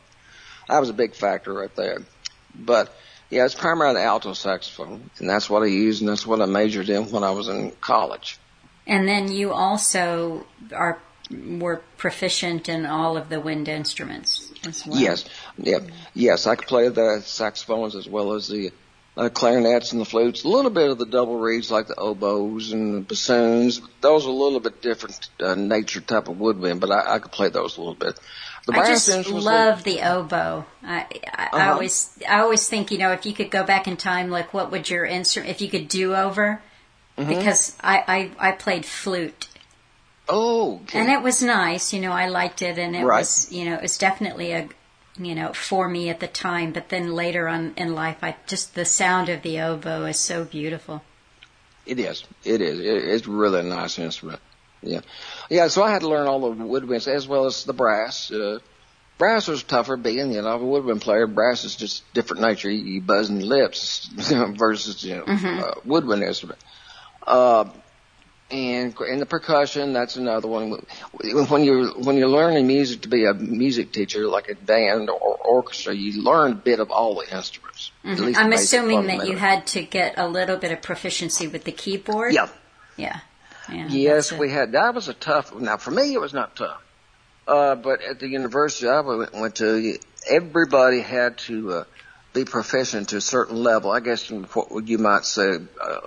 That 0.67 0.79
was 0.79 0.89
a 0.89 0.93
big 0.93 1.15
factor 1.15 1.53
right 1.53 1.73
there. 1.77 1.99
But 2.53 2.93
yeah, 3.29 3.45
it's 3.45 3.55
primarily 3.55 3.95
the 3.95 4.03
alto 4.03 4.33
saxophone, 4.33 5.09
and 5.19 5.29
that's 5.29 5.49
what 5.49 5.63
I 5.63 5.67
used, 5.67 6.01
and 6.01 6.09
that's 6.09 6.27
what 6.27 6.41
I 6.41 6.45
majored 6.47 6.89
in 6.89 7.09
when 7.11 7.23
I 7.23 7.31
was 7.31 7.47
in 7.47 7.71
college. 7.79 8.37
And 8.87 9.07
then 9.07 9.31
you 9.31 9.53
also 9.53 10.45
are 10.73 10.99
were 11.59 11.81
proficient 11.97 12.67
in 12.67 12.85
all 12.85 13.15
of 13.15 13.29
the 13.29 13.39
wind 13.39 13.67
instruments 13.67 14.51
as 14.67 14.85
well. 14.85 14.99
Yes, 14.99 15.25
yeah, 15.57 15.79
yes. 16.13 16.47
I 16.47 16.55
could 16.55 16.67
play 16.67 16.89
the 16.89 17.21
saxophones 17.21 17.95
as 17.95 18.07
well 18.07 18.33
as 18.33 18.47
the 18.47 18.71
uh, 19.15 19.29
clarinets 19.29 19.91
and 19.91 20.01
the 20.01 20.05
flutes. 20.05 20.43
A 20.43 20.47
little 20.47 20.71
bit 20.71 20.89
of 20.89 20.97
the 20.97 21.05
double 21.05 21.39
reeds, 21.39 21.71
like 21.71 21.87
the 21.87 21.99
oboes 21.99 22.71
and 22.71 22.95
the 22.95 23.01
bassoons. 23.01 23.81
Those 24.01 24.25
are 24.25 24.29
a 24.29 24.33
little 24.33 24.59
bit 24.59 24.81
different 24.81 25.29
uh, 25.39 25.55
nature 25.55 26.01
type 26.01 26.27
of 26.27 26.39
woodwind, 26.39 26.81
but 26.81 26.91
I, 26.91 27.15
I 27.15 27.19
could 27.19 27.31
play 27.31 27.49
those 27.49 27.77
a 27.77 27.81
little 27.81 27.95
bit. 27.95 28.19
The 28.67 28.73
I 28.73 28.85
just 28.85 29.29
love 29.29 29.83
the 29.83 30.01
oboe. 30.01 30.65
I, 30.83 31.07
I, 31.33 31.45
uh-huh. 31.45 31.57
I 31.57 31.67
always, 31.69 32.17
I 32.29 32.41
always 32.41 32.67
think, 32.67 32.91
you 32.91 32.99
know, 32.99 33.11
if 33.11 33.25
you 33.25 33.33
could 33.33 33.49
go 33.49 33.63
back 33.63 33.87
in 33.87 33.97
time, 33.97 34.29
like, 34.29 34.53
what 34.53 34.71
would 34.71 34.89
your 34.89 35.03
instrument? 35.03 35.49
If 35.49 35.61
you 35.61 35.69
could 35.69 35.87
do 35.87 36.13
over, 36.13 36.61
mm-hmm. 37.21 37.37
because 37.37 37.75
I, 37.81 38.31
I 38.39 38.49
I 38.49 38.51
played 38.51 38.85
flute. 38.85 39.47
Oh, 40.29 40.75
okay. 40.83 40.99
and 40.99 41.09
it 41.09 41.21
was 41.21 41.41
nice. 41.41 41.93
You 41.93 42.01
know, 42.01 42.11
I 42.11 42.27
liked 42.27 42.61
it, 42.61 42.77
and 42.77 42.95
it 42.95 43.03
right. 43.03 43.19
was 43.19 43.51
you 43.51 43.65
know 43.65 43.75
it 43.75 43.81
was 43.81 43.97
definitely 43.97 44.51
a 44.51 44.69
you 45.17 45.35
know 45.35 45.53
for 45.53 45.89
me 45.89 46.09
at 46.09 46.19
the 46.19 46.27
time. 46.27 46.71
But 46.71 46.89
then 46.89 47.13
later 47.13 47.47
on 47.47 47.73
in 47.77 47.93
life, 47.93 48.17
I 48.21 48.35
just 48.47 48.75
the 48.75 48.85
sound 48.85 49.29
of 49.29 49.41
the 49.41 49.59
oboe 49.61 50.05
is 50.05 50.19
so 50.19 50.45
beautiful. 50.45 51.03
It 51.85 51.99
is. 51.99 52.23
It 52.43 52.61
is. 52.61 52.79
It's 52.79 53.27
really 53.27 53.61
a 53.61 53.63
nice 53.63 53.97
instrument. 53.97 54.39
Yeah, 54.81 55.01
yeah. 55.49 55.67
So 55.67 55.83
I 55.83 55.91
had 55.91 56.01
to 56.01 56.09
learn 56.09 56.27
all 56.27 56.53
the 56.53 56.63
woodwinds 56.63 57.07
as 57.07 57.27
well 57.27 57.45
as 57.45 57.65
the 57.65 57.73
brass. 57.73 58.31
Uh, 58.31 58.59
brass 59.17 59.47
was 59.47 59.63
tougher, 59.63 59.97
being 59.97 60.31
you 60.31 60.41
know 60.41 60.47
a 60.47 60.57
woodwind 60.57 61.01
player. 61.01 61.27
Brass 61.27 61.63
is 61.63 61.75
just 61.75 62.11
different 62.13 62.41
nature. 62.41 62.69
You, 62.69 62.95
you 62.95 63.01
buzzing 63.01 63.41
lips 63.41 64.07
versus 64.55 65.03
you 65.03 65.17
know 65.17 65.23
mm-hmm. 65.23 65.59
uh, 65.59 65.73
woodwind 65.85 66.23
instrument. 66.23 66.59
Uh, 67.25 67.65
and 68.51 68.93
and 68.99 69.21
the 69.21 69.25
percussion, 69.25 69.93
that's 69.93 70.17
another 70.17 70.47
one. 70.47 70.85
When 71.21 71.63
you're 71.63 71.87
when 71.93 72.17
you're 72.17 72.27
learning 72.27 72.67
music 72.67 73.01
to 73.01 73.07
be 73.07 73.25
a 73.25 73.33
music 73.33 73.93
teacher, 73.93 74.27
like 74.27 74.49
a 74.49 74.55
band 74.55 75.09
or 75.09 75.37
orchestra, 75.37 75.93
you 75.93 76.21
learn 76.21 76.51
a 76.51 76.55
bit 76.55 76.79
of 76.79 76.91
all 76.91 77.15
the 77.15 77.35
instruments. 77.35 77.91
Mm-hmm. 78.03 78.35
I'm 78.35 78.53
assuming 78.53 79.07
that 79.07 79.27
you 79.27 79.37
had 79.37 79.67
to 79.67 79.83
get 79.83 80.15
a 80.17 80.27
little 80.27 80.57
bit 80.57 80.71
of 80.71 80.81
proficiency 80.81 81.47
with 81.47 81.63
the 81.63 81.71
keyboard. 81.71 82.33
Yeah. 82.33 82.49
Yeah. 82.97 83.19
yeah 83.71 83.87
yes, 83.87 84.31
we 84.31 84.49
had. 84.49 84.73
That 84.73 84.95
was 84.95 85.07
a 85.07 85.13
tough. 85.13 85.55
Now, 85.55 85.77
for 85.77 85.91
me, 85.91 86.13
it 86.13 86.19
was 86.19 86.33
not 86.33 86.55
tough. 86.55 86.81
Uh, 87.47 87.75
but 87.75 88.01
at 88.01 88.19
the 88.19 88.27
university 88.27 88.87
I 88.87 89.01
went 89.01 89.55
to, 89.55 89.97
everybody 90.29 91.01
had 91.01 91.37
to 91.39 91.73
uh, 91.73 91.83
be 92.33 92.45
proficient 92.45 93.09
to 93.09 93.17
a 93.17 93.21
certain 93.21 93.57
level. 93.57 93.91
I 93.91 93.99
guess 93.99 94.29
what 94.29 94.87
you 94.87 94.97
might 94.97 95.25
say, 95.25 95.57
uh, 95.81 95.99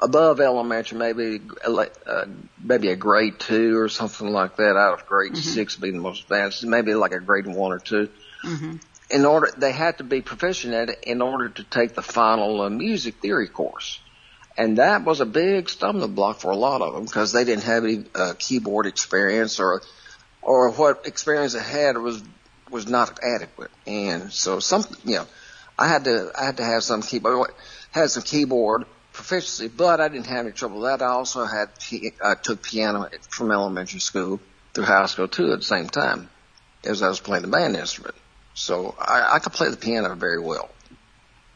above 0.00 0.40
elementary, 0.40 0.98
maybe 0.98 1.40
uh, 1.64 2.24
maybe 2.62 2.88
a 2.88 2.96
grade 2.96 3.38
two 3.38 3.78
or 3.78 3.88
something 3.88 4.28
like 4.28 4.56
that. 4.56 4.76
Out 4.76 5.00
of 5.00 5.06
grade 5.06 5.32
mm-hmm. 5.32 5.40
six 5.40 5.76
being 5.76 5.94
the 5.94 6.00
most 6.00 6.22
advanced, 6.22 6.64
maybe 6.64 6.94
like 6.94 7.12
a 7.12 7.20
grade 7.20 7.46
one 7.46 7.72
or 7.72 7.78
2 7.78 8.08
mm-hmm. 8.44 8.76
In 9.10 9.24
order, 9.24 9.48
they 9.56 9.72
had 9.72 9.98
to 9.98 10.04
be 10.04 10.20
proficient 10.20 10.74
at 10.74 10.90
it 10.90 10.98
in 11.04 11.22
order 11.22 11.48
to 11.48 11.64
take 11.64 11.94
the 11.94 12.02
final 12.02 12.60
uh, 12.60 12.68
music 12.68 13.14
theory 13.22 13.48
course, 13.48 14.00
and 14.56 14.76
that 14.76 15.02
was 15.04 15.20
a 15.20 15.26
big 15.26 15.70
stumbling 15.70 16.14
block 16.14 16.40
for 16.40 16.50
a 16.50 16.56
lot 16.56 16.82
of 16.82 16.92
them 16.92 17.04
because 17.06 17.32
they 17.32 17.44
didn't 17.44 17.64
have 17.64 17.84
any 17.84 18.04
uh, 18.14 18.34
keyboard 18.38 18.84
experience 18.84 19.60
or 19.60 19.80
or 20.42 20.70
what 20.72 21.06
experience 21.06 21.54
they 21.54 21.62
had 21.62 21.96
was 21.96 22.22
was 22.70 22.86
not 22.86 23.18
adequate, 23.22 23.70
and 23.86 24.30
so 24.30 24.60
some 24.60 24.84
you 25.04 25.16
know 25.16 25.26
I 25.78 25.88
had 25.88 26.04
to 26.04 26.30
I 26.38 26.44
had 26.44 26.58
to 26.58 26.64
have 26.64 26.82
some 26.82 27.00
keyboard 27.00 27.52
had 27.92 28.10
some 28.10 28.22
keyboard 28.22 28.84
proficiency, 29.18 29.66
but 29.66 30.00
I 30.00 30.08
didn't 30.08 30.26
have 30.26 30.46
any 30.46 30.52
trouble 30.52 30.80
with 30.80 30.90
that. 30.90 31.04
I 31.04 31.08
also 31.08 31.44
had, 31.44 31.70
I 32.24 32.34
took 32.36 32.62
piano 32.62 33.08
from 33.28 33.50
elementary 33.50 33.98
school 33.98 34.38
through 34.72 34.84
high 34.84 35.06
school 35.06 35.26
too 35.26 35.52
at 35.52 35.58
the 35.58 35.64
same 35.64 35.88
time 35.88 36.30
as 36.84 37.02
I 37.02 37.08
was 37.08 37.18
playing 37.18 37.42
the 37.42 37.48
band 37.48 37.74
instrument. 37.74 38.14
So 38.54 38.94
I, 38.96 39.34
I 39.34 39.38
could 39.40 39.52
play 39.52 39.70
the 39.70 39.76
piano 39.76 40.14
very 40.14 40.40
well 40.40 40.70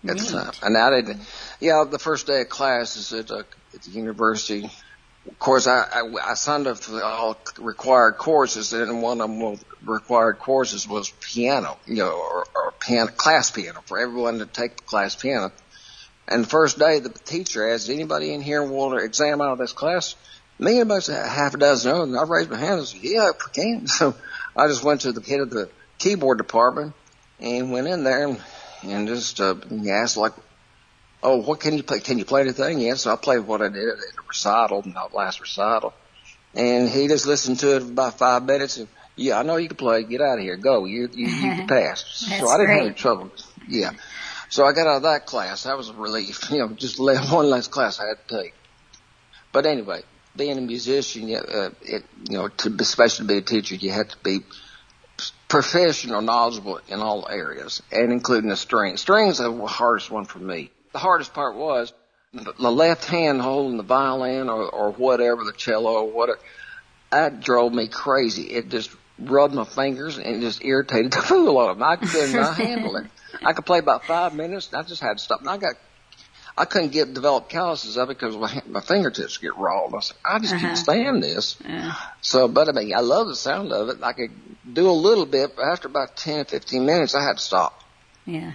at 0.09 0.19
the 0.19 0.25
time. 0.25 0.53
And 0.63 0.77
I 0.77 0.91
didn't, 0.91 1.21
yeah, 1.61 1.85
the 1.89 2.01
first 2.01 2.27
day 2.27 2.41
of 2.41 2.49
classes 2.49 3.13
at, 3.13 3.31
uh, 3.31 3.45
at 3.75 3.83
the 3.83 3.91
university, 3.93 4.69
of 5.29 5.39
course, 5.39 5.69
I, 5.69 5.85
I, 5.85 6.31
I 6.31 6.35
signed 6.35 6.67
up 6.67 6.79
for 6.79 7.01
all 7.01 7.39
required 7.61 8.19
courses, 8.19 8.73
and 8.73 9.01
one 9.03 9.21
of 9.21 9.31
the 9.31 9.59
required 9.85 10.41
courses 10.41 10.89
was 10.89 11.11
piano, 11.21 11.79
you 11.87 11.95
know, 11.95 12.11
or, 12.11 12.45
or 12.57 12.73
piano, 12.81 13.09
class 13.13 13.53
piano 13.53 13.83
for 13.87 14.01
everyone 14.01 14.41
to 14.41 14.47
take 14.47 14.79
the 14.79 14.83
class 14.83 15.15
piano. 15.15 15.53
And 16.29 16.45
the 16.45 16.49
first 16.49 16.79
day, 16.79 17.01
the 17.01 17.09
teacher 17.09 17.69
asked, 17.69 17.91
anybody 17.91 18.33
in 18.33 18.41
here 18.41 18.63
want 18.63 18.99
to 18.99 19.05
exam 19.05 19.41
out 19.41 19.53
of 19.53 19.59
this 19.59 19.73
class? 19.73 20.15
Me 20.59 20.81
and 20.81 20.91
about 20.91 21.07
half 21.07 21.55
a 21.55 21.59
dozen 21.59 21.91
others, 21.93 22.09
and 22.09 22.19
I 22.19 22.23
raised 22.23 22.51
my 22.51 22.59
hand 22.59 22.79
and 22.79 22.87
said, 22.87 23.01
yeah, 23.03 23.31
I 23.31 23.49
can. 23.53 23.87
So 23.89 24.15
I 24.57 24.69
just 24.69 24.85
went 24.85 25.03
to 25.03 25.13
the 25.13 25.21
head 25.23 25.41
of 25.41 25.51
the 25.51 25.69
keyboard 25.99 26.39
department 26.39 26.95
and 27.41 27.73
went 27.73 27.89
in 27.89 28.05
there 28.05 28.29
and, 28.29 28.41
and 28.83 29.09
just 29.09 29.41
uh, 29.41 29.57
asked 29.91 30.17
like, 30.17 30.33
oh, 31.23 31.37
what 31.39 31.61
can 31.61 31.77
you 31.77 31.83
play? 31.83 32.01
Can 32.01 32.19
you 32.19 32.25
play 32.25 32.43
anything? 32.43 32.79
Yes, 32.81 33.03
so 33.03 33.13
I 33.13 33.17
played 33.17 33.41
what 33.41 33.63
I 33.63 33.69
did 33.69 33.89
at 33.89 33.95
a 33.95 34.23
recital, 34.29 34.83
not 34.87 35.15
last 35.15 35.41
recital. 35.41 35.93
And 36.55 36.89
he 36.89 37.09
just 37.09 37.27
listened 37.27 37.59
to 37.61 37.77
it 37.77 37.81
for 37.83 37.91
about 37.91 38.19
five 38.19 38.45
minutes 38.45 38.77
and, 38.77 38.89
yeah, 39.15 39.39
I 39.39 39.43
know 39.43 39.57
you 39.57 39.69
can 39.69 39.77
play. 39.77 40.05
Get 40.05 40.21
out 40.23 40.39
of 40.39 40.45
here. 40.45 40.57
Go. 40.57 40.87
You, 40.87 41.09
you, 41.13 41.27
you 41.27 41.41
can 41.41 41.67
pass. 41.69 42.05
so 42.07 42.49
I 42.49 42.57
didn't 42.57 42.67
great. 42.67 42.77
have 42.79 42.87
any 42.87 42.95
trouble. 42.95 43.31
Yeah. 43.69 43.91
So 44.53 44.67
I 44.67 44.73
got 44.73 44.87
out 44.87 44.97
of 44.97 45.03
that 45.05 45.25
class. 45.25 45.63
That 45.63 45.79
was 45.79 45.89
a 45.89 45.95
relief. 45.95 46.39
You 46.51 46.59
know, 46.59 46.69
just 46.69 46.99
one 47.33 47.49
last 47.49 47.71
class 47.71 47.99
I 47.99 48.09
had 48.09 48.29
to 48.29 48.43
take. 48.43 48.55
But 49.51 49.65
anyway, 49.65 50.03
being 50.37 50.59
a 50.59 50.61
musician, 50.61 51.35
uh, 51.35 51.71
it, 51.81 52.05
you 52.29 52.37
know, 52.37 52.49
to 52.49 52.77
especially 52.81 53.27
to 53.27 53.33
be 53.33 53.39
a 53.39 53.41
teacher, 53.41 53.77
you 53.77 53.93
have 53.93 54.09
to 54.09 54.17
be 54.23 54.41
professional, 55.49 56.21
knowledgeable 56.21 56.81
in 56.87 57.01
all 57.01 57.27
areas, 57.31 57.83
and 57.91 58.13
including 58.13 58.51
the 58.51 58.57
strings. 58.57 59.01
Strings 59.01 59.39
the 59.39 59.51
hardest 59.67 60.11
one 60.11 60.27
for 60.27 60.39
me. 60.39 60.71
The 60.93 60.99
hardest 60.99 61.33
part 61.33 61.57
was 61.57 61.95
the 62.35 62.71
left 62.71 63.07
hand 63.07 63.41
holding 63.41 63.79
the 63.79 63.83
violin 63.83 64.51
or, 64.51 64.69
or 64.69 64.91
whatever, 64.91 65.45
the 65.45 65.53
cello 65.53 65.95
or 65.95 66.11
whatever. 66.11 66.41
That 67.11 67.41
drove 67.41 67.73
me 67.73 67.89
crazy. 67.89 68.43
It 68.43 68.69
just 68.69 68.91
rubbed 69.31 69.55
my 69.55 69.65
fingers 69.65 70.19
and 70.19 70.27
it 70.37 70.41
just 70.41 70.65
irritated 70.65 71.13
the 71.13 71.23
fool 71.23 71.59
out 71.59 71.71
of 71.71 71.79
them. 71.79 71.87
I 71.89 71.97
could 71.97 72.31
not 72.35 72.57
handle 72.57 72.97
it. 72.97 73.07
I 73.45 73.53
could 73.53 73.65
play 73.67 73.79
about 73.79 74.05
five 74.05 74.35
minutes. 74.35 74.69
And 74.73 74.77
I 74.85 74.89
just 74.89 75.01
had 75.03 75.19
to 75.19 75.23
stop. 75.23 75.41
And 75.41 75.49
I 75.51 75.57
got 75.57 75.75
I 76.57 76.67
couldn't 76.67 76.91
get 76.93 77.15
developed 77.15 77.49
calluses 77.49 77.97
of 77.97 78.11
it 78.11 78.19
because 78.19 78.37
my, 78.37 78.61
my 78.69 78.81
fingertips 78.83 79.39
get 79.39 79.57
raw. 79.57 79.87
I 79.87 80.01
said, 80.01 80.17
I 80.23 80.39
just 80.39 80.53
Uh-huh. 80.53 80.67
can't 80.67 80.77
stand 80.79 81.23
this. 81.23 81.57
Yeah. 81.67 81.95
So, 82.21 82.47
but 82.47 82.69
I 82.69 82.73
mean, 82.73 82.95
I 82.95 83.01
love 83.01 83.27
the 83.29 83.37
sound 83.37 83.73
of 83.73 83.89
it. 83.89 84.03
I 84.03 84.13
could 84.13 84.33
do 84.71 84.91
a 84.91 84.93
little 84.93 85.25
bit, 85.25 85.57
but 85.57 85.63
after 85.65 85.89
about 85.89 86.15
10, 86.17 86.45
15 86.45 86.85
minutes, 86.85 87.15
I 87.15 87.23
had 87.25 87.39
to 87.39 87.43
stop. 87.43 87.83
Yeah. 88.27 88.53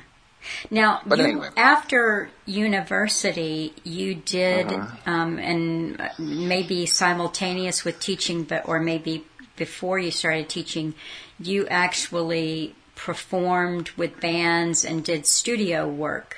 Now, 0.69 1.01
But 1.07 1.17
you, 1.17 1.23
anyway. 1.25 1.49
after 1.57 2.29
university, 2.45 3.73
you 3.83 4.13
did, 4.15 4.67
Uh-huh. 4.71 5.11
um, 5.11 5.39
and 5.39 5.99
maybe 6.19 6.85
simultaneous 6.85 7.83
with 7.83 7.99
teaching, 7.99 8.43
but 8.43 8.67
or 8.69 8.79
maybe 8.79 9.25
before 9.57 9.99
you 9.99 10.11
started 10.11 10.47
teaching, 10.47 10.93
you 11.39 11.67
actually 11.67 12.73
performed 12.95 13.89
with 13.97 14.19
bands 14.21 14.85
and 14.85 15.03
did 15.03 15.25
studio 15.25 15.87
work. 15.87 16.37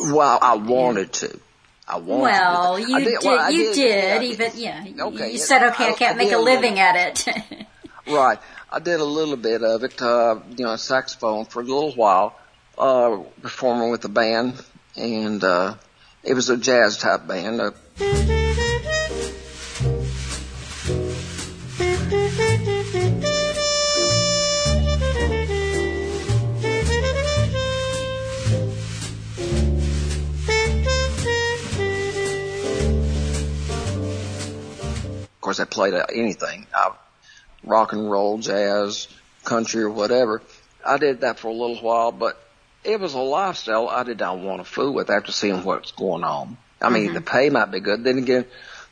Well, 0.00 0.38
I 0.40 0.54
wanted 0.56 1.12
to. 1.14 1.38
I 1.86 1.98
wanted 1.98 2.22
Well, 2.22 2.76
to. 2.76 2.82
you 2.82 2.96
I 2.96 3.04
did, 3.04 3.18
well, 3.24 3.50
you 3.50 3.74
did, 3.74 4.22
I 4.22 4.24
even 4.24 4.50
yeah. 4.54 4.84
Okay, 5.00 5.32
you 5.32 5.38
said, 5.38 5.62
okay, 5.72 5.86
I, 5.86 5.90
I- 5.90 5.94
can't 5.94 6.14
I 6.14 6.18
make 6.18 6.28
did 6.28 6.34
a 6.36 6.40
a 6.40 6.42
living 6.42 6.78
at 6.78 6.96
it. 7.26 7.66
Right. 8.04 8.38
I 8.68 8.80
did 8.80 8.98
a 8.98 9.04
little 9.04 9.36
bit 9.36 9.62
of 9.62 9.84
it, 9.84 10.02
uh, 10.02 10.40
you 10.56 10.64
know, 10.64 10.74
saxophone 10.74 11.44
for 11.44 11.60
a 11.60 11.64
little 11.64 11.92
while, 11.92 12.34
uh, 12.76 13.18
performing 13.42 13.90
with 13.92 14.04
a 14.04 14.08
band, 14.08 14.60
and, 14.96 15.42
uh, 15.44 15.74
it 16.24 16.34
was 16.34 16.50
a 16.50 16.56
jazz 16.56 16.96
type 16.96 17.28
band. 17.28 17.60
Uh, 17.60 17.70
course, 35.56 35.60
I 35.60 35.64
played 35.64 35.94
anything, 36.14 36.66
uh, 36.74 36.90
rock 37.64 37.92
and 37.92 38.10
roll, 38.10 38.38
jazz, 38.38 39.08
country, 39.44 39.82
or 39.82 39.90
whatever. 39.90 40.42
I 40.84 40.96
did 40.98 41.20
that 41.20 41.38
for 41.38 41.48
a 41.48 41.52
little 41.52 41.80
while, 41.80 42.10
but 42.10 42.42
it 42.84 42.98
was 42.98 43.14
a 43.14 43.20
lifestyle 43.20 43.88
I 43.88 44.02
did 44.02 44.18
not 44.18 44.38
want 44.38 44.64
to 44.64 44.64
fool 44.64 44.92
with 44.92 45.10
after 45.10 45.30
seeing 45.30 45.62
what's 45.64 45.92
going 45.92 46.24
on. 46.24 46.56
I 46.80 46.88
mean, 46.88 47.12
the 47.14 47.20
pay 47.20 47.50
might 47.50 47.70
be 47.70 47.80
good. 47.80 48.02
Then 48.02 48.18
again, 48.18 48.46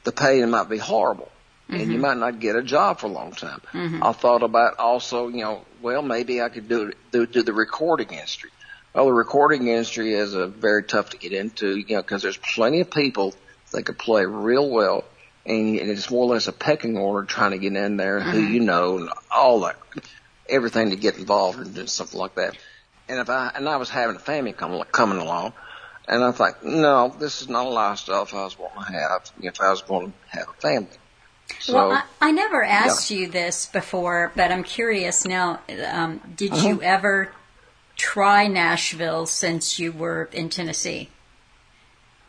the 0.04 0.12
pay 0.12 0.44
might 0.44 0.68
be 0.68 0.78
horrible. 0.78 1.30
And 1.68 1.92
you 1.92 1.98
might 1.98 2.16
not 2.16 2.40
get 2.40 2.56
a 2.56 2.62
job 2.62 2.98
for 2.98 3.06
a 3.06 3.10
long 3.10 3.30
time. 3.30 3.60
I 4.02 4.12
thought 4.12 4.42
about 4.42 4.78
also, 4.78 5.28
you 5.28 5.42
know, 5.44 5.64
well, 5.80 6.02
maybe 6.02 6.42
I 6.42 6.48
could 6.48 6.68
do 6.68 6.92
do, 7.12 7.26
do 7.26 7.42
the 7.44 7.52
recording 7.52 8.08
industry. 8.08 8.50
Well, 8.92 9.06
the 9.06 9.12
recording 9.12 9.68
industry 9.68 10.14
is 10.14 10.34
a 10.34 10.48
very 10.48 10.82
tough 10.82 11.10
to 11.10 11.16
get 11.16 11.32
into, 11.32 11.76
you 11.76 11.94
know, 11.94 12.02
because 12.02 12.22
there's 12.22 12.36
plenty 12.36 12.80
of 12.80 12.90
people 12.90 13.34
that 13.70 13.84
could 13.84 13.98
play 13.98 14.26
real 14.26 14.68
well, 14.68 15.04
and 15.46 15.76
it's 15.76 16.11
more 16.11 16.24
or 16.24 16.35
less 16.35 16.48
a 16.48 16.53
pecking 16.53 16.96
order 16.96 17.26
trying 17.26 17.53
to 17.53 17.59
get 17.59 17.74
in 17.74 17.96
there, 17.96 18.20
who 18.20 18.38
you 18.38 18.61
know, 18.61 18.98
and 18.98 19.11
all 19.35 19.61
that, 19.61 19.76
everything 20.48 20.90
to 20.90 20.96
get 20.96 21.16
involved 21.18 21.59
in 21.59 21.72
doing 21.72 21.87
something 21.87 22.18
like 22.18 22.35
that. 22.35 22.57
And 23.09 23.18
if 23.18 23.29
I 23.31 23.50
and 23.55 23.68
I 23.68 23.76
was 23.76 23.90
having 23.90 24.16
a 24.16 24.20
family 24.20 24.53
coming 24.53 24.83
coming 24.92 25.18
along, 25.18 25.53
and 26.07 26.22
I 26.22 26.33
thought, 26.33 26.64
no, 26.64 27.09
this 27.18 27.42
is 27.42 27.48
not 27.48 27.66
a 27.66 27.70
lifestyle 27.70 28.22
if 28.22 28.35
I 28.35 28.44
was 28.44 28.59
wanting 28.59 28.85
to 28.85 28.92
have, 28.92 29.31
if 29.40 29.61
I 29.61 29.70
was 29.70 29.83
going 29.83 30.12
to 30.12 30.38
have 30.38 30.48
a 30.48 30.61
family. 30.61 30.88
So 31.59 31.74
well, 31.74 31.92
I, 31.92 32.29
I 32.29 32.31
never 32.31 32.62
asked 32.62 33.11
you 33.11 33.26
this 33.29 33.66
before, 33.66 34.31
but 34.37 34.53
I'm 34.53 34.62
curious 34.62 35.24
now. 35.26 35.59
Um, 35.90 36.20
did 36.37 36.53
Uh-huh. 36.53 36.68
you 36.68 36.83
ever 36.83 37.33
try 37.96 38.46
Nashville 38.46 39.26
since 39.26 39.79
you 39.79 39.90
were 39.90 40.29
in 40.33 40.48
Tennessee? 40.48 41.11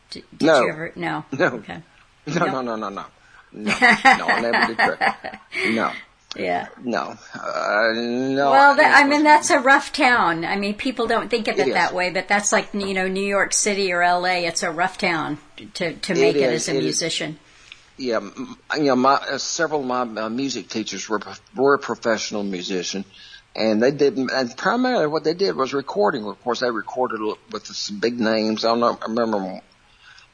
Did, 0.09 0.23
did 0.35 0.45
No. 0.47 0.61
you 0.63 0.69
ever? 0.69 0.91
No. 0.95 1.25
No. 1.31 1.45
Okay. 1.47 1.83
No, 2.27 2.45
no, 2.45 2.61
no, 2.61 2.75
no, 2.75 2.89
no, 2.89 3.05
no, 3.53 3.73
no, 4.17 4.39
never 4.39 4.67
did 4.67 4.77
try. 4.77 5.39
No, 5.71 5.91
Yeah. 6.35 6.67
no, 6.83 7.17
uh, 7.33 7.91
no. 7.93 8.51
Well, 8.51 8.75
that, 8.75 8.93
I 8.95 9.07
mean, 9.07 9.23
that's 9.23 9.49
a 9.49 9.59
rough 9.59 9.91
town. 9.91 10.45
I 10.45 10.55
mean, 10.55 10.75
people 10.75 11.07
don't 11.07 11.29
think 11.29 11.47
of 11.47 11.55
it, 11.59 11.61
It 11.61 11.67
is. 11.69 11.73
that 11.73 11.93
way, 11.93 12.09
but 12.11 12.27
that's 12.27 12.51
like 12.51 12.73
you 12.73 12.93
know 12.93 13.07
New 13.07 13.25
York 13.25 13.51
City 13.53 13.91
or 13.91 14.01
L.A. 14.01 14.45
It's 14.45 14.63
a 14.63 14.71
rough 14.71 14.97
town 14.97 15.37
to 15.75 15.93
to 15.93 16.13
make 16.15 16.35
it, 16.35 16.53
is, 16.53 16.67
as 16.67 16.69
a 16.69 16.71
it 16.71 16.77
is. 16.77 16.83
musician. 16.83 17.39
yeah, 17.97 18.19
you 18.77 18.83
know, 18.83 18.95
my 18.95 19.15
uh, 19.15 19.37
several 19.37 19.81
of 19.81 19.85
my 19.87 20.21
uh, 20.23 20.29
music 20.29 20.69
teachers 20.69 21.09
were 21.09 21.19
were 21.55 21.77
professional 21.77 22.43
musician, 22.43 23.03
and 23.55 23.83
they 23.83 23.91
did, 23.91 24.17
and 24.17 24.55
primarily 24.57 25.07
what 25.07 25.23
they 25.25 25.33
did 25.33 25.55
was 25.57 25.73
recording. 25.73 26.25
Of 26.25 26.41
course, 26.43 26.61
they 26.61 26.71
recorded 26.71 27.19
with 27.51 27.65
some 27.67 27.99
big 27.99 28.19
names. 28.19 28.63
I 28.63 28.69
don't 28.69 28.79
know. 28.79 28.97
I 29.01 29.05
remember 29.07 29.59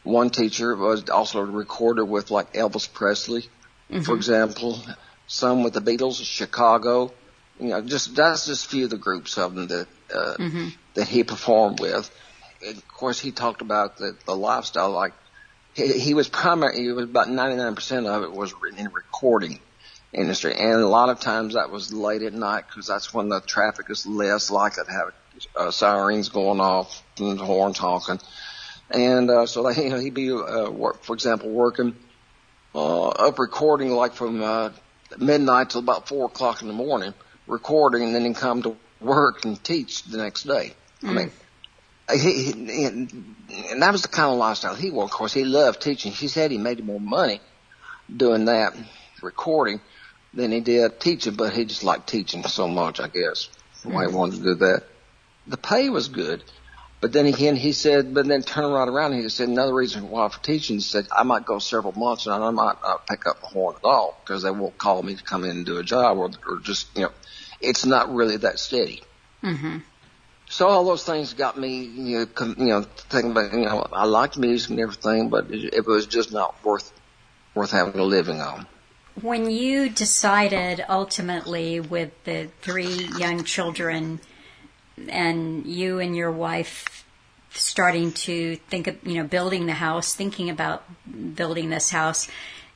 one 0.07 0.29
teacher 0.29 0.75
was 0.75 1.09
also 1.09 1.41
recorded 1.41 2.05
with 2.05 2.31
like 2.31 2.53
Elvis 2.53 2.91
Presley, 2.91 3.45
for 4.03 4.15
example. 4.15 4.79
Some 5.27 5.63
with 5.63 5.73
the 5.73 5.81
Beatles, 5.81 6.23
Chicago. 6.23 7.11
You 7.59 7.69
know, 7.69 7.81
just 7.81 8.15
that's 8.15 8.45
just 8.45 8.65
a 8.65 8.69
few 8.69 8.85
of 8.85 8.89
the 8.91 8.97
groups 8.97 9.37
of 9.37 9.55
them 9.55 9.67
that 9.67 9.87
uh, 10.13 10.35
that 10.93 11.07
he 11.07 11.23
performed 11.23 11.79
with. 11.79 12.09
And 12.65 12.77
of 12.77 12.87
course, 12.87 13.19
he 13.19 13.31
talked 13.31 13.61
about 13.61 13.97
the 13.97 14.15
the 14.25 14.35
lifestyle 14.35 14.91
like 14.91 15.13
he, 15.73 15.99
he 15.99 16.13
was 16.13 16.27
primary. 16.29 16.79
He 16.79 16.91
was 16.91 17.05
about 17.05 17.29
ninety 17.29 17.57
nine 17.57 17.75
percent 17.75 18.07
of 18.07 18.23
it 18.23 18.31
was 18.31 18.53
written 18.61 18.79
in 18.79 18.85
the 18.85 18.91
recording 18.91 19.59
industry, 20.13 20.53
and 20.57 20.81
a 20.81 20.87
lot 20.87 21.09
of 21.09 21.19
times 21.19 21.55
that 21.55 21.69
was 21.69 21.91
late 21.91 22.21
at 22.21 22.33
night 22.33 22.65
because 22.67 22.87
that's 22.87 23.13
when 23.13 23.29
the 23.29 23.41
traffic 23.41 23.89
is 23.89 24.05
less 24.05 24.49
likely 24.49 24.83
to 24.85 24.91
have 24.91 25.13
uh, 25.55 25.71
sirens 25.71 26.29
going 26.29 26.59
off 26.59 27.03
and 27.19 27.39
horns 27.39 27.77
honking, 27.77 28.19
and 28.89 29.29
uh, 29.29 29.45
so 29.45 29.63
they, 29.63 29.83
you 29.83 29.89
know, 29.89 29.99
he'd 29.99 30.13
be, 30.13 30.31
uh, 30.31 30.69
work, 30.69 31.03
for 31.03 31.13
example, 31.13 31.49
working 31.49 31.95
uh, 32.73 33.07
up 33.07 33.39
recording 33.39 33.91
like 33.91 34.13
from 34.13 34.41
uh, 34.41 34.71
midnight 35.17 35.71
till 35.71 35.81
about 35.81 36.07
four 36.07 36.25
o'clock 36.25 36.61
in 36.61 36.67
the 36.67 36.73
morning, 36.73 37.13
recording, 37.47 38.03
and 38.03 38.15
then 38.15 38.25
he'd 38.25 38.35
come 38.35 38.61
to 38.63 38.75
work 39.01 39.45
and 39.45 39.61
teach 39.63 40.03
the 40.03 40.17
next 40.17 40.43
day. 40.43 40.73
I 41.03 41.13
mean, 41.13 41.31
he, 42.11 42.51
he, 42.51 42.85
and, 42.85 43.35
that 43.79 43.91
was 43.91 44.01
the 44.01 44.07
kind 44.07 44.31
of 44.31 44.37
lifestyle 44.37 44.75
he 44.75 44.91
wanted. 44.91 45.05
Of 45.05 45.11
course, 45.11 45.33
he 45.33 45.43
loved 45.43 45.81
teaching. 45.81 46.11
He 46.11 46.27
said 46.27 46.51
he 46.51 46.57
made 46.57 46.83
more 46.83 46.99
money 46.99 47.41
doing 48.15 48.45
that 48.45 48.75
recording 49.21 49.81
than 50.33 50.51
he 50.51 50.59
did 50.59 50.99
teaching, 50.99 51.35
but 51.35 51.53
he 51.53 51.65
just 51.65 51.83
liked 51.83 52.07
teaching 52.07 52.43
so 52.43 52.67
much, 52.67 52.99
I 52.99 53.07
guess. 53.07 53.49
Why 53.83 54.07
he 54.07 54.13
wanted 54.13 54.37
to 54.37 54.43
do 54.43 54.55
that. 54.55 54.83
The 55.47 55.57
pay 55.57 55.89
was 55.89 56.07
good. 56.07 56.43
But 56.99 57.13
then 57.13 57.27
again, 57.27 57.55
he 57.55 57.73
said, 57.73 58.13
but 58.13 58.27
then 58.27 58.41
turn 58.41 58.71
right 58.71 58.87
around, 58.87 59.13
he 59.13 59.29
said 59.29 59.49
another 59.49 59.73
reason 59.73 60.09
why 60.09 60.27
for 60.29 60.41
teaching, 60.41 60.77
he 60.77 60.81
said, 60.81 61.07
I 61.15 61.23
might 61.23 61.45
go 61.45 61.59
several 61.59 61.93
months 61.93 62.25
and 62.25 62.43
I 62.43 62.49
might 62.49 62.81
not 62.81 63.05
pick 63.05 63.27
up 63.27 63.39
the 63.39 63.47
horn 63.47 63.75
at 63.75 63.85
all 63.85 64.19
because 64.23 64.41
they 64.41 64.49
won't 64.49 64.79
call 64.79 65.03
me 65.03 65.15
to 65.15 65.23
come 65.23 65.43
in 65.43 65.51
and 65.51 65.65
do 65.65 65.77
a 65.77 65.83
job 65.83 66.17
or, 66.17 66.31
or 66.47 66.59
just, 66.59 66.87
you 66.95 67.03
know, 67.03 67.11
it's 67.61 67.85
not 67.85 68.13
really 68.13 68.37
that 68.37 68.57
steady. 68.57 69.03
Mm-hmm. 69.43 69.77
So 70.49 70.67
all 70.67 70.85
those 70.85 71.03
things 71.03 71.33
got 71.33 71.57
me, 71.57 71.83
you 71.83 72.19
know, 72.19 72.25
com- 72.25 72.55
you 72.57 72.67
know, 72.67 72.81
thinking 72.81 73.31
about, 73.31 73.53
you 73.53 73.65
know, 73.65 73.87
I 73.91 74.05
liked 74.05 74.37
music 74.37 74.71
and 74.71 74.79
everything, 74.79 75.29
but 75.29 75.51
it, 75.51 75.75
it 75.75 75.85
was 75.85 76.07
just 76.07 76.31
not 76.31 76.55
worth, 76.63 76.91
worth 77.53 77.71
having 77.71 77.99
a 77.99 78.03
living 78.03 78.41
on. 78.41 78.65
When 79.21 79.51
you 79.51 79.89
decided 79.89 80.83
ultimately 80.89 81.79
with 81.79 82.11
the 82.23 82.49
three 82.61 83.09
young 83.17 83.43
children 83.43 84.19
and 85.09 85.65
you 85.65 85.99
and 85.99 86.15
your 86.15 86.31
wife 86.31 87.05
starting 87.51 88.11
to 88.11 88.55
think 88.69 88.87
of, 88.87 88.97
you 89.05 89.15
know, 89.15 89.23
building 89.23 89.65
the 89.65 89.73
house, 89.73 90.13
thinking 90.13 90.49
about 90.49 90.83
building 91.35 91.69
this 91.69 91.89
house, 91.89 92.27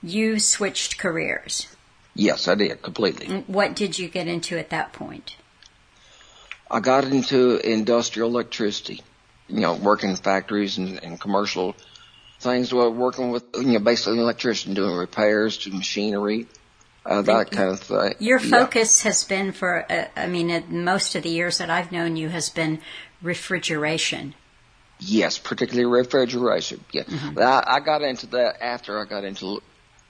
you 0.02 0.40
switched 0.40 0.98
careers. 0.98 1.68
Yes, 2.14 2.48
I 2.48 2.56
did 2.56 2.82
completely. 2.82 3.44
What 3.48 3.76
did 3.76 3.98
you 3.98 4.10
get 4.10 4.28
into 4.28 4.58
at 4.58 4.70
that 4.72 4.94
point? 4.94 5.36
I 6.70 6.80
got 6.80 7.04
into 7.04 7.58
industrial 7.58 8.30
electricity, 8.30 9.02
you 9.48 9.60
know, 9.60 9.76
working 9.76 10.10
in 10.10 10.16
factories 10.16 10.78
and, 10.78 11.04
and 11.04 11.20
commercial 11.20 11.76
things, 12.40 12.74
well, 12.74 12.92
working 12.92 13.32
with, 13.32 13.44
you 13.56 13.64
know, 13.64 13.80
basically 13.80 14.14
an 14.14 14.20
electrician 14.20 14.74
doing 14.74 14.96
repairs 14.96 15.58
to 15.60 15.72
machinery, 15.72 16.48
uh, 17.06 17.22
that 17.24 17.52
kind 17.52 17.72
of 17.72 17.80
thing. 17.80 18.14
Your 18.20 18.40
focus 18.40 19.04
yeah. 19.04 19.10
has 19.10 19.24
been 19.24 19.52
for, 19.52 19.86
uh, 19.92 20.06
I 20.16 20.28
mean, 20.28 20.64
most 20.70 21.16
of 21.16 21.24
the 21.24 21.30
years 21.30 21.58
that 21.58 21.70
I've 21.70 21.92
known 21.92 22.16
you 22.16 22.30
has 22.30 22.50
been 22.50 22.80
refrigeration. 23.22 24.36
Yes, 25.00 25.40
particularly 25.40 25.86
refrigeration. 25.86 26.84
Yeah, 26.92 27.04
mm-hmm. 27.04 27.40
I, 27.40 27.64
I 27.66 27.80
got 27.80 28.04
into 28.04 28.28
that 28.28 28.62
after 28.62 29.00
I 29.00 29.06
got 29.06 29.24
into 29.24 29.62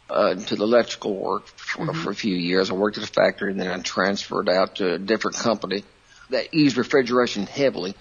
uh, 0.10 0.32
into 0.32 0.58
the 0.58 0.64
electrical 0.64 1.16
work 1.16 1.48
for, 1.48 1.86
mm-hmm. 1.86 2.02
for 2.02 2.12
a 2.12 2.16
few 2.16 2.36
years. 2.36 2.70
I 2.70 2.74
worked 2.74 2.98
at 2.98 3.06
a 3.06 3.08
factory 3.08 3.52
and 3.52 3.60
then 3.62 3.70
I 3.70 3.78
transferred 3.82 4.50
out 4.50 4.76
to 4.76 4.96
a 4.96 5.00
different 5.00 5.38
company 5.38 5.86
that 6.30 6.54
used 6.54 6.76
refrigeration 6.76 7.46
heavily. 7.46 7.96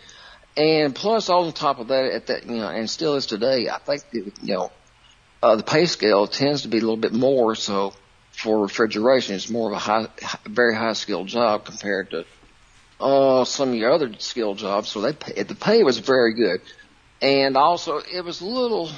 And 0.57 0.93
plus, 0.93 1.29
all 1.29 1.47
on 1.47 1.53
top 1.53 1.79
of 1.79 1.89
that, 1.89 2.07
at 2.07 2.27
that 2.27 2.47
you 2.47 2.57
know, 2.57 2.69
and 2.69 2.91
still 2.91 3.15
is 3.15 3.27
today, 3.27 3.69
I 3.69 3.79
think 3.79 4.03
you 4.13 4.33
know, 4.43 4.73
uh, 5.43 5.57
the 5.57 5.63
pay 5.63 5.87
scale 5.87 6.27
tends 6.27 6.63
to 6.63 6.69
be 6.69 6.79
a 6.79 6.81
little 6.81 6.97
bit 6.97 7.13
more. 7.13 7.55
So 7.55 7.95
for 8.33 8.63
refrigeration, 8.63 9.35
it's 9.35 9.51
more 9.51 9.69
of 9.69 9.75
a 9.75 9.79
high, 9.79 10.07
very 10.47 10.75
high 10.75 10.95
skilled 10.95 11.29
job 11.29 11.65
compared 11.65 12.11
to 12.11 12.25
uh, 13.01 13.45
some 13.45 13.71
of 13.71 13.75
your 13.75 13.93
other 13.93 14.13
skilled 14.19 14.59
jobs. 14.59 14.89
So 14.89 15.01
they 15.01 15.13
pay, 15.13 15.43
the 15.43 15.55
pay 15.55 15.83
was 15.83 15.99
very 15.99 16.35
good, 16.35 16.61
and 17.21 17.57
also 17.57 17.99
it 17.99 18.25
was 18.25 18.41
a 18.41 18.47
little. 18.47 18.91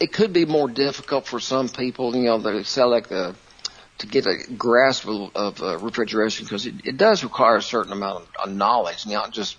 It 0.00 0.12
could 0.12 0.32
be 0.32 0.44
more 0.44 0.68
difficult 0.68 1.26
for 1.26 1.38
some 1.38 1.68
people, 1.68 2.14
you 2.16 2.24
know, 2.24 2.38
they 2.38 2.64
sell 2.64 2.90
like 2.90 3.08
the 3.08 3.36
to 3.98 4.06
get 4.06 4.26
a 4.26 4.36
grasp 4.56 5.06
of, 5.06 5.36
of 5.36 5.62
uh, 5.62 5.78
refrigeration 5.78 6.44
because 6.44 6.66
it, 6.66 6.74
it 6.84 6.96
does 6.96 7.22
require 7.22 7.56
a 7.56 7.62
certain 7.62 7.92
amount 7.92 8.24
of, 8.24 8.48
of 8.48 8.54
knowledge, 8.54 9.06
not 9.06 9.32
just 9.32 9.56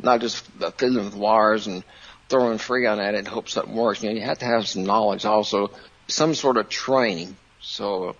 not 0.00 0.20
just 0.20 0.44
fiddling 0.76 1.04
with 1.04 1.14
wires 1.14 1.66
and 1.66 1.82
throwing 2.28 2.58
freon 2.58 2.98
at 2.98 3.14
it 3.14 3.18
and 3.18 3.28
hope 3.28 3.48
something 3.48 3.74
works. 3.74 4.02
You 4.02 4.10
know, 4.10 4.16
you 4.16 4.22
have 4.22 4.38
to 4.38 4.44
have 4.44 4.66
some 4.66 4.84
knowledge, 4.84 5.24
also 5.24 5.70
some 6.08 6.34
sort 6.34 6.56
of 6.56 6.68
training. 6.68 7.36
So, 7.60 8.16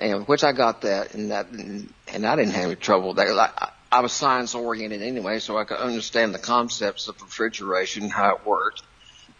and 0.00 0.26
which 0.26 0.44
I 0.44 0.52
got 0.52 0.82
that, 0.82 1.14
and 1.14 1.30
that, 1.30 1.48
and, 1.50 1.92
I 2.08 2.36
didn't 2.36 2.52
have 2.52 2.66
any 2.66 2.76
trouble. 2.76 3.14
That 3.14 3.28
I, 3.28 3.70
I 3.90 4.00
was 4.00 4.12
science 4.12 4.54
oriented 4.54 5.02
anyway, 5.02 5.38
so 5.38 5.58
I 5.58 5.64
could 5.64 5.78
understand 5.78 6.34
the 6.34 6.38
concepts 6.38 7.08
of 7.08 7.20
refrigeration, 7.20 8.04
and 8.04 8.12
how 8.12 8.36
it 8.36 8.46
worked, 8.46 8.82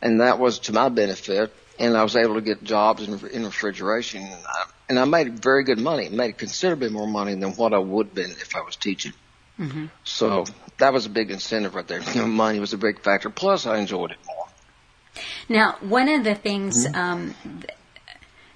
and 0.02 0.20
that 0.20 0.38
was 0.38 0.61
to 0.61 0.72
my 0.72 0.88
benefit. 0.88 1.52
And 1.78 1.96
I 1.96 2.02
was 2.02 2.14
able 2.14 2.34
to 2.34 2.42
get 2.42 2.62
jobs 2.62 3.08
in, 3.08 3.26
in 3.30 3.42
refrigeration. 3.42 4.22
And 4.22 4.44
I, 4.46 4.64
and 4.90 4.98
I 4.98 5.06
made 5.06 5.42
very 5.42 5.64
good 5.64 5.78
money. 5.78 6.11
Made 6.11 6.36
considerably 6.36 6.90
more 6.90 7.08
money 7.08 7.34
than 7.34 7.52
what 7.52 7.72
I 7.72 7.78
would 7.78 8.08
have 8.08 8.14
been 8.14 8.30
if 8.32 8.54
I 8.54 8.61
was 8.61 8.76
teaching. 8.76 9.14
Mm-hmm. 9.58 9.86
So 10.04 10.44
that 10.78 10.92
was 10.92 11.06
a 11.06 11.11
big 11.11 11.30
incentive 11.30 11.74
right 11.74 11.86
there. 11.86 12.00
You 12.14 12.22
know, 12.22 12.26
money 12.26 12.61
was 12.61 12.72
a 12.72 12.78
big 12.78 13.00
factor. 13.00 13.30
Plus, 13.30 13.66
I 13.66 13.78
enjoyed 13.78 14.11
it 14.11 14.18
more. 14.26 14.46
Now, 15.48 15.76
one 15.80 16.08
of 16.08 16.24
the 16.24 16.34
things 16.34 16.86
mm-hmm. 16.86 16.94
um, 16.94 17.34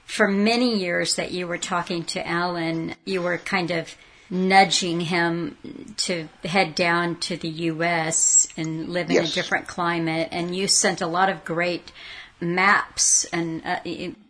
for 0.05 0.29
many 0.29 0.79
years 0.79 1.17
that 1.17 1.33
you 1.33 1.47
were 1.47 1.59
talking 1.59 2.05
to 2.05 2.27
Alan, 2.27 2.95
you 3.05 3.23
were 3.23 3.39
kind 3.39 3.71
of 3.71 3.95
nudging 4.31 5.01
him 5.01 5.95
to 5.97 6.29
head 6.45 6.75
down 6.75 7.17
to 7.17 7.37
the 7.37 7.49
U.S. 7.49 8.49
and 8.57 8.89
live 8.89 9.09
in 9.11 9.17
yes. 9.17 9.31
a 9.31 9.35
different 9.35 9.67
climate, 9.67 10.29
and 10.33 10.55
you 10.55 10.69
sent 10.69 11.01
a 11.01 11.07
lot 11.07 11.29
of 11.29 11.45
great 11.45 11.93
maps 12.41 13.25
and 13.33 13.63
uh, 13.65 13.81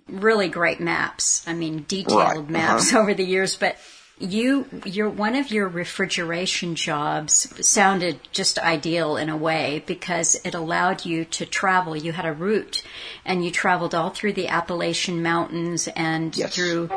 really 0.09 0.49
great 0.49 0.81
maps. 0.81 1.47
I 1.47 1.55
mean, 1.55 1.85
detailed 1.89 2.19
right. 2.19 2.39
Uh-huh. 2.39 2.53
maps 2.53 2.93
uh-huh. 2.93 2.99
over 3.03 3.15
the 3.15 3.25
years, 3.25 3.57
but 3.57 3.77
you 4.25 4.67
your 4.85 5.09
one 5.09 5.35
of 5.35 5.51
your 5.51 5.69
refrigeration 5.69 6.75
jobs 6.75 7.49
sounded 7.67 8.19
just 8.33 8.59
ideal 8.59 9.17
in 9.17 9.29
a 9.29 9.37
way 9.37 9.83
because 9.87 10.37
it 10.45 10.55
allowed 10.55 11.05
you 11.05 11.25
to 11.25 11.47
travel 11.47 11.97
you 11.97 12.13
had 12.13 12.25
a 12.25 12.33
route 12.33 12.83
and 13.25 13.45
you 13.45 13.51
traveled 13.51 13.95
all 13.95 14.11
through 14.11 14.33
the 14.33 14.49
Appalachian 14.49 15.23
mountains 15.23 15.89
and 15.89 16.37
yes. 16.37 16.55
through 16.55 16.89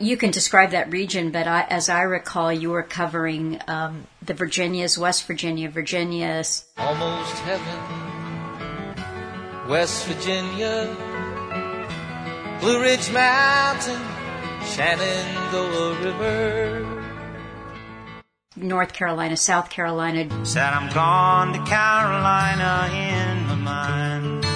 you 0.00 0.16
can 0.16 0.30
describe 0.30 0.70
that 0.70 0.90
region, 0.90 1.30
but 1.30 1.46
I, 1.46 1.62
as 1.62 1.88
I 1.88 2.02
recall, 2.02 2.52
you 2.52 2.70
were 2.70 2.82
covering 2.82 3.60
um, 3.68 4.06
the 4.22 4.34
Virginias, 4.34 4.98
West 4.98 5.26
Virginia, 5.26 5.70
Virginias. 5.70 6.64
Almost 6.76 7.38
heaven, 7.38 7.78
West 9.68 10.06
Virginia, 10.06 11.13
Blue 12.64 12.80
Ridge 12.80 13.12
Mountain, 13.12 14.00
Shenandoah 14.64 16.00
River. 16.00 17.04
North 18.56 18.94
Carolina, 18.94 19.36
South 19.36 19.68
Carolina. 19.68 20.46
Said 20.46 20.72
I'm 20.72 20.90
gone 20.94 21.52
to 21.52 21.58
Carolina 21.70 22.88
in 22.90 23.46
my 23.48 23.54
mind. 23.56 24.46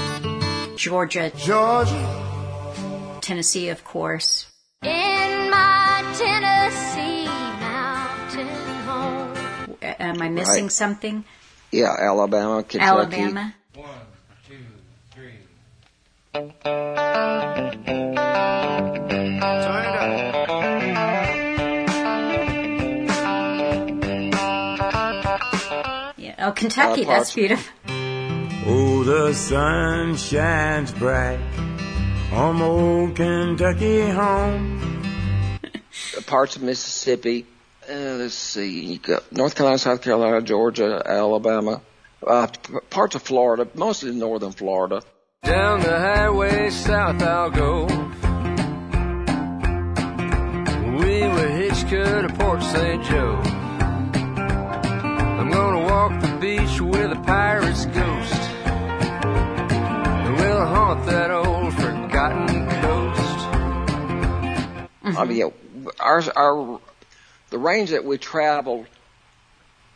Georgia. 0.78 1.30
Georgia. 1.36 3.18
Tennessee, 3.20 3.68
of 3.68 3.84
course. 3.84 4.50
In 4.82 5.50
my 5.50 6.02
Tennessee 6.16 7.26
mountain 7.60 8.48
home. 8.86 9.36
Am 9.82 10.22
I 10.22 10.30
missing 10.30 10.64
right. 10.64 10.72
something? 10.72 11.24
Yeah, 11.70 11.94
Alabama, 12.00 12.62
Kentucky. 12.62 12.90
Alabama. 12.90 13.54
One, 13.74 13.86
two, 14.48 14.64
three. 15.10 15.34
Yeah. 26.16 26.34
Oh, 26.40 26.52
Kentucky, 26.52 27.04
that's 27.04 27.34
beautiful. 27.34 27.72
Oh, 28.66 29.04
the 29.04 29.32
sun 29.34 30.16
shines 30.16 30.90
bright 30.92 31.38
on 32.32 32.60
old 32.60 33.14
Kentucky 33.14 34.08
home. 34.10 35.02
Parts 36.26 36.56
of 36.56 36.62
Mississippi. 36.62 37.46
Uh, 37.88 37.94
let's 38.18 38.34
see. 38.34 38.84
You 38.86 38.98
got 38.98 39.30
North 39.32 39.54
Carolina, 39.54 39.78
South 39.78 40.02
Carolina, 40.02 40.42
Georgia, 40.42 41.00
Alabama, 41.06 41.80
uh, 42.26 42.48
parts 42.90 43.14
of 43.14 43.22
Florida, 43.22 43.68
mostly 43.74 44.14
northern 44.14 44.52
Florida. 44.52 45.02
Down 45.44 45.80
the 45.80 45.96
highway 45.96 46.70
south 46.70 47.22
I'll 47.22 47.50
go. 47.50 47.86
Hitched 51.88 52.28
to 52.28 52.34
Port 52.34 52.62
St. 52.62 53.02
Joe. 53.04 53.40
I'm 55.38 55.50
gonna 55.50 55.80
walk 55.86 56.20
the 56.20 56.36
beach 56.38 56.80
with 56.80 57.12
a 57.12 57.20
pirate's 57.24 57.86
ghost. 57.86 58.42
And 58.64 60.36
We'll 60.36 60.66
haunt 60.66 61.06
that 61.06 61.30
old 61.30 61.72
forgotten 61.74 62.68
coast. 62.68 63.46
I 65.18 65.24
mean, 65.24 65.52
our, 65.98 66.22
our, 66.36 66.80
the 67.50 67.58
range 67.58 67.90
that 67.90 68.04
we 68.04 68.18
traveled 68.18 68.86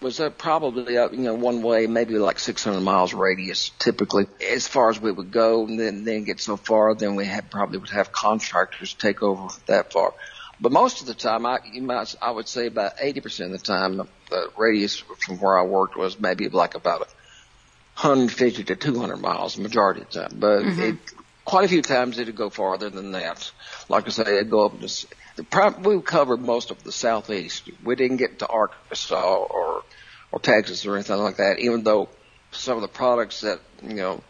was 0.01 0.19
uh, 0.19 0.31
probably 0.31 0.97
uh, 0.97 1.11
you 1.11 1.19
know 1.19 1.35
one 1.35 1.63
way, 1.63 1.87
maybe 1.87 2.15
like 2.15 2.39
600 2.39 2.81
miles 2.81 3.13
radius, 3.15 3.71
typically 3.79 4.27
as 4.51 4.67
far 4.67 4.91
as 4.91 5.01
we 5.01 5.13
would 5.13 5.31
go, 5.31 5.67
and 5.67 5.79
then 5.79 6.05
then 6.05 6.25
get 6.25 6.41
so 6.41 6.57
far, 6.57 6.95
then 6.95 7.15
we 7.15 7.25
had 7.27 7.51
probably 7.51 7.79
would 7.79 7.91
have 7.91 8.11
contractors 8.11 8.95
take 8.95 9.23
over 9.23 9.55
that 9.67 9.93
far. 9.93 10.15
But 10.63 10.71
most 10.71 11.01
of 11.01 11.09
the 11.09 11.15
time, 11.15 11.45
I 11.45 11.59
you 11.73 11.83
might 11.83 12.15
I 12.23 12.31
would 12.31 12.47
say 12.47 12.67
about 12.69 12.99
80% 12.99 13.47
of 13.47 13.51
the 13.51 13.59
time, 13.59 14.09
the 14.31 14.51
radius 14.57 14.97
from 14.97 15.39
where 15.41 15.59
I 15.59 15.65
worked 15.65 15.97
was 15.97 16.21
maybe 16.21 16.49
like 16.49 16.77
about 16.77 17.01
150 17.01 18.65
to 18.65 18.77
200 18.77 19.17
miles, 19.17 19.59
majority 19.59 20.03
of 20.03 20.11
the 20.11 20.21
time. 20.21 20.37
But 20.39 20.63
mm-hmm. 20.63 20.81
it, 20.81 20.97
quite 21.45 21.65
a 21.65 21.69
few 21.69 21.83
times 21.83 22.17
it'd 22.21 22.37
go 22.37 22.49
farther 22.49 22.91
than 22.91 23.11
that. 23.11 23.51
Like 23.89 24.07
I 24.07 24.11
say, 24.11 24.23
it'd 24.23 24.51
go 24.51 24.67
up 24.67 24.81
to 24.81 25.07
the 25.35 25.43
prim- 25.43 25.83
we 25.83 26.01
covered 26.01 26.41
most 26.41 26.71
of 26.71 26.85
the 26.85 26.93
southeast. 26.93 27.69
We 27.83 27.97
didn't 27.97 28.19
get 28.19 28.39
to 28.39 28.47
Arkansas 28.47 29.47
or 29.51 29.83
or 30.31 30.39
Texas 30.39 30.87
or 30.87 30.95
anything 30.95 31.19
like 31.19 31.39
that. 31.39 31.59
Even 31.59 31.83
though 31.83 32.09
some 32.53 32.77
of 32.77 32.83
the 32.83 32.89
products 32.89 33.41
that 33.41 33.59
you 33.83 33.95
know 33.95 34.23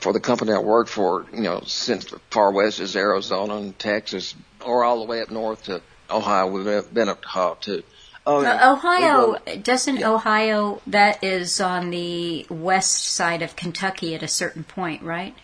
for 0.00 0.12
the 0.12 0.20
company 0.20 0.52
I 0.52 0.58
worked 0.58 0.90
for, 0.90 1.26
you 1.32 1.42
know, 1.42 1.62
since 1.64 2.12
far 2.30 2.50
west 2.50 2.80
is 2.80 2.96
Arizona 2.96 3.56
and 3.56 3.78
Texas, 3.78 4.34
or 4.64 4.84
all 4.84 4.98
the 5.00 5.04
way 5.06 5.20
up 5.22 5.30
north 5.30 5.64
to 5.64 5.80
Ohio. 6.10 6.46
We've 6.48 6.94
been 6.94 7.08
up 7.08 7.22
to 7.22 7.28
Ohio 7.28 7.56
too. 7.60 7.82
Oh, 8.26 8.38
Uh, 8.38 8.42
yeah. 8.42 8.72
Ohio 8.72 9.36
doesn't 9.62 9.96
yeah. 9.98 10.10
Ohio 10.10 10.80
that 10.86 11.24
is 11.24 11.60
on 11.60 11.90
the 11.90 12.46
west 12.50 13.04
side 13.14 13.42
of 13.42 13.56
Kentucky 13.56 14.14
at 14.14 14.22
a 14.22 14.28
certain 14.28 14.62
point, 14.64 15.02
right? 15.02 15.34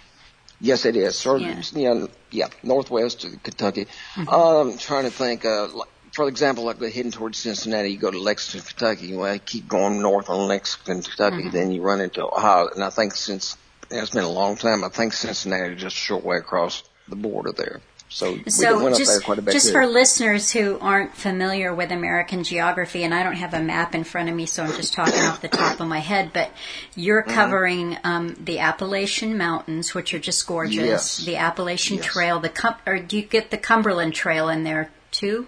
Yes, 0.60 0.84
it 0.86 0.96
is. 0.96 1.16
Sort 1.16 1.42
of, 1.42 1.48
Yeah. 1.48 1.62
yeah. 1.94 2.06
yeah, 2.30 2.48
northwest 2.62 3.24
of 3.24 3.42
Kentucky. 3.42 3.86
Mm-hmm. 4.14 4.28
Um, 4.28 4.78
trying 4.78 5.04
to 5.04 5.10
think, 5.10 5.44
uh, 5.44 5.68
like- 5.68 5.88
for 6.12 6.28
example, 6.28 6.64
like 6.64 6.80
heading 6.80 7.10
towards 7.10 7.36
Cincinnati, 7.38 7.90
you 7.90 7.98
go 7.98 8.10
to 8.10 8.18
Lexington, 8.18 8.66
Kentucky. 8.66 9.14
Well, 9.14 9.34
you 9.34 9.38
keep 9.40 9.68
going 9.68 10.00
north 10.00 10.30
on 10.30 10.48
Lexington, 10.48 11.02
Kentucky, 11.02 11.36
Mm-hmm. 11.44 11.50
then 11.50 11.70
you 11.72 11.82
run 11.82 12.00
into 12.00 12.24
Ohio. 12.24 12.68
And 12.74 12.82
I 12.82 12.88
think 12.90 13.14
since, 13.14 13.56
it's 13.90 14.10
been 14.10 14.24
a 14.24 14.28
long 14.30 14.56
time, 14.56 14.82
I 14.82 14.88
think 14.88 15.12
Cincinnati 15.12 15.74
is 15.74 15.80
just 15.82 15.96
a 15.96 15.98
short 15.98 16.24
way 16.24 16.38
across 16.38 16.82
the 17.08 17.16
border 17.16 17.52
there. 17.52 17.80
So, 18.08 18.32
we 18.34 18.50
So 18.50 18.76
went 18.76 18.86
up 18.86 18.90
there 18.92 18.98
just 19.04 19.24
quite 19.24 19.38
a 19.38 19.42
bit 19.42 19.52
just 19.52 19.72
for 19.72 19.84
listeners 19.86 20.50
who 20.52 20.78
aren't 20.80 21.14
familiar 21.16 21.74
with 21.74 21.90
American 21.90 22.44
geography, 22.44 23.02
and 23.02 23.12
I 23.12 23.24
don't 23.24 23.34
have 23.34 23.52
a 23.52 23.60
map 23.60 23.94
in 23.96 24.04
front 24.04 24.28
of 24.28 24.34
me, 24.34 24.46
so 24.46 24.62
I'm 24.62 24.72
just 24.76 24.94
talking 24.94 25.20
off 25.22 25.40
the 25.42 25.48
top 25.48 25.80
of 25.80 25.88
my 25.88 25.98
head. 25.98 26.30
But 26.32 26.50
you're 26.94 27.22
Mm-hmm. 27.22 27.34
covering 27.34 27.98
um, 28.04 28.36
the 28.38 28.60
Appalachian 28.60 29.36
Mountains, 29.36 29.92
which 29.94 30.14
are 30.14 30.20
just 30.20 30.46
gorgeous. 30.46 30.76
Yes. 30.76 31.16
The 31.24 31.36
Appalachian 31.36 31.96
Yes. 31.96 32.06
Trail, 32.06 32.38
the 32.38 32.48
cum- 32.48 32.76
or 32.86 32.98
do 33.00 33.16
you 33.16 33.22
get 33.24 33.50
the 33.50 33.58
Cumberland 33.58 34.14
Trail 34.14 34.48
in 34.48 34.62
there 34.62 34.90
too? 35.10 35.46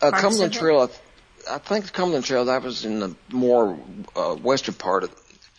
Uh, 0.00 0.10
Cumberland? 0.12 0.52
Trail, 0.54 0.80
I, 0.80 0.86
th- 0.86 0.98
I 1.50 1.58
think 1.58 1.84
the 1.84 1.90
Cumberland 1.92 2.24
Trail, 2.24 2.46
that 2.46 2.62
was 2.62 2.84
in 2.86 3.00
the 3.00 3.14
more 3.30 3.78
uh, 4.16 4.34
western 4.36 4.74
part 4.74 5.04
of, 5.04 5.10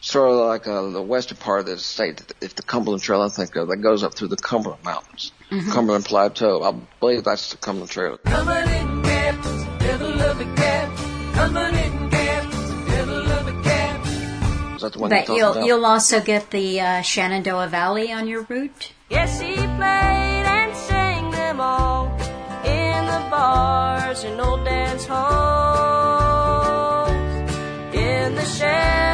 sort 0.06 0.32
of 0.32 0.36
like 0.47 0.68
uh, 0.68 0.89
the 0.89 1.01
western 1.01 1.38
part 1.38 1.62
of 1.62 1.66
the 1.68 1.78
state. 1.78 2.34
If 2.41 2.56
the 2.56 2.64
Cumberland 2.64 3.01
Trail, 3.04 3.22
I 3.22 3.30
think 3.30 3.56
of, 3.56 3.68
that 3.70 3.78
goes 3.78 4.04
up 4.04 4.16
through 4.16 4.28
the 4.30 4.36
Cumberland 4.38 4.84
Mountains, 4.84 5.32
Mm-hmm. 5.49 5.72
Cumberland 5.72 6.06
Plateau. 6.06 6.64
I 6.64 6.72
believe 6.99 7.24
that's 7.24 7.51
the 7.51 7.58
Cumberland 7.58 7.91
Trail. 7.91 8.18
Cumberland 8.26 9.04
Gap, 9.04 9.43
devil 9.80 10.22
of 10.22 10.41
a 10.41 10.45
gap. 10.56 10.97
Cumberland 11.36 12.12
Gap, 12.12 12.51
devil 12.88 13.32
of 13.32 13.47
a 13.47 13.64
gap. 13.64 14.06
Is 14.76 14.82
that 14.82 14.93
the 14.93 14.99
one 14.99 15.12
you're 15.12 15.20
But 15.20 15.26
talking 15.28 15.36
you'll 15.38 15.51
about? 15.51 15.66
you'll 15.68 15.86
also 15.86 16.20
get 16.22 16.49
the 16.49 16.82
uh, 16.82 17.01
Shenandoah 17.01 17.68
Valley 17.68 18.12
on 18.12 18.28
your 18.28 18.41
route. 18.43 18.91
Yes, 19.10 19.39
he 19.39 19.54
played 19.56 20.45
and 20.58 20.76
sang 20.76 21.30
them 21.32 21.62
all 21.62 22.08
in 22.66 23.06
the 23.06 23.28
bars 23.30 24.24
and 24.24 24.41
old 24.41 24.66
dance 24.66 25.06
halls 25.06 25.32
in 27.93 28.34
the 28.36 28.45
Shenandoah 28.45 29.12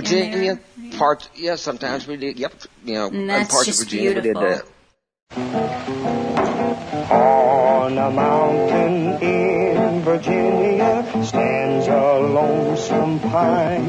Virginia, 0.00 0.58
parts, 0.98 1.28
yeah, 1.34 1.56
sometimes 1.56 2.06
we 2.06 2.16
did, 2.16 2.38
yep, 2.38 2.52
you 2.84 2.94
know, 2.94 3.06
And 3.06 3.16
in 3.16 3.26
that's 3.28 3.52
parts 3.52 3.68
of 3.68 3.76
Virginia 3.86 4.20
beautiful. 4.20 4.42
we 4.42 4.48
did 4.48 4.62
that. 4.62 5.76
On 7.10 7.96
a 7.98 8.10
mountain 8.10 9.22
in 9.22 10.02
Virginia 10.02 11.02
stands 11.24 11.86
a 11.86 12.18
lonesome 12.20 13.20
pine. 13.20 13.88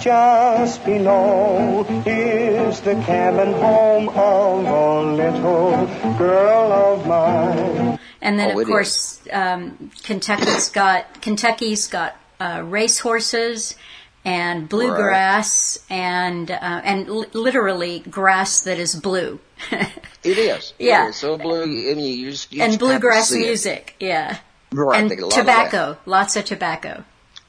Just 0.00 0.84
below 0.84 1.84
is 2.06 2.80
the 2.82 2.94
cabin 3.06 3.52
home 3.54 4.08
of 4.10 4.66
a 4.66 5.02
little 5.12 5.86
girl 6.18 6.72
of 6.72 7.06
mine. 7.06 7.98
And 8.20 8.38
then, 8.38 8.56
Oh, 8.56 8.60
of 8.60 8.66
course, 8.66 9.20
um, 9.32 9.90
Kentucky's 10.02 10.68
got 10.70 11.20
Kentucky's 11.22 11.86
got 11.88 12.16
uh, 12.40 12.62
racehorses 12.64 13.76
and 14.24 14.68
bluegrass 14.68 15.78
and 15.90 16.50
uh, 16.50 16.56
and 16.84 17.08
li- 17.08 17.26
literally 17.32 18.00
grass 18.00 18.62
that 18.62 18.78
is 18.78 18.94
blue 18.94 19.38
It 20.24 20.38
is. 20.38 20.72
Yeah. 20.78 21.06
It 21.06 21.10
is 21.10 21.16
so 21.16 21.36
blue, 21.36 21.62
I 21.62 21.94
mean, 21.94 22.18
you 22.18 22.30
just, 22.30 22.52
you 22.52 22.62
and 22.62 22.78
bluegrass 22.78 23.28
see 23.28 23.42
it. 23.42 23.46
music. 23.46 23.94
Yeah, 24.00 24.38
Right, 24.72 25.00
and 25.02 25.10
lot 25.20 25.32
of 25.32 25.38
tobacco, 25.38 25.98
lots 26.06 26.36
of 26.36 26.44
tobacco. 26.46 27.04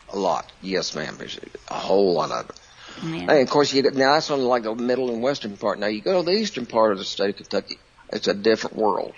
A 0.10 0.20
lot. 0.20 0.52
Yes, 0.62 0.94
ma'am. 0.94 1.16
There's 1.18 1.40
a 1.70 1.74
whole 1.74 2.14
lot 2.14 2.32
of 2.32 2.50
it. 2.50 2.56
Yeah. 3.04 3.22
And 3.32 3.32
of 3.40 3.50
course, 3.50 3.74
you 3.74 3.82
now 3.84 4.14
that's 4.14 4.30
on 4.30 4.42
like 4.44 4.64
the 4.64 4.76
middle 4.76 5.10
and 5.10 5.22
western 5.24 5.56
part. 5.58 5.80
Now 5.80 5.88
you 5.88 6.02
go 6.02 6.20
to 6.22 6.26
the 6.26 6.38
eastern 6.38 6.66
part 6.66 6.92
of 6.92 6.98
the 6.98 7.06
state 7.06 7.30
of 7.30 7.36
Kentucky, 7.38 7.80
it's 8.10 8.28
a 8.28 8.34
different 8.34 8.76
world. 8.76 9.16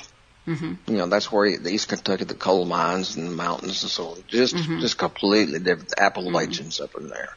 Mm-hmm. 0.48 0.74
You 0.92 0.98
know, 0.98 1.08
that's 1.08 1.30
where 1.32 1.58
the 1.58 1.70
East 1.72 1.90
Kentucky, 1.90 2.24
the 2.24 2.34
coal 2.36 2.64
mines 2.66 3.18
and 3.18 3.28
the 3.28 3.32
mountains 3.36 3.84
and 3.84 3.92
so 3.92 4.10
on. 4.12 4.24
Just, 4.28 4.56
Mm-hmm. 4.56 4.80
just 4.80 4.98
completely 4.98 5.60
different. 5.60 5.90
The 5.90 6.02
Appalachians 6.04 6.80
up 6.80 6.96
in 6.96 7.10
there. 7.10 7.36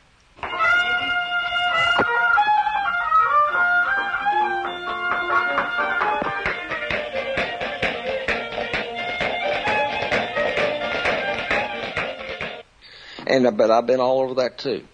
And 13.30 13.46
uh, 13.46 13.50
but 13.50 13.70
I've 13.70 13.86
been 13.86 14.00
all 14.00 14.20
over 14.20 14.34
that 14.34 14.58
too. 14.58 14.84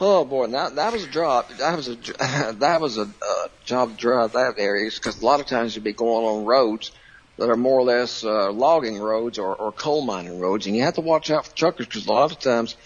Oh 0.00 0.24
boy, 0.24 0.48
that 0.48 0.76
that 0.76 0.92
was 0.92 1.04
a 1.04 1.08
job. 1.08 1.46
That 1.58 1.76
was 1.76 1.88
a 1.88 1.94
that 2.54 2.80
was 2.80 2.98
a 2.98 3.02
uh, 3.02 3.48
job 3.64 3.96
drive 3.96 4.32
that 4.32 4.54
area 4.58 4.90
because 4.92 5.20
a 5.20 5.24
lot 5.24 5.40
of 5.40 5.46
times 5.46 5.74
you'd 5.74 5.84
be 5.84 5.92
going 5.92 6.24
on 6.24 6.44
roads 6.44 6.90
that 7.38 7.48
are 7.48 7.56
more 7.56 7.80
or 7.80 7.84
less 7.84 8.24
uh, 8.24 8.52
logging 8.52 8.98
roads 8.98 9.38
or, 9.38 9.54
or 9.54 9.72
coal 9.72 10.04
mining 10.04 10.38
roads, 10.38 10.66
and 10.66 10.76
you 10.76 10.82
have 10.82 10.94
to 10.94 11.00
watch 11.00 11.30
out 11.30 11.46
for 11.46 11.56
truckers 11.56 11.86
because 11.86 12.06
a 12.06 12.12
lot 12.12 12.30
of 12.30 12.38
times 12.38 12.76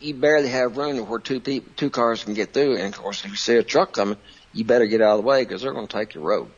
you 0.00 0.14
barely 0.14 0.48
have 0.48 0.76
room 0.76 0.98
where 1.08 1.20
two 1.20 1.40
people, 1.40 1.72
two 1.76 1.90
cars 1.90 2.24
can 2.24 2.34
get 2.34 2.52
through. 2.52 2.76
And 2.76 2.94
of 2.94 3.00
course, 3.00 3.24
if 3.24 3.30
you 3.30 3.36
see 3.36 3.56
a 3.56 3.62
truck 3.62 3.92
coming, 3.92 4.18
you 4.52 4.64
better 4.64 4.86
get 4.86 5.00
out 5.00 5.18
of 5.18 5.22
the 5.22 5.28
way 5.28 5.44
because 5.44 5.62
they're 5.62 5.72
going 5.72 5.86
to 5.86 5.96
take 5.96 6.14
your 6.14 6.24
road. 6.24 6.50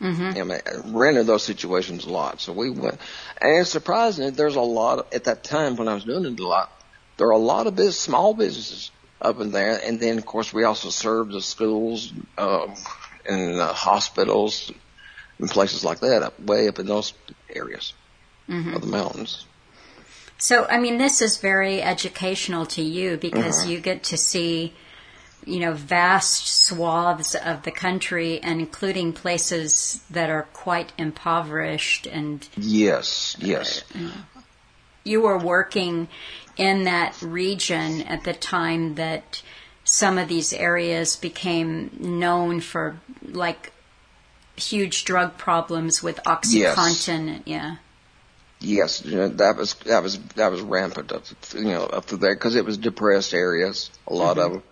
Mm-hmm. 0.00 0.38
I 0.38 0.42
mean, 0.42 0.94
ran 0.94 1.14
into 1.14 1.24
those 1.24 1.42
situations 1.42 2.04
a 2.04 2.10
lot. 2.10 2.40
So 2.40 2.52
we 2.52 2.70
went, 2.70 3.00
and 3.40 3.60
it's 3.60 3.70
surprising 3.70 4.26
that 4.26 4.36
there's 4.36 4.56
a 4.56 4.60
lot 4.60 4.98
of, 4.98 5.06
at 5.12 5.24
that 5.24 5.42
time 5.42 5.76
when 5.76 5.88
I 5.88 5.94
was 5.94 6.04
doing 6.04 6.26
it 6.26 6.38
a 6.38 6.46
lot. 6.46 6.70
There 7.16 7.26
are 7.28 7.32
a 7.32 7.38
lot 7.38 7.66
of 7.66 7.76
biz, 7.76 7.98
small 7.98 8.34
businesses 8.34 8.90
up 9.20 9.40
in 9.40 9.50
there, 9.50 9.80
and 9.82 9.98
then 9.98 10.18
of 10.18 10.26
course 10.26 10.52
we 10.52 10.64
also 10.64 10.90
serve 10.90 11.30
the 11.32 11.40
schools 11.40 12.12
um, 12.36 12.74
and 13.28 13.58
uh, 13.58 13.72
hospitals 13.72 14.70
and 15.38 15.48
places 15.48 15.84
like 15.84 16.00
that, 16.00 16.22
up 16.22 16.38
way 16.40 16.68
up 16.68 16.78
in 16.78 16.86
those 16.86 17.12
areas 17.54 17.94
of 18.48 18.80
the 18.80 18.86
mountains. 18.86 19.44
So, 20.38 20.66
I 20.66 20.78
mean, 20.78 20.98
this 20.98 21.20
is 21.22 21.38
very 21.38 21.82
educational 21.82 22.66
to 22.66 22.82
you 22.82 23.16
because 23.16 23.62
Uh-huh. 23.62 23.70
you 23.70 23.80
get 23.80 24.04
to 24.04 24.16
see, 24.16 24.74
you 25.46 25.58
know, 25.60 25.72
vast 25.72 26.66
swaths 26.66 27.34
of 27.34 27.62
the 27.62 27.70
country 27.70 28.38
and 28.42 28.60
including 28.60 29.12
places 29.14 30.00
that 30.10 30.28
are 30.30 30.46
quite 30.52 30.92
impoverished. 30.98 32.06
And 32.06 32.46
Yes, 32.56 33.36
yes, 33.40 33.82
you 35.04 35.22
were 35.22 35.38
working 35.38 36.08
in 36.56 36.84
that 36.84 37.20
region 37.22 38.02
at 38.02 38.24
the 38.24 38.32
time 38.32 38.94
that 38.96 39.42
some 39.84 40.18
of 40.18 40.28
these 40.28 40.52
areas 40.52 41.16
became 41.16 41.90
known 42.00 42.60
for, 42.60 42.98
like, 43.22 43.72
huge 44.56 45.04
drug 45.04 45.36
problems 45.36 46.02
with 46.02 46.18
OxyContin. 46.24 47.42
Yeah. 47.44 47.76
yes. 48.60 49.00
That 49.00 49.54
was 49.56 49.74
that 49.84 50.02
was 50.02 50.18
that 50.34 50.50
was 50.50 50.62
rampant 50.62 51.12
up, 51.12 51.24
you 51.54 51.64
know, 51.64 51.84
up 51.84 52.06
to 52.06 52.16
there 52.16 52.34
because 52.34 52.56
it 52.56 52.64
was 52.64 52.78
depressed 52.78 53.34
areas. 53.34 53.90
A 54.06 54.14
lot 54.14 54.36
mm-hmm. 54.36 54.46
of 54.46 54.52
them. 54.52 54.62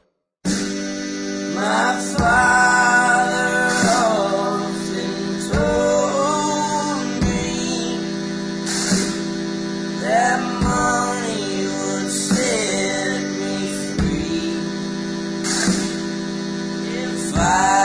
If 17.36 17.83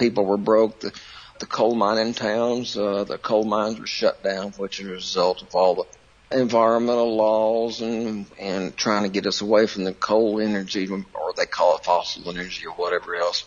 people 0.00 0.24
were 0.24 0.36
broke. 0.36 0.80
The, 0.80 0.92
the 1.38 1.46
coal 1.46 1.76
mining 1.76 2.14
towns, 2.14 2.76
uh, 2.76 3.04
the 3.04 3.18
coal 3.18 3.44
mines 3.44 3.78
were 3.78 3.86
shut 3.86 4.22
down, 4.24 4.50
which 4.52 4.80
is 4.80 4.88
a 4.88 4.90
result 4.90 5.42
of 5.42 5.54
all 5.54 5.74
the 5.76 5.84
environmental 6.32 7.16
laws 7.16 7.80
and 7.80 8.26
and 8.38 8.76
trying 8.76 9.02
to 9.04 9.08
get 9.08 9.26
us 9.26 9.40
away 9.40 9.66
from 9.66 9.84
the 9.84 9.92
coal 9.92 10.40
energy, 10.40 10.88
or 10.88 11.32
they 11.36 11.46
call 11.46 11.76
it 11.76 11.84
fossil 11.84 12.28
energy 12.30 12.66
or 12.66 12.72
whatever 12.74 13.14
else. 13.14 13.44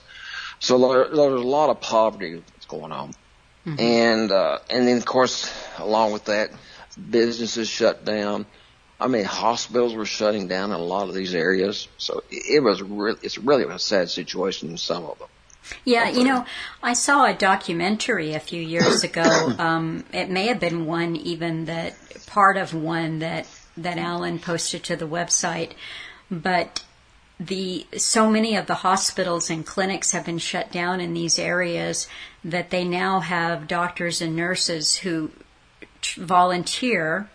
So 0.60 0.78
there, 0.80 1.16
there's 1.16 1.42
a 1.42 1.48
lot 1.48 1.70
of 1.70 1.82
poverty 1.82 2.42
that's 2.54 2.66
going 2.66 2.92
on, 2.92 3.14
mm-hmm. 3.66 3.80
and 3.80 4.32
uh, 4.32 4.60
and 4.70 4.88
then 4.88 4.98
of 4.98 5.06
course 5.06 5.52
along 5.78 6.14
with 6.14 6.26
that, 6.26 6.52
businesses 7.10 7.70
shut 7.70 8.06
down. 8.06 8.46
I 9.00 9.08
mean, 9.08 9.26
hospitals 9.26 9.94
were 9.94 10.06
shutting 10.06 10.48
down 10.48 10.72
in 10.72 10.80
a 10.80 10.84
lot 10.84 11.10
of 11.10 11.16
these 11.16 11.36
areas, 11.36 11.90
so 11.98 12.24
it, 12.32 12.64
was 12.64 12.82
really 12.82 13.20
it's 13.22 13.38
really 13.38 13.66
a 13.66 13.78
sad 13.80 14.10
situation 14.10 14.70
in 14.70 14.78
some 14.78 15.04
of 15.04 15.20
them. 15.20 15.28
Yeah, 15.86 16.10
you 16.10 16.24
know, 16.24 16.46
I 16.82 16.94
saw 16.94 17.26
a 17.26 17.34
documentary 17.34 18.34
a 18.34 18.40
few 18.40 18.62
years 18.62 19.04
ago. 19.10 19.54
Um, 19.58 20.04
it 20.14 20.30
may 20.30 20.48
have 20.48 20.60
been 20.60 20.86
one 20.86 21.16
even 21.16 21.66
that 21.66 21.96
part 22.28 22.58
of 22.58 22.74
one 22.74 23.20
that 23.20 23.48
that 23.76 23.98
Alan 23.98 24.40
posted 24.40 24.84
to 24.84 24.96
the 24.96 25.08
website, 25.08 25.72
but 26.30 26.84
the 27.40 27.86
so 27.98 28.30
many 28.30 28.56
of 28.56 28.68
the 28.68 28.76
hospitals 28.76 29.50
and 29.50 29.66
clinics 29.66 30.12
have 30.12 30.26
been 30.26 30.38
shut 30.38 30.72
down 30.72 31.02
in 31.02 31.14
these 31.14 31.40
areas 31.40 32.08
that 32.44 32.70
they 32.70 32.84
now 32.84 33.20
have 33.20 33.68
doctors 33.68 34.22
and 34.22 34.36
nurses 34.36 34.98
who 34.98 35.32
volunteer 36.16 37.30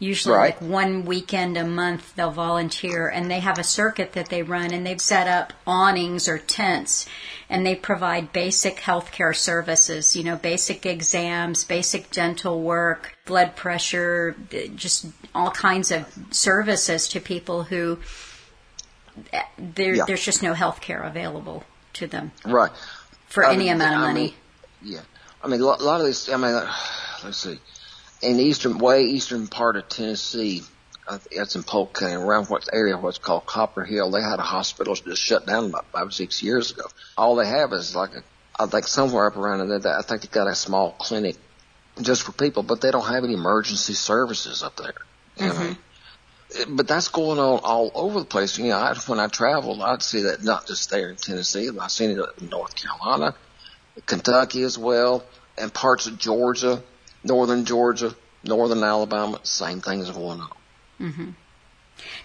usually 0.00 0.34
right. 0.34 0.60
like 0.60 0.70
one 0.70 1.04
weekend 1.04 1.56
a 1.58 1.64
month 1.64 2.16
they'll 2.16 2.30
volunteer 2.30 3.06
and 3.06 3.30
they 3.30 3.38
have 3.38 3.58
a 3.58 3.62
circuit 3.62 4.14
that 4.14 4.30
they 4.30 4.42
run 4.42 4.72
and 4.72 4.84
they've 4.84 5.00
set 5.00 5.28
up 5.28 5.52
awnings 5.66 6.26
or 6.26 6.38
tents 6.38 7.06
and 7.50 7.66
they 7.66 7.74
provide 7.74 8.32
basic 8.32 8.76
healthcare 8.76 9.36
services, 9.36 10.16
you 10.16 10.24
know, 10.24 10.36
basic 10.36 10.86
exams, 10.86 11.64
basic 11.64 12.10
dental 12.10 12.62
work, 12.62 13.16
blood 13.26 13.54
pressure, 13.56 14.34
just 14.74 15.06
all 15.34 15.50
kinds 15.50 15.90
of 15.90 16.06
services 16.30 17.08
to 17.08 17.20
people 17.20 17.64
who 17.64 17.98
there, 19.58 19.94
yeah. 19.94 20.04
there's 20.06 20.24
just 20.24 20.42
no 20.42 20.54
health 20.54 20.80
care 20.80 21.02
available 21.02 21.64
to 21.92 22.06
them. 22.06 22.32
Right. 22.44 22.70
For 23.28 23.44
I 23.44 23.52
any 23.52 23.64
mean, 23.64 23.74
amount 23.74 23.94
of 23.96 24.00
money. 24.00 24.34
mean, 24.82 24.94
yeah. 24.94 25.00
I 25.42 25.48
mean, 25.48 25.60
a 25.60 25.64
lot 25.64 26.00
of 26.00 26.06
these, 26.06 26.30
I 26.30 26.36
mean, 26.36 26.54
let's 27.22 27.36
see 27.36 27.58
in 28.22 28.36
the 28.36 28.42
eastern, 28.42 28.78
way 28.78 29.04
eastern 29.04 29.46
part 29.46 29.76
of 29.76 29.88
Tennessee, 29.88 30.62
it's 31.30 31.56
in 31.56 31.62
Polk 31.62 31.98
County, 31.98 32.14
around 32.14 32.46
what 32.46 32.68
area 32.72 32.96
what's 32.96 33.18
called 33.18 33.46
Copper 33.46 33.84
Hill. 33.84 34.10
They 34.10 34.22
had 34.22 34.38
a 34.38 34.42
hospital 34.42 34.94
just 34.94 35.22
shut 35.22 35.46
down 35.46 35.66
about 35.66 35.86
five 35.92 36.08
or 36.08 36.10
six 36.10 36.42
years 36.42 36.70
ago. 36.70 36.84
All 37.16 37.36
they 37.36 37.46
have 37.46 37.72
is 37.72 37.96
like 37.96 38.14
a, 38.14 38.22
I 38.58 38.66
think 38.66 38.86
somewhere 38.86 39.26
up 39.26 39.36
around 39.36 39.66
there, 39.68 39.98
I 39.98 40.02
think 40.02 40.22
they 40.22 40.28
got 40.28 40.46
a 40.46 40.54
small 40.54 40.92
clinic 40.92 41.36
just 42.00 42.22
for 42.22 42.32
people, 42.32 42.62
but 42.62 42.80
they 42.80 42.90
don't 42.90 43.06
have 43.06 43.24
any 43.24 43.34
emergency 43.34 43.94
services 43.94 44.62
up 44.62 44.76
there. 44.76 44.94
You 45.36 45.52
mm-hmm. 45.52 45.68
know? 45.70 45.76
But 46.76 46.88
that's 46.88 47.08
going 47.08 47.38
on 47.38 47.60
all 47.62 47.90
over 47.94 48.18
the 48.20 48.24
place. 48.24 48.58
You 48.58 48.68
know, 48.68 48.78
I, 48.78 48.94
when 49.06 49.20
I 49.20 49.28
traveled, 49.28 49.80
I'd 49.80 50.02
see 50.02 50.22
that 50.22 50.42
not 50.42 50.66
just 50.66 50.90
there 50.90 51.10
in 51.10 51.16
Tennessee, 51.16 51.70
but 51.70 51.82
I've 51.82 51.92
seen 51.92 52.10
it 52.10 52.24
in 52.40 52.48
North 52.48 52.74
Carolina, 52.74 53.34
Kentucky 54.06 54.62
as 54.62 54.76
well, 54.76 55.24
and 55.56 55.72
parts 55.72 56.06
of 56.06 56.18
Georgia 56.18 56.82
northern 57.24 57.64
Georgia, 57.64 58.14
northern 58.44 58.82
Alabama, 58.82 59.40
same 59.42 59.80
things 59.80 60.10
going 60.10 60.40
on. 60.40 60.50
Mm-hmm. 61.00 61.30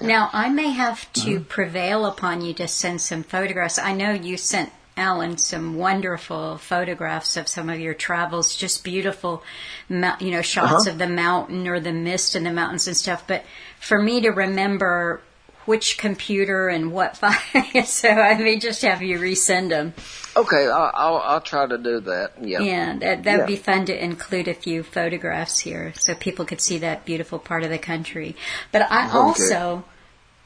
Now, 0.02 0.30
I 0.32 0.50
may 0.50 0.70
have 0.70 1.12
to 1.14 1.22
mm-hmm. 1.22 1.44
prevail 1.44 2.06
upon 2.06 2.42
you 2.42 2.54
to 2.54 2.68
send 2.68 3.02
some 3.02 3.24
photographs. 3.24 3.78
I 3.78 3.94
know 3.94 4.12
you 4.12 4.38
sent 4.38 4.72
Alan 4.98 5.38
some 5.38 5.76
wonderful 5.76 6.58
photographs 6.58 7.36
of 7.36 7.48
some 7.48 7.70
of 7.70 7.80
your 7.80 7.94
travels, 7.94 8.56
just 8.56 8.84
beautiful, 8.84 9.44
you 9.90 10.32
know, 10.32 10.42
shots 10.42 10.88
uh-huh. 10.88 10.92
of 10.92 10.98
the 10.98 11.08
mountain 11.08 11.68
or 11.68 11.80
the 11.80 11.92
mist 11.92 12.36
in 12.36 12.44
the 12.44 12.52
mountains 12.52 12.88
and 12.88 12.96
stuff. 12.96 13.26
But 13.28 13.44
for 13.80 14.02
me 14.02 14.22
to 14.22 14.30
remember 14.30 15.22
which 15.66 15.98
computer 15.98 16.70
and 16.70 16.92
what 16.92 17.18
file. 17.18 17.86
so 17.86 18.10
I 18.10 18.38
may 18.38 18.58
just 18.58 18.82
have 18.84 19.02
you 19.02 19.20
resend 19.20 19.70
them. 19.70 19.94
Okay, 20.38 20.68
I'll, 20.68 20.92
I'll, 20.94 21.18
I'll 21.18 21.42
try 21.42 21.66
to 21.66 21.78
do 21.78 22.02
that. 22.02 22.34
Yeah, 22.42 22.60
yeah, 22.60 22.98
that 22.98 23.18
would 23.18 23.26
yeah. 23.26 23.46
be 23.46 23.56
fun 23.56 23.86
to 23.86 24.04
include 24.04 24.48
a 24.48 24.54
few 24.54 24.84
photographs 24.84 25.60
here 25.60 25.94
so 25.96 26.14
people 26.14 26.46
could 26.46 26.62
see 26.62 26.78
that 26.80 27.06
beautiful 27.06 27.40
part 27.40 27.64
of 27.64 27.70
the 27.70 27.78
country. 27.78 28.36
But 28.72 28.92
I 28.92 29.08
okay. 29.08 29.18
also 29.18 29.86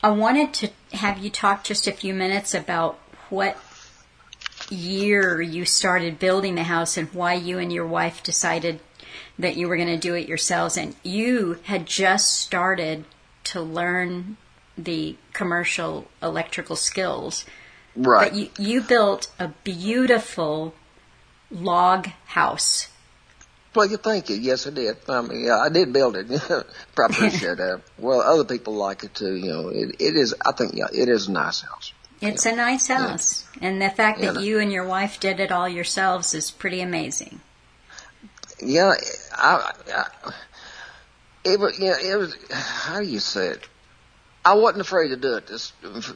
I 0.01 0.11
wanted 0.11 0.53
to 0.55 0.69
have 0.93 1.17
you 1.17 1.29
talk 1.29 1.63
just 1.63 1.87
a 1.87 1.91
few 1.91 2.13
minutes 2.13 2.53
about 2.53 2.97
what 3.29 3.57
year 4.69 5.41
you 5.41 5.65
started 5.65 6.19
building 6.19 6.55
the 6.55 6.63
house 6.63 6.95
and 6.95 7.13
why 7.13 7.33
you 7.33 7.59
and 7.59 7.73
your 7.73 7.85
wife 7.85 8.23
decided 8.23 8.79
that 9.37 9.57
you 9.57 9.67
were 9.67 9.75
going 9.75 9.89
to 9.89 9.97
do 9.97 10.13
it 10.13 10.27
yourselves 10.27 10.77
and 10.77 10.95
you 11.03 11.59
had 11.63 11.85
just 11.85 12.37
started 12.39 13.03
to 13.43 13.61
learn 13.61 14.37
the 14.83 15.15
commercial 15.33 16.07
electrical 16.21 16.75
skills. 16.75 17.45
Right. 17.95 18.31
But 18.31 18.39
you, 18.39 18.49
you 18.57 18.81
built 18.81 19.31
a 19.39 19.49
beautiful 19.63 20.73
log 21.51 22.07
house. 22.25 22.89
Well, 23.75 23.85
you 23.85 23.97
thank 23.97 24.29
you. 24.29 24.35
Yes, 24.35 24.65
I 24.65 24.71
did. 24.71 24.97
I 25.07 25.21
mean, 25.21 25.45
yeah, 25.45 25.59
I 25.59 25.69
did 25.69 25.93
build 25.93 26.15
it. 26.15 26.27
I 26.49 27.05
appreciate 27.05 27.57
that. 27.57 27.81
Well, 27.97 28.21
other 28.21 28.43
people 28.43 28.73
like 28.73 29.03
it 29.03 29.13
too. 29.13 29.35
You 29.35 29.51
know, 29.51 29.69
it, 29.69 29.95
it 29.99 30.15
is. 30.15 30.33
I 30.43 30.53
think, 30.53 30.73
yeah, 30.73 30.87
it 30.91 31.07
is 31.07 31.27
a 31.27 31.31
nice 31.31 31.61
house. 31.61 31.93
It's 32.21 32.45
yeah. 32.45 32.53
a 32.53 32.55
nice 32.55 32.87
house, 32.87 33.45
yeah. 33.61 33.67
and 33.67 33.81
the 33.81 33.89
fact 33.89 34.19
that 34.21 34.41
you 34.41 34.59
and 34.59 34.73
your 34.73 34.85
wife 34.85 35.21
did 35.21 35.39
it 35.39 35.51
all 35.53 35.69
yourselves 35.69 36.33
is 36.33 36.51
pretty 36.51 36.81
amazing. 36.81 37.39
Yeah, 38.61 38.91
I, 39.33 39.71
I 39.93 40.33
it 41.45 41.59
was. 41.59 41.79
Yeah, 41.79 41.95
it 42.01 42.17
was. 42.17 42.35
How 42.51 42.99
do 42.99 43.07
you 43.07 43.19
say 43.19 43.47
it? 43.49 43.67
I 44.43 44.53
wasn't 44.55 44.81
afraid 44.81 45.09
to 45.09 45.17
do 45.17 45.35
it. 45.35 45.47
Just, 45.47 45.73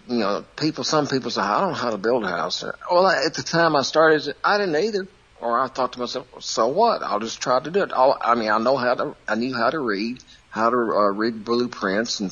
you 0.07 0.19
know, 0.19 0.45
people, 0.55 0.83
some 0.83 1.07
people 1.07 1.29
say, 1.29 1.41
I 1.41 1.59
don't 1.59 1.71
know 1.71 1.75
how 1.75 1.91
to 1.91 1.97
build 1.97 2.23
a 2.23 2.29
house. 2.29 2.63
Well, 2.89 3.07
at 3.07 3.33
the 3.33 3.43
time 3.43 3.75
I 3.75 3.81
started, 3.81 4.33
I 4.43 4.57
didn't 4.57 4.75
either. 4.75 5.07
Or 5.41 5.59
I 5.59 5.67
thought 5.67 5.91
to 5.93 5.99
myself, 5.99 6.27
so 6.39 6.69
what? 6.69 7.03
I'll 7.03 7.19
just 7.19 7.41
try 7.41 7.59
to 7.59 7.69
do 7.69 7.83
it. 7.83 7.91
All, 7.91 8.17
I 8.21 8.35
mean, 8.35 8.49
I 8.49 8.59
know 8.59 8.77
how 8.77 8.95
to, 8.95 9.15
I 9.27 9.35
knew 9.35 9.53
how 9.53 9.69
to 9.69 9.79
read, 9.79 10.23
how 10.49 10.69
to 10.69 10.77
uh, 10.77 11.11
read 11.11 11.43
blueprints 11.43 12.21
and 12.21 12.31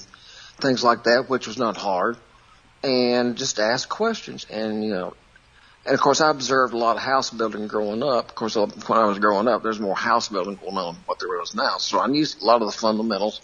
things 0.61 0.81
like 0.81 1.03
that, 1.03 1.29
which 1.29 1.45
was 1.45 1.57
not 1.57 1.75
hard. 1.75 2.15
And 2.83 3.35
just 3.37 3.59
ask 3.59 3.89
questions. 3.89 4.45
And, 4.49 4.81
you 4.85 4.91
know, 4.91 5.13
and 5.85 5.93
of 5.93 5.99
course 5.99 6.21
I 6.21 6.29
observed 6.29 6.73
a 6.73 6.77
lot 6.77 6.95
of 6.95 7.01
house 7.01 7.31
building 7.31 7.67
growing 7.67 8.01
up. 8.01 8.29
Of 8.29 8.35
course, 8.35 8.55
when 8.55 8.71
I 8.97 9.05
was 9.05 9.19
growing 9.19 9.49
up, 9.49 9.61
there's 9.61 9.79
more 9.79 9.95
house 9.95 10.29
building 10.29 10.55
going 10.55 10.77
on 10.77 10.93
than 10.93 11.03
what 11.05 11.19
there 11.19 11.41
is 11.41 11.53
now. 11.53 11.79
So 11.79 11.99
I 11.99 12.07
knew 12.07 12.23
a 12.23 12.45
lot 12.45 12.61
of 12.61 12.71
the 12.71 12.77
fundamentals 12.77 13.41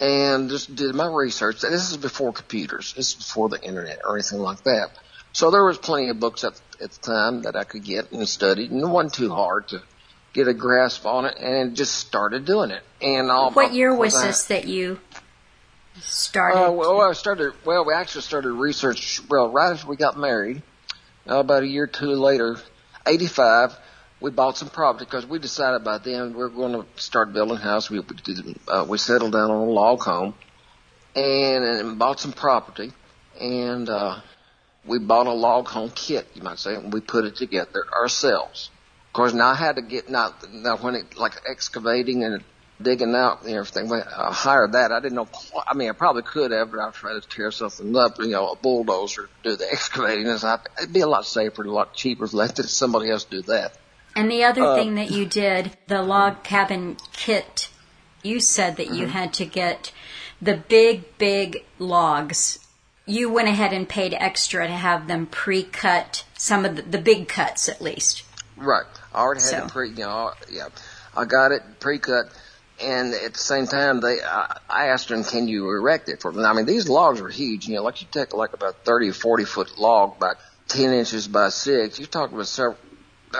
and 0.00 0.48
just 0.48 0.74
did 0.74 0.94
my 0.94 1.06
research. 1.06 1.60
This 1.60 1.90
is 1.90 1.96
before 1.98 2.32
computers. 2.32 2.94
This 2.94 3.10
is 3.10 3.14
before 3.16 3.48
the 3.48 3.62
internet 3.62 4.00
or 4.04 4.16
anything 4.16 4.40
like 4.40 4.64
that. 4.64 4.88
So 5.32 5.50
there 5.50 5.64
was 5.64 5.78
plenty 5.78 6.08
of 6.08 6.18
books 6.18 6.42
at, 6.42 6.60
at 6.82 6.90
the 6.90 7.00
time 7.00 7.42
that 7.42 7.54
I 7.54 7.64
could 7.64 7.84
get 7.84 8.10
and 8.10 8.28
studied, 8.28 8.70
and 8.72 8.80
it 8.80 8.86
wasn't 8.86 9.14
too 9.14 9.30
hard 9.30 9.68
to 9.68 9.82
get 10.32 10.48
a 10.48 10.54
grasp 10.54 11.06
on 11.06 11.26
it, 11.26 11.36
and 11.38 11.76
just 11.76 11.94
started 11.94 12.44
doing 12.44 12.70
it. 12.70 12.82
And 13.00 13.30
all 13.30 13.52
what 13.52 13.72
year 13.72 13.94
was 13.94 14.16
I, 14.16 14.28
this 14.28 14.44
that 14.44 14.66
you 14.66 14.98
started? 16.00 16.58
Uh, 16.58 16.72
well, 16.72 17.00
I 17.02 17.12
started. 17.12 17.52
Well, 17.64 17.84
we 17.84 17.92
actually 17.92 18.22
started 18.22 18.52
research. 18.52 19.20
Well, 19.28 19.50
right 19.50 19.72
after 19.72 19.86
we 19.86 19.96
got 19.96 20.16
married, 20.16 20.62
uh, 21.28 21.40
about 21.40 21.62
a 21.62 21.66
year 21.66 21.84
or 21.84 21.88
two 21.88 22.14
later, 22.14 22.58
eighty-five 23.06 23.76
we 24.20 24.30
bought 24.30 24.58
some 24.58 24.68
property 24.68 25.04
because 25.04 25.26
we 25.26 25.38
decided 25.38 25.82
by 25.84 25.98
then 25.98 26.34
we 26.34 26.42
are 26.42 26.48
going 26.48 26.72
to 26.72 26.86
start 27.02 27.32
building 27.32 27.56
a 27.56 27.60
house. 27.60 27.90
We 27.90 28.00
uh, 28.68 28.86
we 28.88 28.98
settled 28.98 29.32
down 29.32 29.50
on 29.50 29.68
a 29.68 29.70
log 29.70 30.00
home 30.02 30.34
and, 31.16 31.64
and 31.64 31.98
bought 31.98 32.20
some 32.20 32.32
property, 32.32 32.92
and 33.40 33.88
uh, 33.88 34.20
we 34.86 34.98
bought 34.98 35.26
a 35.26 35.32
log 35.32 35.68
home 35.68 35.90
kit, 35.94 36.26
you 36.34 36.42
might 36.42 36.58
say, 36.58 36.74
and 36.74 36.92
we 36.92 37.00
put 37.00 37.24
it 37.24 37.36
together 37.36 37.84
ourselves. 37.92 38.70
Of 39.08 39.14
course, 39.14 39.32
now 39.32 39.48
I 39.48 39.54
had 39.54 39.76
to 39.76 39.82
get 39.82 40.08
now, 40.08 40.34
now 40.52 40.76
when 40.76 40.94
it 40.94 41.16
like 41.16 41.32
excavating 41.48 42.22
and 42.22 42.44
digging 42.82 43.14
out 43.14 43.42
and 43.42 43.54
everything. 43.54 43.92
I 43.92 44.32
hired 44.32 44.72
that. 44.72 44.92
I 44.92 45.00
didn't 45.00 45.16
know. 45.16 45.28
I 45.66 45.74
mean, 45.74 45.88
I 45.88 45.92
probably 45.92 46.22
could 46.22 46.50
have, 46.50 46.70
but 46.70 46.80
I 46.80 46.90
tried 46.90 47.20
to 47.20 47.28
tear 47.28 47.50
something 47.50 47.94
up. 47.96 48.18
You 48.18 48.28
know, 48.28 48.50
a 48.50 48.56
bulldozer 48.56 49.28
do 49.42 49.56
the 49.56 49.66
excavating. 49.72 50.26
It'd 50.26 50.92
be 50.92 51.00
a 51.00 51.06
lot 51.06 51.26
safer, 51.26 51.62
a 51.62 51.70
lot 51.70 51.94
cheaper. 51.94 52.26
Let 52.26 52.56
somebody 52.58 53.10
else 53.10 53.24
do 53.24 53.42
that. 53.42 53.76
And 54.16 54.30
the 54.30 54.44
other 54.44 54.62
uh, 54.62 54.74
thing 54.74 54.96
that 54.96 55.10
you 55.10 55.24
did, 55.24 55.76
the 55.86 56.02
log 56.02 56.42
cabin 56.42 56.96
kit, 57.12 57.70
you 58.22 58.40
said 58.40 58.76
that 58.76 58.88
you 58.88 59.04
mm-hmm. 59.04 59.12
had 59.12 59.32
to 59.34 59.46
get 59.46 59.92
the 60.42 60.56
big, 60.56 61.18
big 61.18 61.64
logs. 61.78 62.58
You 63.06 63.30
went 63.30 63.48
ahead 63.48 63.72
and 63.72 63.88
paid 63.88 64.14
extra 64.14 64.66
to 64.66 64.72
have 64.72 65.08
them 65.08 65.26
pre-cut, 65.26 66.24
some 66.36 66.64
of 66.64 66.76
the, 66.76 66.82
the 66.82 66.98
big 66.98 67.28
cuts 67.28 67.68
at 67.68 67.80
least. 67.80 68.24
Right. 68.56 68.84
I 69.14 69.20
already 69.20 69.40
had 69.40 69.50
so. 69.50 69.64
it 69.64 69.70
pre, 69.70 69.88
you 69.90 69.96
know, 69.96 70.32
yeah. 70.50 70.68
I 71.16 71.24
got 71.24 71.52
it 71.52 71.62
pre-cut 71.80 72.32
and 72.82 73.12
at 73.14 73.34
the 73.34 73.38
same 73.38 73.66
time, 73.66 74.00
they 74.00 74.22
I, 74.22 74.58
I 74.68 74.86
asked 74.86 75.08
them, 75.08 75.24
"Can 75.24 75.48
you 75.48 75.70
erect 75.70 76.08
it 76.08 76.20
for 76.20 76.32
them?" 76.32 76.44
I 76.44 76.52
mean, 76.52 76.66
these 76.66 76.88
logs 76.88 77.20
are 77.20 77.28
huge. 77.28 77.68
You 77.68 77.76
know, 77.76 77.82
like 77.82 78.00
you 78.00 78.08
take 78.10 78.34
like 78.34 78.52
about 78.52 78.84
thirty 78.84 79.10
or 79.10 79.12
forty 79.12 79.44
foot 79.44 79.78
log, 79.78 80.16
about 80.16 80.36
ten 80.68 80.92
inches 80.92 81.28
by 81.28 81.50
six. 81.50 81.98
You're 81.98 82.08
talking 82.08 82.34
about 82.34 82.46
several 82.46 82.78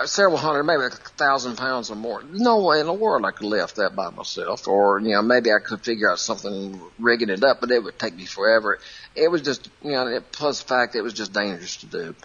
several 0.05 0.37
hundred, 0.37 0.63
maybe 0.63 0.83
a 0.83 0.89
thousand 0.89 1.57
pounds 1.57 1.91
or 1.91 1.95
more. 1.95 2.23
No 2.23 2.63
way 2.63 2.79
in 2.79 2.85
the 2.85 2.93
world 2.93 3.25
I 3.25 3.31
could 3.31 3.47
lift 3.47 3.75
that 3.75 3.95
by 3.95 4.09
myself. 4.09 4.67
Or, 4.67 4.99
you 4.99 5.09
know, 5.09 5.21
maybe 5.21 5.51
I 5.51 5.59
could 5.59 5.81
figure 5.81 6.11
out 6.11 6.19
something 6.19 6.79
rigging 6.99 7.29
it 7.29 7.43
up, 7.43 7.61
but 7.61 7.71
it 7.71 7.83
would 7.83 7.99
take 7.99 8.15
me 8.15 8.25
forever. 8.25 8.79
It 9.15 9.29
was 9.29 9.41
just, 9.41 9.69
you 9.83 9.91
know, 9.91 10.07
it, 10.07 10.31
plus 10.31 10.61
the 10.61 10.67
fact 10.67 10.95
it 10.95 11.01
was 11.01 11.13
just 11.13 11.33
dangerous 11.33 11.77
to 11.77 11.85
do, 11.85 12.15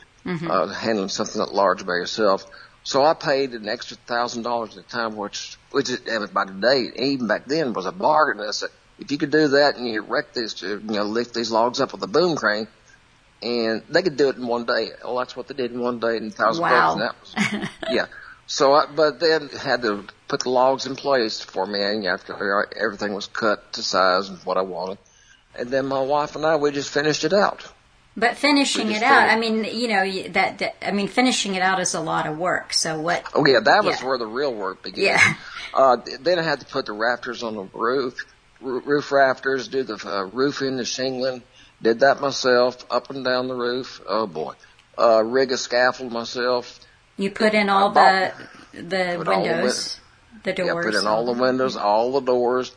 uh, 0.50 0.68
handling 0.68 1.08
something 1.08 1.40
that 1.40 1.52
large 1.52 1.84
by 1.84 1.94
yourself. 1.94 2.46
So 2.84 3.04
I 3.04 3.14
paid 3.14 3.52
an 3.52 3.68
extra 3.68 3.96
thousand 3.96 4.44
dollars 4.44 4.76
at 4.76 4.84
the 4.84 4.90
time, 4.90 5.16
which, 5.16 5.56
which 5.72 5.90
and 5.90 6.32
by 6.32 6.44
today, 6.44 6.90
even 6.96 7.26
back 7.26 7.46
then 7.46 7.72
was 7.72 7.86
a 7.86 7.92
bargain. 7.92 8.40
I 8.46 8.52
said, 8.52 8.70
if 8.98 9.10
you 9.10 9.18
could 9.18 9.32
do 9.32 9.48
that 9.48 9.76
and 9.76 9.88
you 9.88 10.02
wreck 10.02 10.32
this, 10.32 10.62
you 10.62 10.78
know, 10.78 11.02
lift 11.02 11.34
these 11.34 11.50
logs 11.50 11.80
up 11.80 11.92
with 11.92 12.02
a 12.02 12.06
boom 12.06 12.36
crane, 12.36 12.68
and 13.42 13.82
they 13.88 14.02
could 14.02 14.16
do 14.16 14.28
it 14.28 14.36
in 14.36 14.46
one 14.46 14.64
day. 14.64 14.90
Well, 15.04 15.16
that's 15.18 15.36
what 15.36 15.48
they 15.48 15.54
did 15.54 15.72
in 15.72 15.80
one 15.80 15.98
day 15.98 16.16
in 16.16 16.30
thousand 16.30 16.62
Wow. 16.62 16.96
bucks. 16.96 17.34
And 17.34 17.50
that 17.52 17.60
was, 17.60 17.68
yeah. 17.92 18.06
So, 18.46 18.72
I, 18.74 18.86
but 18.86 19.18
then 19.20 19.48
had 19.48 19.82
to 19.82 20.04
put 20.28 20.40
the 20.40 20.50
logs 20.50 20.86
in 20.86 20.94
place 20.96 21.40
for 21.40 21.66
me 21.66 21.82
and 21.82 22.06
after 22.06 22.66
everything 22.80 23.12
was 23.14 23.26
cut 23.26 23.72
to 23.74 23.82
size 23.82 24.28
and 24.28 24.38
what 24.44 24.56
I 24.56 24.62
wanted. 24.62 24.98
And 25.58 25.70
then 25.70 25.86
my 25.86 26.00
wife 26.00 26.36
and 26.36 26.44
I, 26.46 26.56
we 26.56 26.70
just 26.70 26.90
finished 26.90 27.24
it 27.24 27.32
out. 27.32 27.66
But 28.18 28.36
finishing 28.36 28.90
it 28.92 29.02
out. 29.02 29.28
I 29.28 29.38
mean, 29.38 29.64
you 29.64 29.88
know, 29.88 30.10
that, 30.30 30.58
that 30.58 30.88
I 30.88 30.92
mean, 30.92 31.06
finishing 31.08 31.54
it 31.54 31.60
out 31.62 31.80
is 31.80 31.92
a 31.94 32.00
lot 32.00 32.26
of 32.26 32.38
work. 32.38 32.72
So 32.72 32.98
what? 32.98 33.24
Oh 33.34 33.44
yeah, 33.46 33.60
that 33.62 33.84
was 33.84 34.00
Yeah. 34.00 34.06
where 34.06 34.16
the 34.18 34.26
real 34.26 34.54
work 34.54 34.82
began. 34.82 35.04
Yeah. 35.04 35.34
Uh, 35.74 35.98
then 36.20 36.38
I 36.38 36.42
had 36.42 36.60
to 36.60 36.66
put 36.66 36.86
the 36.86 36.92
rafters 36.94 37.42
on 37.42 37.54
the 37.54 37.64
roof, 37.74 38.14
roof 38.62 39.12
rafters, 39.12 39.68
do 39.68 39.82
the 39.82 40.00
uh, 40.06 40.22
roofing, 40.24 40.78
the 40.78 40.86
shingling. 40.86 41.42
Did 41.82 42.00
that 42.00 42.20
myself, 42.20 42.84
up 42.90 43.10
and 43.10 43.24
down 43.24 43.48
the 43.48 43.54
roof. 43.54 44.00
Oh 44.06 44.26
boy. 44.26 44.54
Uh, 44.98 45.22
rig 45.22 45.52
a 45.52 45.58
scaffold 45.58 46.12
myself. 46.12 46.80
You 47.16 47.30
put 47.30 47.54
in 47.54 47.68
all 47.68 47.90
the 47.90 48.32
the 48.72 48.80
the 48.80 49.24
windows, 49.26 50.00
the 50.42 50.50
Yeah, 50.50 50.72
doors. 50.72 50.84
put 50.86 50.94
in 50.94 51.06
all 51.06 51.26
the 51.26 51.40
windows, 51.40 51.76
all 51.76 52.12
the 52.12 52.20
doors. 52.20 52.74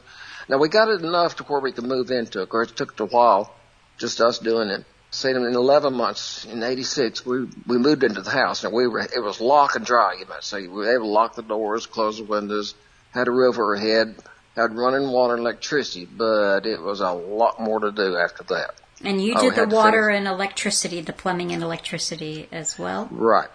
Now 0.50 0.58
we 0.58 0.68
got 0.70 0.90
it 0.90 1.02
enough 1.02 1.38
to 1.38 1.44
where 1.44 1.60
we 1.60 1.72
could 1.72 1.86
move 1.86 2.12
into 2.12 2.40
it. 2.40 2.44
Of 2.44 2.50
course, 2.50 2.72
it 2.72 2.78
took 2.78 3.00
a 3.00 3.06
while, 3.06 3.54
just 3.98 4.20
us 4.20 4.40
doing 4.40 4.70
it. 4.70 4.86
Say 5.12 5.32
in 5.32 5.38
11 5.38 5.94
months, 5.94 6.46
in 6.46 6.62
86, 6.62 7.26
we, 7.26 7.48
we 7.66 7.78
moved 7.80 8.04
into 8.04 8.22
the 8.22 8.30
house. 8.30 8.64
Now 8.64 8.70
we 8.70 8.88
were, 8.88 9.00
it 9.00 9.24
was 9.24 9.42
lock 9.42 9.76
and 9.76 9.84
dry, 9.84 10.16
you 10.20 10.26
might 10.28 10.44
say. 10.44 10.62
We 10.62 10.68
were 10.68 10.94
able 10.96 11.06
to 11.06 11.12
lock 11.12 11.36
the 11.36 11.42
doors, 11.42 11.88
close 11.88 12.18
the 12.18 12.26
windows, 12.26 12.76
had 13.12 13.28
a 13.28 13.32
roof 13.32 13.58
overhead, 13.58 14.16
had 14.56 14.76
running 14.76 15.10
water 15.10 15.34
and 15.34 15.42
electricity, 15.42 16.06
but 16.06 16.68
it 16.68 16.80
was 16.80 17.00
a 17.02 17.12
lot 17.12 17.60
more 17.60 17.80
to 17.80 17.92
do 17.92 18.18
after 18.18 18.44
that. 18.50 18.76
And 19.04 19.22
you 19.24 19.36
did 19.36 19.56
the 19.56 19.68
water 19.68 20.10
and 20.10 20.28
electricity, 20.28 21.02
the 21.02 21.14
plumbing 21.14 21.52
and 21.52 21.64
electricity 21.64 22.48
as 22.52 22.78
well. 22.78 23.08
Right. 23.12 23.50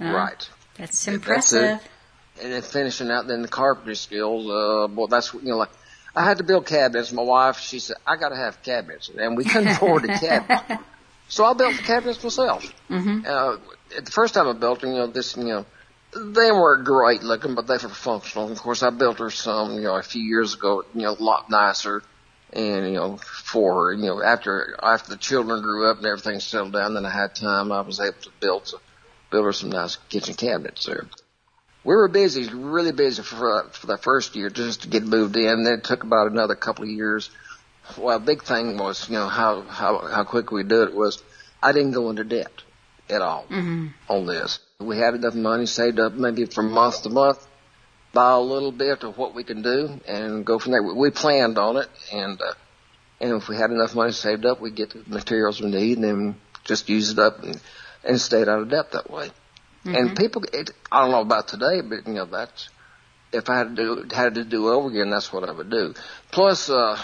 Uh, 0.00 0.12
right. 0.12 0.48
That's 0.76 1.04
That's 1.04 1.08
impressive. 1.08 1.62
it. 1.62 2.42
and 2.42 2.52
then 2.52 2.62
finishing 2.62 3.10
out 3.10 3.26
then 3.26 3.42
the 3.42 3.48
carpentry 3.48 3.96
skills. 3.96 4.46
Uh, 4.46 4.92
well, 4.94 5.06
that's 5.06 5.32
what 5.32 5.42
you 5.42 5.50
know 5.50 5.58
like 5.58 5.70
I 6.14 6.24
had 6.24 6.38
to 6.38 6.44
build 6.44 6.66
cabinets. 6.66 7.12
My 7.12 7.22
wife, 7.22 7.58
she 7.60 7.78
said 7.78 7.96
I 8.06 8.16
got 8.16 8.30
to 8.30 8.36
have 8.36 8.62
cabinets, 8.62 9.10
and 9.16 9.36
we 9.36 9.44
couldn't 9.44 9.68
afford 9.76 10.02
the 10.02 10.08
cabinets, 10.08 10.84
so 11.28 11.44
I 11.44 11.54
built 11.54 11.76
the 11.76 11.82
cabinets 11.82 12.22
myself. 12.22 12.72
Mm-hmm. 12.88 13.26
Uh, 13.26 13.56
the 14.00 14.10
first 14.10 14.34
time 14.34 14.48
I 14.48 14.52
built 14.52 14.80
them, 14.80 14.90
you 14.92 14.98
know, 14.98 15.06
this 15.06 15.36
you 15.36 15.44
know. 15.44 15.66
They 16.12 16.50
weren't 16.50 16.84
great 16.84 17.22
looking, 17.22 17.54
but 17.54 17.68
they 17.68 17.74
were 17.74 17.88
functional. 17.88 18.50
Of 18.50 18.60
course, 18.60 18.82
I 18.82 18.90
built 18.90 19.20
her 19.20 19.30
some, 19.30 19.74
you 19.74 19.82
know, 19.82 19.94
a 19.94 20.02
few 20.02 20.20
years 20.20 20.54
ago, 20.54 20.84
you 20.92 21.02
know, 21.02 21.12
a 21.12 21.22
lot 21.22 21.48
nicer, 21.48 22.02
and 22.52 22.86
you 22.86 22.94
know, 22.94 23.16
for 23.16 23.92
you 23.92 24.06
know, 24.06 24.22
after 24.22 24.76
after 24.82 25.10
the 25.10 25.16
children 25.16 25.62
grew 25.62 25.90
up 25.90 25.98
and 25.98 26.06
everything 26.06 26.40
settled 26.40 26.72
down, 26.72 26.94
then 26.94 27.06
I 27.06 27.10
had 27.10 27.34
time. 27.34 27.72
I 27.72 27.80
was 27.80 28.00
able 28.00 28.20
to 28.22 28.30
build 28.40 28.66
some, 28.66 28.80
build 29.30 29.44
her 29.44 29.52
some 29.52 29.70
nice 29.70 29.96
kitchen 30.08 30.34
cabinets 30.34 30.86
there 30.86 31.06
we 31.84 31.94
were 31.94 32.08
busy, 32.08 32.48
really 32.52 32.92
busy 32.92 33.22
for 33.22 33.64
for 33.72 33.86
the 33.86 33.96
first 33.98 34.36
year 34.36 34.50
just 34.50 34.82
to 34.82 34.88
get 34.88 35.04
moved 35.04 35.36
in. 35.36 35.64
Then 35.64 35.74
it 35.74 35.84
took 35.84 36.02
about 36.02 36.30
another 36.30 36.54
couple 36.54 36.84
of 36.84 36.90
years. 36.90 37.30
Well, 37.96 38.16
a 38.16 38.20
big 38.20 38.42
thing 38.42 38.76
was, 38.76 39.08
you 39.08 39.16
know, 39.16 39.28
how 39.28 39.62
how 39.62 40.06
how 40.06 40.24
quick 40.24 40.50
we 40.50 40.62
did 40.62 40.88
it 40.88 40.94
was, 40.94 41.22
I 41.62 41.72
didn't 41.72 41.92
go 41.92 42.10
into 42.10 42.24
debt 42.24 42.52
at 43.08 43.22
all 43.22 43.44
mm-hmm. 43.44 43.88
on 44.08 44.26
this. 44.26 44.60
We 44.78 44.98
had 44.98 45.14
enough 45.14 45.34
money 45.34 45.66
saved 45.66 45.98
up, 45.98 46.12
maybe 46.12 46.46
from 46.46 46.70
month 46.70 47.02
to 47.02 47.10
month, 47.10 47.46
buy 48.12 48.32
a 48.32 48.40
little 48.40 48.72
bit 48.72 49.02
of 49.02 49.16
what 49.16 49.34
we 49.34 49.44
can 49.44 49.62
do 49.62 50.00
and 50.06 50.44
go 50.44 50.58
from 50.58 50.72
there. 50.72 50.82
We- 50.82 51.10
planned 51.10 51.58
on 51.58 51.76
it, 51.76 51.88
and 52.12 52.40
uh, 52.40 52.54
and 53.20 53.32
if 53.34 53.48
we 53.48 53.56
had 53.56 53.70
enough 53.70 53.94
money 53.94 54.12
saved 54.12 54.46
up, 54.46 54.60
we'd 54.60 54.74
get 54.74 54.90
the 54.90 55.02
materials 55.06 55.60
we 55.60 55.70
need 55.70 55.98
and 55.98 56.04
then 56.04 56.40
just 56.64 56.88
use 56.88 57.10
it 57.10 57.18
up 57.18 57.42
and 57.42 57.60
and 58.04 58.20
stayed 58.20 58.48
out 58.48 58.60
of 58.60 58.70
debt 58.70 58.92
that 58.92 59.10
way. 59.10 59.30
And 59.84 60.14
people, 60.14 60.44
it, 60.52 60.70
I 60.92 61.02
don't 61.02 61.10
know 61.10 61.20
about 61.20 61.48
today, 61.48 61.80
but 61.80 62.06
you 62.06 62.14
know 62.14 62.26
that's 62.26 62.68
if 63.32 63.48
I 63.48 63.58
had 63.58 63.76
to 63.76 63.82
do 63.82 64.14
had 64.14 64.34
to 64.34 64.44
do 64.44 64.68
over 64.68 64.88
again, 64.88 65.10
that's 65.10 65.32
what 65.32 65.48
I 65.48 65.52
would 65.52 65.70
do. 65.70 65.94
Plus, 66.30 66.68
uh, 66.68 67.00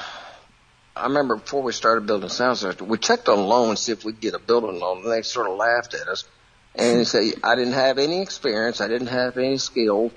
I 0.95 1.05
remember 1.05 1.37
before 1.37 1.63
we 1.63 1.73
started 1.73 2.07
building 2.07 2.29
sound 2.29 2.59
system, 2.59 2.89
we 2.89 2.99
checked 2.99 3.29
on 3.29 3.47
loan 3.47 3.71
and 3.71 3.79
see 3.79 3.93
if 3.93 4.05
we 4.05 4.13
could 4.13 4.21
get 4.21 4.35
a 4.35 4.39
building 4.39 4.79
loan, 4.79 5.03
and 5.05 5.13
they 5.13 5.23
sort 5.23 5.49
of 5.49 5.57
laughed 5.57 5.95
at 5.95 6.09
us 6.09 6.25
and 6.75 7.01
they 7.01 7.05
said 7.05 7.35
I 7.43 7.55
didn't 7.55 7.75
have 7.75 7.99
any 7.99 8.23
experience, 8.23 8.81
I 8.81 8.89
didn't 8.89 9.09
have 9.09 9.37
any 9.37 9.59
skill 9.59 10.11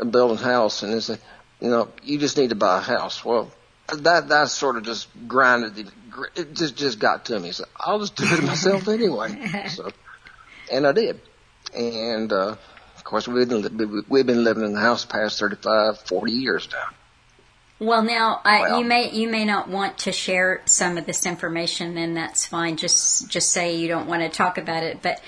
in 0.00 0.10
building 0.10 0.38
a 0.38 0.42
house, 0.42 0.82
and 0.82 0.92
they 0.92 1.00
said, 1.00 1.18
you 1.60 1.68
know, 1.68 1.88
you 2.02 2.18
just 2.18 2.36
need 2.36 2.50
to 2.50 2.56
buy 2.56 2.78
a 2.78 2.80
house. 2.80 3.24
Well, 3.24 3.50
that 3.88 4.28
that 4.28 4.48
sort 4.48 4.76
of 4.76 4.84
just 4.84 5.08
grinded 5.28 5.74
the, 5.74 5.90
it 6.34 6.54
just 6.54 6.76
just 6.76 6.98
got 6.98 7.26
to 7.26 7.38
me. 7.38 7.52
So 7.52 7.64
I'll 7.76 8.00
just 8.00 8.16
do 8.16 8.24
it 8.24 8.42
myself 8.42 8.88
anyway. 8.88 9.66
So, 9.68 9.90
and 10.70 10.86
I 10.86 10.92
did. 10.92 11.20
And, 11.74 12.32
uh, 12.32 12.56
of 12.96 13.04
course, 13.04 13.26
we've 13.26 13.48
been, 13.48 14.04
we've 14.08 14.26
been 14.26 14.44
living 14.44 14.64
in 14.64 14.74
the 14.74 14.80
house 14.80 15.04
past 15.04 15.38
35, 15.38 15.98
40 16.00 16.32
years 16.32 16.68
now. 16.70 16.94
Well, 17.78 18.02
now 18.02 18.40
I, 18.44 18.60
Well- 18.60 18.78
you 18.78 18.84
may 18.84 19.10
you 19.10 19.28
may 19.28 19.44
not 19.44 19.68
want 19.68 19.98
to 19.98 20.12
share 20.12 20.62
some 20.66 20.96
of 20.98 21.04
this 21.04 21.26
information, 21.26 21.98
and 21.98 22.16
that's 22.16 22.46
fine. 22.46 22.76
Just 22.76 23.28
just 23.28 23.50
say 23.50 23.76
you 23.76 23.88
don't 23.88 24.06
want 24.06 24.22
to 24.22 24.28
talk 24.28 24.56
about 24.56 24.84
it. 24.84 25.02
But 25.02 25.20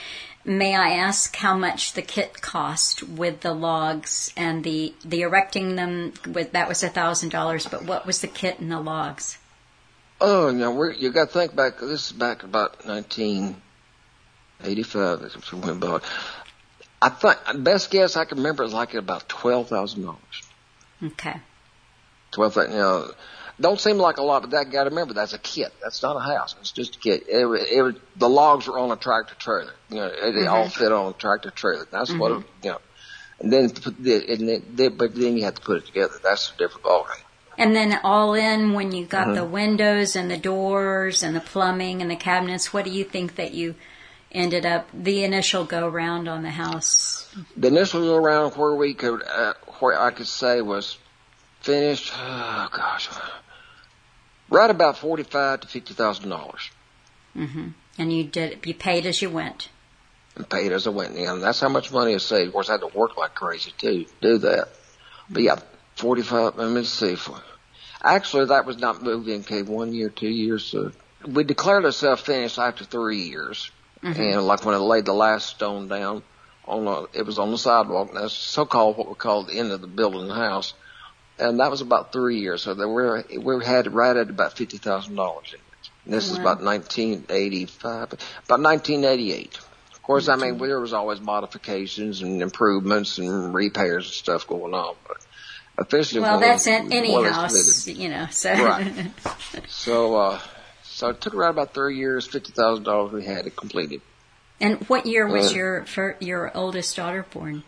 may 0.45 0.75
I 0.75 0.91
ask 0.91 1.35
how 1.37 1.57
much 1.57 1.95
the 1.95 2.03
kit 2.03 2.43
cost 2.43 3.03
with 3.03 3.41
the 3.41 3.55
logs 3.55 4.33
and 4.37 4.63
the 4.65 4.93
the 5.05 5.23
erecting 5.23 5.77
them? 5.77 6.13
With 6.27 6.53
that 6.53 6.69
was 6.69 6.83
a 6.83 6.89
thousand 6.89 7.29
dollars. 7.31 7.67
But 7.67 7.85
what 7.85 8.07
was 8.07 8.21
the 8.21 8.29
kit 8.29 8.61
and 8.61 8.71
the 8.71 8.81
logs? 8.81 9.39
Oh, 10.21 10.51
know, 10.51 10.71
we're, 10.71 10.93
you 10.93 11.11
got 11.11 11.29
to 11.29 11.33
think 11.33 11.57
back. 11.57 11.81
This 11.81 12.07
is 12.07 12.13
back 12.13 12.45
about 12.45 12.87
1985. 12.87 15.21
That's 15.21 15.53
when 15.53 15.63
we 15.63 15.73
bought. 15.75 16.05
I 17.03 17.09
think 17.11 17.37
best 17.65 17.91
guess 17.91 18.17
I 18.17 18.25
can 18.25 18.39
remember 18.39 18.65
is 18.65 18.73
like 18.73 18.95
about 18.95 19.29
twelve 19.29 19.69
thousand 19.69 20.05
dollars. 20.05 20.43
Okay. 21.03 21.35
Twelve 22.31 22.55
thousand. 22.55 22.73
You 22.73 22.79
know, 22.79 23.11
don't 23.61 23.81
seem 23.81 23.99
like 23.99 24.17
a 24.17 24.23
lot, 24.23 24.43
but 24.43 24.51
that 24.51 24.71
got 24.71 24.85
to 24.85 24.91
remember 24.91 25.15
that's 25.15 25.33
a 25.33 25.39
kit. 25.39 25.73
That's 25.83 26.03
not 26.03 26.17
a 26.17 26.21
house. 26.21 26.57
It's 26.61 26.73
just 26.73 26.97
a 26.97 26.99
kit. 26.99 27.25
It, 27.29 27.45
was- 27.45 27.63
it 27.71 27.83
was 27.83 27.95
the 28.17 28.29
logs 28.29 28.67
were 28.67 28.79
on 28.79 28.91
a 28.91 28.97
tractor 28.97 29.35
trailer. 29.37 29.73
You 29.91 29.97
know, 29.97 30.33
they 30.33 30.47
all 30.47 30.69
fit 30.69 30.91
on 30.93 31.11
a 31.11 31.13
tractor 31.15 31.51
trailer. 31.51 31.87
That's 31.91 32.13
what 32.13 32.33
it, 32.33 32.45
you 32.63 32.71
know. 32.71 32.81
And 33.41 33.53
then 33.53 33.71
put 33.71 33.97
the, 34.03 34.25
and 34.33 34.49
then, 34.49 34.97
but 34.97 35.15
then 35.15 35.37
you 35.37 35.45
have 35.45 35.57
to 35.57 35.61
put 35.61 35.79
it 35.79 35.87
together. 35.87 36.15
That's 36.23 36.53
a 36.53 36.57
different 36.57 36.85
ballgame. 36.85 37.21
And 37.57 37.75
then 37.77 37.99
all 38.03 38.35
in 38.35 38.73
when 38.73 38.91
you 38.93 39.07
got 39.07 39.27
Mm-hmm. 39.27 39.35
the 39.37 39.45
windows 39.45 40.17
and 40.17 40.29
the 40.31 40.37
doors 40.37 41.23
and 41.23 41.37
the 41.37 41.41
plumbing 41.41 42.03
and 42.03 42.11
the 42.11 42.17
cabinets. 42.17 42.73
What 42.73 42.85
do 42.85 42.91
you 42.91 43.05
think 43.05 43.37
that 43.37 43.55
you 43.55 43.77
ended 44.33 44.67
up 44.67 44.89
the 44.93 45.23
initial 45.23 45.65
go 45.65 45.89
round 45.89 46.29
on 46.29 46.43
the 46.43 46.51
house? 46.51 47.33
The 47.57 47.69
initial 47.69 48.01
go 48.03 48.17
round 48.17 48.55
where 48.57 48.75
we 48.75 48.95
could, 48.95 49.23
uh, 49.23 49.55
where 49.79 50.01
I 50.01 50.11
could 50.11 50.27
say 50.27 50.61
was 50.63 50.99
finished. 51.61 52.13
Oh 52.17 52.69
gosh, 52.73 53.09
right 54.51 54.71
about 54.71 54.99
forty-five 54.99 55.61
to 55.61 55.69
fifty 55.69 55.95
thousand 55.95 56.29
dollars, 56.31 56.71
Mhm. 57.37 57.73
And 57.99 58.13
you 58.13 58.25
did 58.25 58.65
you 58.65 58.75
paid 58.75 59.07
as 59.07 59.21
you 59.23 59.31
went. 59.31 59.69
and 60.37 60.49
paid 60.49 60.73
as 60.73 60.87
I 60.87 60.91
went. 60.91 61.17
And 61.17 61.43
that's 61.43 61.61
how 61.61 61.69
much 61.69 61.93
money 61.93 62.15
I 62.15 62.19
saved. 62.19 62.49
Of 62.49 62.53
course, 62.55 62.69
I 62.69 62.73
had 62.73 62.81
to 62.81 62.89
work 62.89 63.17
like 63.17 63.35
crazy 63.35 63.73
too 63.79 64.05
to 64.05 64.11
do 64.21 64.39
that. 64.39 64.69
But 65.31 65.43
yeah, 65.43 65.57
forty-five. 65.97 66.57
Let 66.57 66.71
me 66.71 66.85
see. 66.85 67.17
Actually, 68.03 68.47
that 68.47 68.67
was 68.67 68.79
not 68.79 69.03
moved 69.03 69.29
in. 69.29 69.41
Okay, 69.41 69.63
one 69.63 69.93
year, 69.95 70.09
two 70.11 70.29
years. 70.29 70.65
So 70.65 70.93
we 71.27 71.45
declared 71.45 71.85
ourselves 71.85 72.21
finished 72.23 72.59
after 72.59 72.85
three 72.85 73.23
years, 73.23 73.71
and 74.03 74.47
like 74.47 74.65
when 74.65 74.75
I 74.75 74.79
laid 74.79 75.07
the 75.07 75.15
last 75.15 75.47
stone 75.49 75.89
down 75.89 76.23
on 76.67 76.85
the, 76.85 77.09
it 77.15 77.25
was 77.25 77.39
on 77.39 77.51
the 77.51 77.59
sidewalk. 77.59 78.09
And 78.09 78.19
that's 78.19 78.35
so-called 78.35 78.97
what 78.99 79.09
we 79.09 79.15
call 79.15 79.45
the 79.45 79.59
end 79.59 79.71
of 79.73 79.81
the 79.81 79.87
building 79.87 80.29
the 80.29 80.35
house, 80.35 80.75
and 81.39 81.61
that 81.61 81.71
was 81.71 81.81
about 81.81 82.13
three 82.13 82.39
years. 82.41 82.63
So 82.63 82.75
that 82.75 82.89
we're 82.89 83.25
we 83.41 83.65
had 83.65 83.93
right 83.93 84.17
at 84.17 84.31
about 84.31 84.57
fifty 84.57 84.79
thousand 84.79 85.17
dollars 85.17 85.49
in 85.53 85.57
it. 85.59 85.61
And 86.05 86.13
this 86.13 86.31
is 86.31 86.37
about 86.37 86.63
1985, 86.63 88.13
about 88.45 88.61
1988. 88.61 89.57
Of 89.93 90.03
course, 90.03 90.29
I 90.29 90.37
mean 90.37 90.59
there 90.59 90.81
was 90.81 90.93
always 90.93 91.21
modifications 91.21 92.21
and 92.21 92.43
improvements 92.43 93.17
and 93.19 93.55
repairs 93.55 94.05
and 94.07 94.13
stuff 94.13 94.47
going 94.47 94.75
on, 94.75 94.97
but 95.09 95.17
officially, 95.79 96.21
Well, 96.21 96.41
that's 96.41 96.67
any 96.67 97.09
more 97.09 97.21
or 97.21 97.23
less 97.23 97.35
house, 97.35 97.87
you 97.87 98.09
know. 98.11 98.27
So 98.31 98.53
Right. 98.53 99.07
So, 99.69 100.17
uh, 100.17 100.41
so 100.83 101.09
it 101.09 101.21
took 101.23 101.35
around 101.35 101.51
about 101.53 101.73
three 101.75 101.97
years, 101.97 102.27
fifty 102.27 102.53
thousand 102.53 102.85
dollars. 102.85 103.13
We 103.13 103.25
had 103.25 103.47
it 103.47 103.57
completed. 103.57 104.03
and 104.61 104.87
what 104.89 105.07
year 105.07 105.27
was 105.27 105.53
Uh, 105.53 105.55
your 105.57 105.85
fir- 105.87 106.17
your 106.21 106.55
oldest 106.55 106.95
daughter 106.97 107.25
born? 107.33 107.63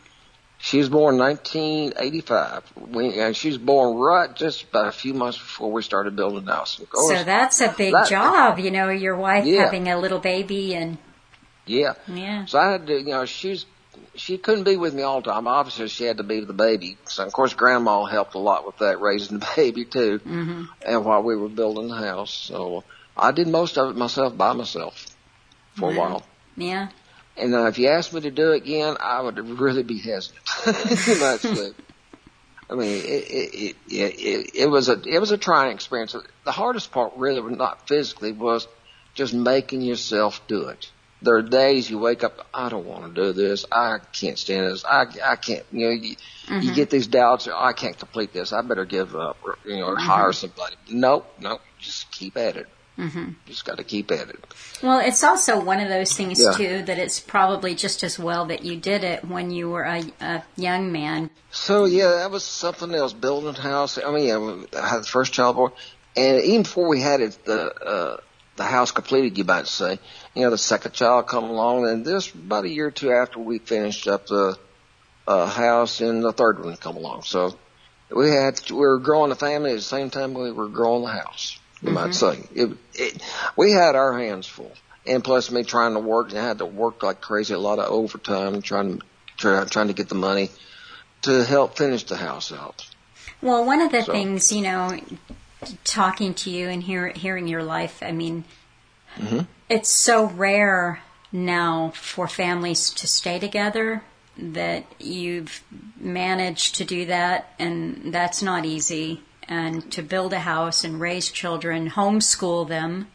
She 0.59 0.79
was 0.79 0.89
born 0.89 1.15
in 1.17 1.21
1985. 1.21 2.63
We, 2.89 3.21
and 3.21 3.37
she 3.37 3.49
was 3.49 3.59
born 3.59 3.97
right 3.99 4.35
just 4.35 4.65
about 4.65 4.89
a 4.89 4.93
few 4.93 5.13
months 5.15 5.39
before 5.39 5.71
we 5.71 5.83
started 5.83 6.17
building 6.17 6.45
the 6.45 6.53
house. 6.55 6.81
Course, 6.91 7.19
So 7.19 7.25
that's 7.25 7.61
a 7.61 7.75
big 7.77 7.93
that- 7.93 8.09
job, 8.09 8.59
you 8.59 8.71
know, 8.71 8.89
your 8.89 9.17
wife 9.17 9.45
Yeah. 9.45 9.65
having 9.65 9.89
a 9.89 9.99
little 9.99 10.19
baby 10.19 10.75
and 10.75 10.99
yeah. 11.67 11.95
yeah. 12.09 12.47
So 12.47 12.59
I 12.59 12.71
had 12.73 12.87
to, 12.87 12.95
you 12.99 13.05
know, 13.11 13.25
she's 13.27 13.67
she 14.15 14.39
couldn't 14.39 14.65
be 14.65 14.77
with 14.77 14.95
me 14.95 15.03
all 15.03 15.21
the 15.21 15.31
time. 15.31 15.47
Obviously, 15.47 15.89
she 15.89 16.05
had 16.05 16.19
to 16.19 16.23
be 16.23 16.39
with 16.39 16.49
the 16.49 16.55
baby. 16.55 16.97
So 17.07 17.25
of 17.27 17.33
course, 17.33 17.55
Grandma 17.55 18.05
helped 18.05 18.35
a 18.35 18.39
lot 18.39 18.65
with 18.67 18.79
that, 18.79 19.01
raising 19.01 19.39
the 19.39 19.47
baby 19.57 19.85
too, 19.85 20.19
hmm 20.19 20.65
and 20.87 21.05
while 21.05 21.23
we 21.23 21.37
were 21.37 21.49
building 21.49 21.89
the 21.89 21.97
house. 21.97 22.31
So 22.33 22.85
I 23.17 23.33
did 23.33 23.49
most 23.49 23.77
of 23.79 23.91
it 23.91 23.97
myself 23.97 24.37
by 24.37 24.53
myself 24.55 25.07
for 25.75 25.93
a 25.93 25.95
while. 25.95 26.23
Yeah. 26.57 26.89
And 27.37 27.55
uh, 27.55 27.67
if 27.67 27.79
you 27.79 27.89
asked 27.89 28.13
me 28.13 28.21
to 28.23 28.31
do 28.31 28.53
it 28.53 28.63
again, 28.63 28.97
I 29.01 29.21
would 29.21 29.39
really 29.39 29.83
be 29.83 29.99
hesitant. 29.99 30.43
It. 30.67 31.75
I 32.69 32.75
mean, 32.75 33.01
it, 33.05 33.05
it, 33.05 33.55
it, 33.55 33.77
it, 33.89 34.51
it 34.55 34.67
was 34.67 34.89
a 34.89 35.01
it 35.07 35.21
was 35.21 35.31
a 35.31 35.39
trying 35.39 35.73
experience. 35.73 36.17
The 36.45 36.53
hardest 36.53 36.91
part 36.91 37.13
really 37.17 37.41
was 37.41 37.57
not 37.57 37.87
physically 37.87 38.33
was 38.33 38.67
just 39.15 39.35
making 39.35 39.83
yourself 39.83 40.41
do 40.49 40.69
it. 40.69 40.91
There 41.23 41.37
are 41.37 41.43
days 41.43 41.89
you 41.89 41.99
wake 41.99 42.25
up, 42.25 42.47
I 42.53 42.69
don't 42.69 42.85
want 42.85 43.15
to 43.15 43.23
do 43.23 43.33
this. 43.33 43.65
I 43.73 43.99
can't 44.13 44.39
stand 44.39 44.67
this. 44.67 44.85
I 44.85 45.07
I 45.25 45.37
can't. 45.37 45.65
You 45.71 45.87
know, 45.87 45.93
you, 45.93 46.17
you 46.61 46.75
get 46.75 46.91
these 46.91 47.07
doubts. 47.07 47.49
I 47.49 47.73
can't 47.73 47.97
complete 47.97 48.33
this. 48.33 48.53
I 48.53 48.63
better 48.63 48.85
give 48.85 49.15
up, 49.15 49.39
or 49.45 49.59
you 49.65 49.77
know, 49.77 49.87
or 49.87 49.97
hire 49.97 50.33
somebody. 50.33 50.77
Nope, 50.91 51.33
nope. 51.41 51.61
Just 51.79 52.11
keep 52.11 52.37
at 52.37 52.57
it. 52.57 52.67
Hmm 52.97 53.31
Just 53.47 53.65
got 53.65 53.77
to 53.77 53.85
keep 53.85 54.11
at 54.11 54.29
it. 54.31 54.39
Well, 54.83 55.01
it's 55.01 55.23
also 55.23 55.61
one 55.63 55.81
of 55.81 55.89
those 55.89 56.13
things 56.15 56.43
Yeah. 56.43 56.53
too 56.57 56.83
that 56.85 56.99
it's 56.99 57.21
probably 57.21 57.75
just 57.75 58.03
as 58.03 58.19
well 58.19 58.47
that 58.47 58.65
you 58.65 58.77
did 58.77 59.05
it 59.05 59.25
when 59.25 59.51
you 59.51 59.71
were 59.71 59.85
a, 59.85 60.03
a 60.21 60.43
young 60.57 60.93
man. 60.93 61.31
So 61.51 61.85
yeah, 61.85 62.09
that 62.09 62.31
was 62.31 62.45
something 62.45 62.95
else. 62.95 63.13
Building 63.13 63.55
a 63.55 63.61
house. 63.61 63.99
I 63.99 64.11
mean, 64.13 64.27
yeah, 64.27 64.81
I 64.83 64.89
had 64.89 65.03
the 65.03 65.07
first 65.09 65.33
child 65.33 65.57
born, 65.57 65.73
and 66.17 66.41
even 66.43 66.63
before 66.63 66.89
we 66.89 67.01
had 67.01 67.21
it, 67.21 67.39
the 67.45 67.75
uh, 67.75 68.17
the 68.57 68.65
house 68.65 68.91
completed, 68.91 69.37
you 69.37 69.45
might 69.45 69.67
say. 69.67 69.99
You 70.35 70.43
know, 70.43 70.51
the 70.51 70.59
second 70.59 70.93
child 70.93 71.27
come 71.27 71.45
along, 71.45 71.87
and 71.89 72.05
this 72.05 72.33
about 72.33 72.65
a 72.65 72.69
year 72.69 72.87
or 72.87 72.91
two 72.91 73.13
after 73.13 73.39
we 73.41 73.59
finished 73.59 74.09
up 74.09 74.27
the 74.27 74.59
uh, 75.27 75.47
house, 75.47 76.01
and 76.01 76.23
the 76.23 76.33
third 76.33 76.65
one 76.65 76.77
come 76.77 76.97
along. 76.97 77.23
So 77.23 77.59
we 78.11 78.31
had 78.31 78.61
we 78.71 78.77
were 78.77 78.99
growing 78.99 79.31
the 79.31 79.37
family 79.37 79.71
at 79.71 79.77
the 79.77 79.83
same 79.83 80.11
time 80.11 80.35
we 80.35 80.53
were 80.53 80.69
growing 80.69 81.03
the 81.03 81.11
house. 81.11 81.59
You 81.87 81.93
might 81.93 82.11
mm-hmm. 82.11 82.13
say 82.13 82.63
it, 82.63 82.71
it. 82.95 83.23
We 83.57 83.73
had 83.73 83.95
our 83.95 84.19
hands 84.19 84.47
full, 84.47 84.73
and 85.07 85.23
plus 85.23 85.51
me 85.51 85.63
trying 85.63 85.95
to 85.95 86.01
work, 86.01 86.31
and 86.31 86.39
I 86.39 86.45
had 86.45 86.59
to 86.59 86.67
work 86.67 87.03
like 87.03 87.21
crazy, 87.21 87.55
a 87.55 87.59
lot 87.59 87.79
of 87.79 87.91
overtime, 87.91 88.61
trying 88.63 88.99
to 88.99 89.05
try, 89.37 89.65
trying 89.65 89.89
to 89.89 89.95
get 89.95 90.09
the 90.09 90.15
money 90.15 90.51
to 91.23 91.45
help 91.45 91.77
finish 91.77 92.05
the 92.05 92.17
house 92.17 92.53
out. 92.53 92.87
Well, 93.41 93.65
one 93.65 93.81
of 93.81 93.93
the 93.93 94.03
So- 94.03 94.13
things, 94.13 94.51
you 94.53 94.63
know, 94.63 94.99
talking 95.85 96.35
to 96.35 96.51
you 96.51 96.69
and 96.69 96.83
hear, 96.83 97.09
hearing 97.09 97.47
your 97.47 97.63
life, 97.63 98.03
I 98.03 98.13
mean, 98.13 98.45
mm-hmm. 99.17 99.41
it's 99.69 99.91
so 99.91 100.27
rare 100.27 101.03
now 101.33 101.93
for 101.95 102.29
families 102.29 102.91
to 102.91 103.07
stay 103.07 103.39
together 103.39 104.03
that 104.39 104.85
you've 104.99 105.63
managed 105.99 106.77
to 106.77 106.85
do 106.85 107.07
that, 107.07 107.55
and 107.59 108.13
that's 108.13 108.43
not 108.43 108.65
easy. 108.65 109.23
And 109.49 109.91
to 109.93 110.03
build 110.03 110.33
a 110.33 110.41
house 110.41 110.83
and 110.83 111.01
raise 111.01 111.31
children, 111.31 111.91
homeschool 111.91 112.67
them, 112.69 113.09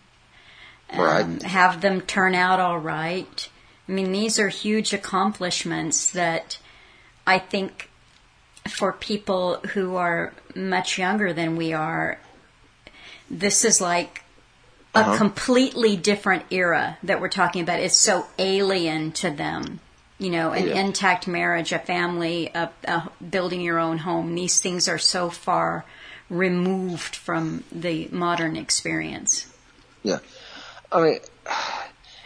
Right. 0.96 1.24
um, 1.24 1.40
have 1.42 1.82
them 1.82 2.02
turn 2.02 2.36
out 2.36 2.60
all 2.60 2.80
right. 2.80 3.50
I 3.88 3.92
mean, 3.92 4.12
these 4.12 4.40
are 4.40 4.48
huge 4.50 4.94
accomplishments 4.94 6.12
that 6.12 6.58
I 7.28 7.40
think 7.40 7.90
for 8.70 8.94
people 8.94 9.58
who 9.74 9.96
are 9.96 10.34
much 10.56 10.98
younger 10.98 11.34
than 11.34 11.58
we 11.58 11.74
are, 11.74 12.20
this 13.30 13.66
is 13.66 13.82
like 13.82 14.24
a 14.94 15.18
completely 15.18 15.96
different 15.96 16.44
era 16.52 16.98
that 17.04 17.22
we're 17.22 17.30
talking 17.30 17.62
about. 17.62 17.80
It's 17.80 17.96
so 17.96 18.28
alien 18.38 19.12
to 19.14 19.30
them. 19.30 19.80
You 20.20 20.30
know, 20.30 20.52
an 20.52 20.68
Yeah. 20.68 20.76
intact 20.76 21.28
marriage, 21.28 21.72
a 21.72 21.80
family, 21.80 22.52
a, 22.54 22.70
a 22.86 23.10
building 23.28 23.62
your 23.62 23.80
own 23.80 23.98
home. 24.00 24.36
These 24.36 24.60
things 24.60 24.88
are 24.88 25.00
so 25.00 25.30
far 25.30 25.84
removed 26.32 27.16
from 27.16 27.64
the 27.72 28.08
modern 28.12 28.56
experience. 28.56 29.46
Yeah. 30.02 30.20
I 30.92 31.02
mean, 31.02 31.20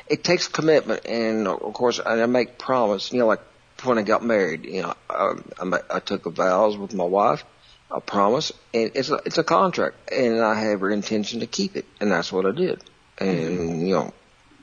it 0.08 0.24
takes 0.24 0.48
commitment, 0.48 1.06
and 1.06 1.48
of 1.48 1.74
course, 1.74 2.00
I 2.06 2.24
make 2.28 2.58
promise. 2.58 3.12
You 3.12 3.20
know, 3.20 3.28
like 3.28 3.42
when 3.84 3.98
I 3.98 4.04
got 4.04 4.24
married, 4.24 4.66
you 4.66 4.84
know, 4.84 4.94
I, 5.10 5.34
I, 5.60 5.64
ma- 5.66 5.88
I 5.90 6.00
took 6.00 6.26
a 6.26 6.30
vows 6.30 6.78
with 6.78 6.94
my 6.94 7.04
wife, 7.04 7.44
a 7.92 8.00
promise, 8.00 8.52
and 8.74 8.92
it's 8.94 9.10
a 9.10 9.20
it's 9.26 9.40
a 9.40 9.44
contract, 9.44 10.12
and 10.12 10.40
I 10.42 10.60
have 10.60 10.72
every 10.72 10.94
intention 10.94 11.40
to 11.40 11.48
keep 11.48 11.76
it, 11.76 11.86
and 12.00 12.12
that's 12.12 12.32
what 12.32 12.46
I 12.46 12.52
did. 12.52 12.84
And 13.18 13.60
mm-hmm. 13.60 13.86
you 13.86 13.96
know, 13.96 14.14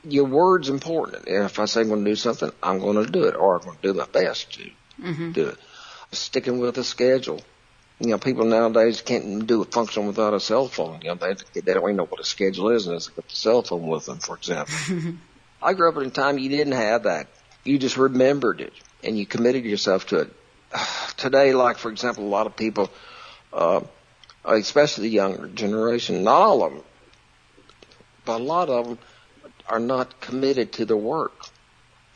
your 0.05 0.25
word's 0.25 0.69
important. 0.69 1.27
And 1.27 1.43
if 1.43 1.59
I 1.59 1.65
say 1.65 1.81
I'm 1.81 1.89
going 1.89 2.05
to 2.05 2.11
do 2.11 2.15
something, 2.15 2.51
I'm 2.61 2.79
going 2.79 3.05
to 3.05 3.11
do 3.11 3.25
it, 3.25 3.35
or 3.35 3.57
I'm 3.57 3.65
going 3.65 3.77
to 3.77 3.81
do 3.81 3.93
my 3.93 4.05
best 4.05 4.53
to 4.53 4.69
mm-hmm. 5.01 5.31
do 5.33 5.49
it. 5.49 5.57
Sticking 6.11 6.59
with 6.59 6.75
the 6.75 6.83
schedule. 6.83 7.41
You 8.03 8.09
know, 8.09 8.17
people 8.17 8.43
nowadays 8.43 9.01
can't 9.01 9.47
do 9.47 9.61
a 9.61 9.65
function 9.65 10.07
without 10.07 10.33
a 10.33 10.39
cell 10.41 10.67
phone. 10.67 10.99
You 11.03 11.09
know, 11.09 11.15
they 11.15 11.61
they 11.61 11.73
don't 11.73 11.83
even 11.83 11.95
know 11.95 12.03
what 12.03 12.19
a 12.19 12.25
schedule 12.25 12.69
is 12.71 12.85
unless 12.85 13.07
they 13.07 13.13
got 13.13 13.29
the 13.29 13.35
cell 13.35 13.61
phone 13.61 13.87
with 13.87 14.07
them, 14.07 14.19
for 14.19 14.35
example. 14.35 14.75
I 15.63 15.73
grew 15.73 15.87
up 15.87 15.95
in 15.95 16.07
a 16.07 16.09
time 16.09 16.37
you 16.37 16.49
didn't 16.49 16.73
have 16.73 17.03
that. 17.03 17.27
You 17.63 17.79
just 17.79 17.95
remembered 17.95 18.59
it 18.59 18.73
and 19.05 19.17
you 19.17 19.25
committed 19.25 19.63
yourself 19.63 20.07
to 20.07 20.19
it. 20.19 20.33
Today, 21.15 21.53
like 21.53 21.77
for 21.77 21.89
example, 21.89 22.25
a 22.25 22.27
lot 22.27 22.45
of 22.45 22.57
people, 22.57 22.91
uh, 23.53 23.79
especially 24.43 25.07
the 25.07 25.15
younger 25.15 25.47
generation, 25.47 26.23
not 26.23 26.41
all 26.41 26.63
of 26.63 26.73
them, 26.73 26.83
but 28.25 28.41
a 28.41 28.43
lot 28.43 28.67
of 28.67 28.85
them 28.85 28.97
are 29.69 29.79
not 29.79 30.19
committed 30.19 30.73
to 30.73 30.83
their 30.83 30.97
work. 30.97 31.45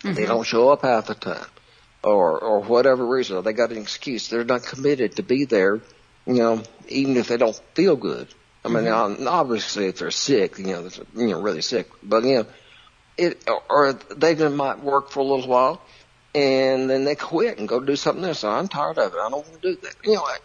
They 0.04 0.26
don't 0.26 0.46
show 0.46 0.70
up 0.70 0.82
half 0.82 1.08
the 1.08 1.16
time, 1.16 1.46
or 2.04 2.40
or 2.40 2.62
whatever 2.62 3.06
reason. 3.06 3.42
They 3.44 3.54
got 3.54 3.72
an 3.72 3.78
excuse. 3.78 4.30
They're 4.30 4.44
not 4.44 4.64
committed 4.64 5.16
to 5.18 5.24
be 5.24 5.46
there. 5.46 5.82
You 6.26 6.34
know, 6.34 6.64
even 6.90 7.18
if 7.18 7.28
they 7.28 7.38
don't 7.38 7.60
feel 7.74 7.96
good. 7.96 8.28
I 8.66 8.70
mean, 8.70 8.84
mm-hmm. 8.84 9.24
now, 9.24 9.32
obviously, 9.32 9.86
if 9.86 10.00
they're 10.00 10.12
sick, 10.12 10.58
you 10.58 10.66
know, 10.66 10.84
that's- 10.84 11.06
you 11.16 11.28
know, 11.28 11.42
really 11.42 11.62
sick. 11.62 11.90
But 12.04 12.24
you 12.24 12.36
know, 12.36 12.46
it 13.18 13.44
or 13.70 13.94
they 13.94 14.36
just 14.36 14.56
might 14.56 14.80
work 14.80 15.10
for 15.10 15.22
a 15.22 15.24
little 15.24 15.48
while, 15.48 15.82
and 16.36 16.90
then 16.90 17.06
they 17.06 17.16
quit 17.16 17.58
and 17.58 17.68
go 17.68 17.80
do 17.80 17.96
something 17.96 18.24
else. 18.24 18.44
I'm 18.44 18.68
tired 18.68 18.98
of 18.98 19.14
it. 19.14 19.18
I 19.18 19.30
don't 19.30 19.48
want 19.48 19.62
to 19.62 19.74
do 19.74 19.82
that. 19.82 19.96
You 20.04 20.16
know, 20.16 20.24
I, 20.24 20.38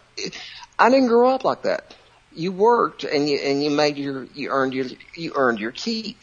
I 0.79 0.89
didn't 0.89 1.07
grow 1.07 1.29
up 1.29 1.43
like 1.43 1.63
that. 1.63 1.95
You 2.35 2.51
worked 2.51 3.03
and 3.03 3.29
you 3.29 3.37
and 3.37 3.63
you 3.63 3.69
made 3.69 3.97
your 3.97 4.25
you 4.33 4.49
earned 4.49 4.73
your 4.73 4.87
you 5.15 5.33
earned 5.35 5.59
your 5.59 5.71
keep, 5.71 6.17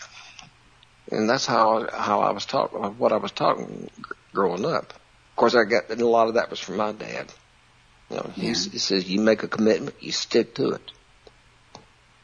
and 1.11 1.31
that's 1.31 1.47
how 1.47 1.89
how 1.93 2.21
I 2.21 2.31
was 2.31 2.47
taught 2.47 2.99
what 2.99 3.13
I 3.13 3.17
was 3.17 3.31
taught 3.31 3.59
growing 4.33 4.65
up. 4.65 4.95
Of 5.41 5.53
course, 5.53 5.55
I 5.55 5.65
got 5.65 5.89
and 5.89 6.03
a 6.03 6.07
lot 6.07 6.29
of 6.29 6.35
that 6.35 6.51
was 6.51 6.61
from 6.61 6.77
my 6.77 6.93
dad. 6.93 7.33
You 8.11 8.17
know, 8.17 8.31
he, 8.35 8.49
he 8.49 8.55
says 8.55 9.09
you 9.09 9.23
make 9.23 9.43
a 9.43 9.49
commitment, 9.49 9.97
you 9.99 10.13
stick 10.13 10.55
to 10.57 10.73
it. 10.73 10.83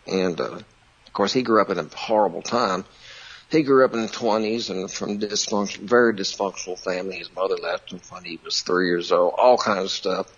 And 0.07 0.39
uh, 0.39 0.57
of 0.57 1.13
course, 1.15 1.33
he 1.33 1.41
grew 1.41 1.63
up 1.63 1.71
in 1.71 1.79
a 1.79 1.85
horrible 1.85 2.43
time. 2.43 2.85
He 3.51 3.63
grew 3.63 3.87
up 3.87 3.95
in 3.95 4.03
the 4.03 4.09
twenties 4.09 4.69
and 4.69 4.91
from 4.91 5.19
dysfunction, 5.19 5.79
very 5.79 6.13
dysfunctional 6.13 6.79
family. 6.79 7.17
His 7.17 7.35
mother 7.35 7.57
left 7.57 7.91
him 7.91 8.03
when 8.11 8.25
he 8.25 8.39
was 8.45 8.61
three 8.61 8.89
years 8.89 9.11
old. 9.11 9.33
All 9.39 9.57
kinds 9.57 9.85
of 9.85 9.91
stuff. 9.93 10.37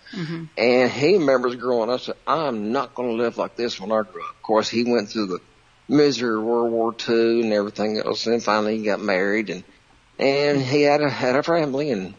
And 0.57 0.89
he 0.89 1.17
remembers 1.17 1.57
growing 1.57 1.89
up. 1.89 1.99
Said, 1.99 2.15
"I'm 2.25 2.71
not 2.71 2.95
going 2.95 3.09
to 3.09 3.21
live 3.21 3.37
like 3.37 3.57
this 3.57 3.77
when 3.77 3.91
I 3.91 4.03
grow 4.03 4.23
up." 4.23 4.35
Of 4.37 4.41
course, 4.41 4.69
he 4.69 4.85
went 4.85 5.09
through 5.09 5.27
the 5.27 5.39
misery 5.89 6.37
of 6.37 6.45
World 6.45 6.71
War 6.71 6.95
II 7.09 7.41
and 7.41 7.51
everything 7.51 7.97
else. 7.97 8.25
And 8.25 8.41
finally, 8.41 8.77
he 8.77 8.85
got 8.85 9.01
married 9.01 9.49
and 9.49 9.65
and 10.17 10.61
he 10.61 10.83
had 10.83 11.01
a 11.01 11.09
had 11.09 11.35
a 11.35 11.43
family. 11.43 11.91
And 11.91 12.13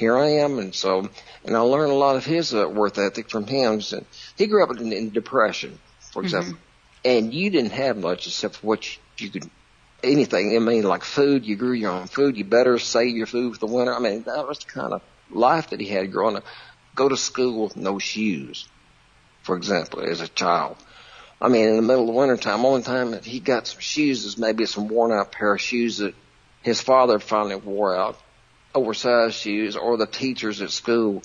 here 0.00 0.16
I 0.16 0.30
am. 0.44 0.58
And 0.58 0.74
so, 0.74 1.08
and 1.44 1.56
I 1.56 1.60
learned 1.60 1.92
a 1.92 1.94
lot 1.94 2.16
of 2.16 2.24
his 2.24 2.52
uh, 2.52 2.68
worth 2.68 2.98
ethic 2.98 3.30
from 3.30 3.46
him. 3.46 3.80
So 3.80 4.04
he 4.36 4.46
grew 4.46 4.64
up 4.64 4.76
in, 4.76 4.92
in 4.92 5.10
depression, 5.10 5.78
for 6.12 6.22
example, 6.22 6.58
and 7.04 7.32
you 7.32 7.50
didn't 7.50 7.72
have 7.72 7.96
much 7.96 8.26
except 8.26 8.56
for 8.56 8.66
what 8.66 8.96
you, 8.96 9.00
you 9.18 9.30
could 9.30 9.50
anything. 10.02 10.56
I 10.56 10.58
mean, 10.58 10.82
like 10.82 11.04
food, 11.04 11.44
you 11.44 11.56
grew 11.56 11.72
your 11.72 11.92
own 11.92 12.06
food. 12.06 12.36
You 12.36 12.44
better 12.44 12.78
save 12.78 13.16
your 13.16 13.26
food 13.26 13.54
for 13.54 13.60
the 13.60 13.72
winter. 13.72 13.94
I 13.94 14.00
mean, 14.00 14.22
that 14.24 14.48
was 14.48 14.58
the 14.58 14.70
kind 14.70 14.92
of 14.94 15.02
life 15.30 15.70
that 15.70 15.80
he 15.80 15.86
had 15.86 16.10
growing 16.10 16.36
up. 16.36 16.44
Go 16.94 17.08
to 17.08 17.16
school 17.16 17.64
with 17.64 17.76
no 17.76 17.98
shoes, 17.98 18.68
for 19.42 19.56
example, 19.56 20.00
as 20.00 20.20
a 20.20 20.28
child. 20.28 20.76
I 21.40 21.48
mean, 21.48 21.68
in 21.68 21.76
the 21.76 21.82
middle 21.82 22.02
of 22.02 22.08
the 22.08 22.12
winter 22.12 22.36
time, 22.36 22.64
only 22.64 22.82
time 22.82 23.12
that 23.12 23.24
he 23.24 23.40
got 23.40 23.66
some 23.66 23.80
shoes 23.80 24.24
is 24.24 24.36
maybe 24.36 24.66
some 24.66 24.88
worn 24.88 25.12
out 25.12 25.32
pair 25.32 25.54
of 25.54 25.60
shoes 25.60 25.98
that 25.98 26.14
his 26.62 26.80
father 26.80 27.18
finally 27.18 27.56
wore 27.56 27.96
out, 27.96 28.18
oversized 28.74 29.34
shoes, 29.34 29.76
or 29.76 29.96
the 29.96 30.06
teachers 30.06 30.60
at 30.60 30.70
school 30.70 31.22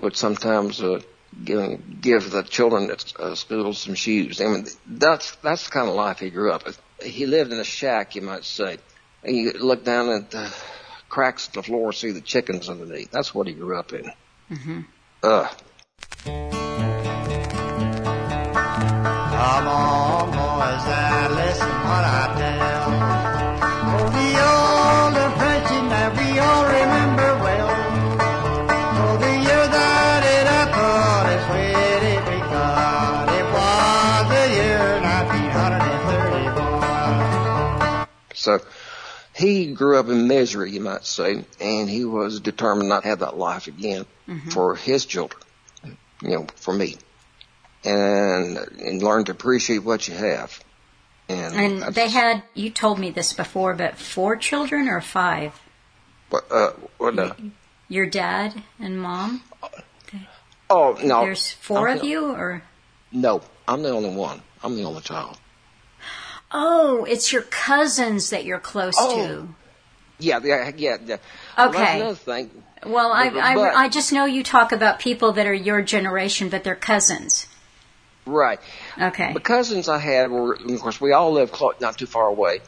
would 0.00 0.16
sometimes 0.16 0.82
uh, 0.82 1.00
give, 1.44 2.00
give 2.00 2.30
the 2.30 2.42
children 2.42 2.90
at 2.90 3.12
uh, 3.18 3.34
school 3.34 3.72
some 3.72 3.94
shoes. 3.94 4.40
I 4.40 4.46
mean, 4.46 4.66
that's 4.86 5.36
that's 5.36 5.64
the 5.64 5.70
kind 5.70 5.88
of 5.88 5.94
life 5.94 6.18
he 6.20 6.30
grew 6.30 6.52
up. 6.52 6.64
with. 6.66 6.80
He 7.02 7.26
lived 7.26 7.52
in 7.52 7.58
a 7.58 7.64
shack, 7.64 8.16
you 8.16 8.22
might 8.22 8.44
say. 8.44 8.78
And 9.22 9.36
you 9.36 9.52
look 9.52 9.84
down 9.84 10.08
at 10.10 10.30
the 10.30 10.52
cracks 11.08 11.48
in 11.48 11.52
the 11.54 11.62
floor, 11.62 11.92
see 11.92 12.12
the 12.12 12.20
chickens 12.20 12.68
underneath. 12.68 13.10
That's 13.10 13.34
what 13.34 13.46
he 13.46 13.52
grew 13.52 13.76
up 13.76 13.92
in. 13.92 14.12
Ugh. 15.22 15.50
Come 19.38 19.68
on, 19.68 20.17
he 39.38 39.72
grew 39.72 39.98
up 39.98 40.08
in 40.08 40.26
misery, 40.26 40.72
you 40.72 40.80
might 40.80 41.04
say, 41.04 41.44
and 41.60 41.88
he 41.88 42.04
was 42.04 42.40
determined 42.40 42.88
not 42.88 43.02
to 43.04 43.08
have 43.08 43.20
that 43.20 43.36
life 43.38 43.68
again 43.68 44.04
for 44.50 44.74
his 44.74 45.06
children, 45.06 45.40
you 46.20 46.30
know, 46.30 46.46
for 46.56 46.74
me. 46.74 46.96
And, 47.84 48.58
and 48.58 49.02
learn 49.02 49.24
to 49.26 49.32
appreciate 49.32 49.78
what 49.84 50.08
you 50.08 50.14
have. 50.14 50.60
And, 51.28 51.54
And 51.84 51.94
they 51.94 52.08
had, 52.08 52.42
you 52.54 52.70
told 52.70 52.98
me 52.98 53.10
this 53.10 53.32
before, 53.32 53.74
but 53.74 53.96
four 53.96 54.34
children 54.36 54.88
or 54.88 55.00
five? 55.00 55.54
What, 56.30 56.50
uh, 56.50 56.72
what, 56.98 57.18
uh, 57.18 57.34
Your 57.88 58.06
dad 58.06 58.62
and 58.80 59.00
mom? 59.00 59.42
oh, 60.68 60.98
no. 61.02 61.20
There's 61.20 61.52
four 61.52 61.88
I'm 61.88 61.96
of 61.96 62.02
the- 62.02 62.08
you, 62.08 62.30
or? 62.32 62.62
No, 63.12 63.42
I'm 63.68 63.82
the 63.82 63.90
only 63.90 64.10
one. 64.10 64.42
I'm 64.62 64.74
the 64.74 64.82
only 64.84 65.00
child. 65.02 65.38
Oh, 66.50 67.04
it's 67.04 67.32
your 67.32 67.42
cousins 67.42 68.30
that 68.30 68.44
you're 68.44 68.58
close 68.58 68.94
Oh. 68.98 69.16
to. 69.16 69.48
Yeah, 70.18 70.40
yeah, 70.42 70.70
yeah. 70.76 70.96
yeah. 71.04 71.16
Well, 71.56 71.68
Okay. 71.68 72.00
another 72.00 72.14
thing. 72.14 72.50
Well, 72.86 73.12
I, 73.12 73.30
But- 73.30 73.38
I, 73.42 73.84
I 73.84 73.88
just 73.88 74.12
know 74.12 74.24
you 74.24 74.42
talk 74.42 74.72
about 74.72 74.98
people 74.98 75.32
that 75.32 75.46
are 75.46 75.54
your 75.54 75.82
generation, 75.82 76.48
but 76.48 76.64
they're 76.64 76.74
cousins. 76.74 77.46
Right. 78.24 78.60
Okay. 79.00 79.32
The 79.32 79.40
cousins 79.40 79.88
I 79.88 79.98
had 79.98 80.30
were, 80.30 80.54
of 80.54 80.80
course, 80.80 81.00
we 81.00 81.12
all 81.12 81.32
lived 81.32 81.52
close, 81.52 81.74
not 81.80 81.96
too 81.98 82.06
far 82.06 82.26
away, 82.28 82.60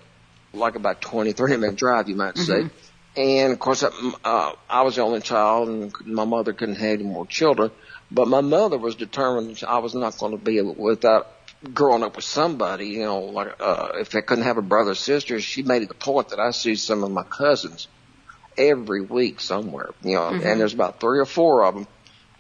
like 0.54 0.74
about 0.74 1.00
20, 1.02 1.32
30 1.32 1.56
minute 1.58 1.76
drive, 1.76 2.08
you 2.08 2.16
might 2.16 2.38
say. 2.38 2.62
Mm-hmm. 2.62 3.20
And 3.20 3.52
of 3.52 3.58
course, 3.58 3.82
um, 3.82 4.16
uh, 4.24 4.52
I 4.68 4.82
was 4.82 4.96
the 4.96 5.02
only 5.02 5.20
child, 5.20 5.68
and 5.68 5.92
my 6.06 6.24
mother 6.24 6.52
couldn't 6.52 6.76
have 6.76 7.00
any 7.00 7.04
more 7.04 7.26
children. 7.26 7.70
But 8.10 8.28
my 8.28 8.40
mother 8.40 8.78
was 8.78 8.94
determined 8.94 9.62
I 9.66 9.78
was 9.78 9.94
not 9.94 10.16
going 10.18 10.32
to 10.32 10.38
be 10.38 10.60
without 10.60 11.22
uh, 11.22 11.28
growing 11.72 12.02
up 12.02 12.16
with 12.16 12.24
somebody. 12.24 12.88
You 12.88 13.04
know, 13.04 13.20
like 13.20 13.54
uh, 13.60 13.88
if 13.94 14.14
I 14.14 14.20
couldn't 14.20 14.44
have 14.44 14.58
a 14.58 14.62
brother 14.62 14.92
or 14.92 14.94
sister, 14.94 15.40
she 15.40 15.62
made 15.62 15.82
it 15.82 15.90
a 15.90 15.94
point 15.94 16.30
that 16.30 16.40
I 16.40 16.50
see 16.50 16.76
some 16.76 17.04
of 17.04 17.10
my 17.10 17.24
cousins 17.24 17.88
every 18.56 19.02
week 19.02 19.40
somewhere. 19.40 19.90
You 20.02 20.16
know, 20.16 20.28
and 20.28 20.60
there's 20.60 20.74
about 20.74 21.00
three 21.00 21.18
or 21.20 21.26
four 21.26 21.64
of 21.64 21.74
them 21.74 21.86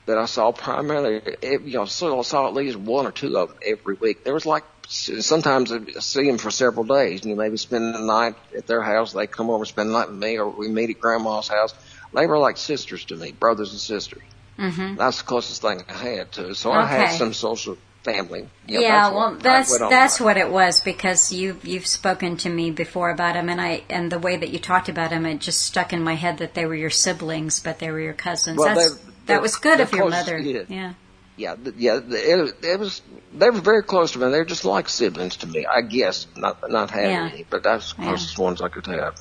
that 0.06 0.18
I 0.18 0.24
saw 0.24 0.50
primarily, 0.50 1.20
eh, 1.42 1.58
you 1.64 1.74
know, 1.74 1.84
so 1.84 2.18
I 2.18 2.22
saw 2.22 2.48
at 2.48 2.54
least 2.54 2.76
one 2.76 3.06
or 3.06 3.12
two 3.12 3.36
of 3.38 3.48
them 3.48 3.58
every 3.64 3.94
week. 4.00 4.24
There 4.24 4.34
was 4.34 4.46
like, 4.46 4.64
sometimes 4.88 5.70
I 5.70 5.78
see 6.00 6.26
them 6.26 6.38
for 6.38 6.50
several 6.50 6.84
days. 6.84 7.20
And 7.20 7.30
you 7.30 7.36
maybe 7.36 7.56
spend 7.56 7.94
the 7.94 8.00
night 8.00 8.34
at 8.56 8.66
their 8.66 8.82
house. 8.82 9.12
They 9.12 9.26
come 9.26 9.50
over, 9.50 9.64
spend 9.64 9.90
the 9.90 9.92
night 9.92 10.08
with 10.08 10.18
me, 10.18 10.38
or 10.38 10.50
we 10.50 10.68
meet 10.68 10.90
at 10.90 10.98
grandma's 11.00 11.48
house. 11.48 11.72
They 12.12 12.26
were 12.26 12.38
like 12.38 12.56
sisters 12.56 13.04
to 13.06 13.16
me, 13.16 13.32
brothers 13.32 13.70
and 13.70 13.80
sisters. 13.80 14.22
hmm 14.58 14.96
That's 14.96 15.18
the 15.18 15.24
closest 15.24 15.62
thing 15.62 15.82
I 15.88 15.92
had 15.92 16.32
to. 16.32 16.54
So 16.54 16.72
I 16.72 16.86
had 16.86 17.10
some 17.18 17.32
social 17.32 17.76
family. 18.02 18.48
You 18.66 18.76
know, 18.76 18.86
yeah, 18.86 19.04
what 19.10 19.14
well, 19.14 19.34
that's 19.40 19.78
that's 19.78 20.20
what 20.20 20.36
it 20.36 20.50
was 20.50 20.80
because 20.80 21.32
you 21.32 21.58
you've 21.62 21.86
spoken 21.86 22.36
to 22.38 22.48
me 22.50 22.70
before 22.70 23.10
about 23.10 23.36
him, 23.36 23.48
and 23.48 23.60
I 23.60 23.82
and 23.90 24.10
the 24.10 24.18
way 24.18 24.36
that 24.36 24.50
you 24.50 24.58
talked 24.58 24.88
about 24.88 25.10
him, 25.10 25.26
it 25.26 25.38
just 25.40 25.62
stuck 25.62 25.92
in 25.92 26.02
my 26.02 26.14
head 26.14 26.38
that 26.38 26.54
they 26.54 26.66
were 26.66 26.74
your 26.74 26.90
siblings, 26.90 27.60
but 27.60 27.78
they 27.78 27.90
were 27.90 28.00
your 28.00 28.14
cousins. 28.14 28.58
Well, 28.58 28.74
that's, 28.74 28.94
they- 28.94 29.04
that 29.04 29.26
they're- 29.26 29.40
was 29.40 29.56
good 29.56 29.80
of 29.80 29.92
your 29.92 30.08
close, 30.08 30.12
mother. 30.12 30.38
yeah. 30.38 30.62
Yeah. 30.68 30.92
Yeah, 31.36 31.54
yeah. 31.78 32.00
It, 32.06 32.54
it 32.64 32.78
was. 32.78 33.00
They 33.32 33.48
were 33.48 33.60
very 33.60 33.82
close 33.82 34.12
to 34.12 34.18
me. 34.18 34.30
They're 34.30 34.44
just 34.44 34.64
like 34.66 34.88
siblings 34.90 35.36
to 35.38 35.46
me. 35.46 35.64
I 35.64 35.80
guess 35.80 36.26
not 36.36 36.70
not 36.70 36.90
having 36.90 37.10
Yeah. 37.10 37.30
any, 37.32 37.46
but 37.48 37.62
that's 37.62 37.94
the 37.94 38.02
Yeah. 38.02 38.08
closest 38.08 38.38
ones 38.38 38.60
I 38.60 38.68
could 38.68 38.86
have. 38.86 39.18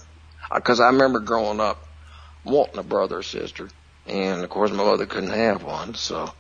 Because 0.54 0.80
I 0.82 0.88
remember 0.88 1.20
growing 1.20 1.60
up 1.62 1.86
wanting 2.44 2.78
a 2.80 2.84
brother 2.84 3.20
or 3.20 3.24
sister, 3.24 3.70
and 4.08 4.44
of 4.44 4.50
course 4.50 4.72
my 4.72 4.84
mother 4.84 5.06
couldn't 5.06 5.30
have 5.30 5.64
one. 5.64 5.96
So 5.96 6.34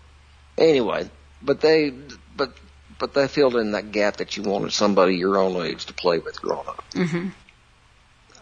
anyway, 0.57 1.09
but 1.41 1.61
they 1.61 1.93
but 2.39 2.57
but 2.97 3.13
they 3.13 3.27
filled 3.27 3.55
in 3.55 3.71
that 3.71 3.91
gap 3.91 4.17
that 4.17 4.35
you 4.35 4.43
wanted 4.43 4.73
somebody 4.73 5.15
your 5.15 5.37
own 5.37 5.55
age 5.65 5.85
to 5.85 5.93
play 5.93 6.17
with 6.17 6.41
growing 6.41 6.67
up. 6.67 6.83
hmm 6.93 7.27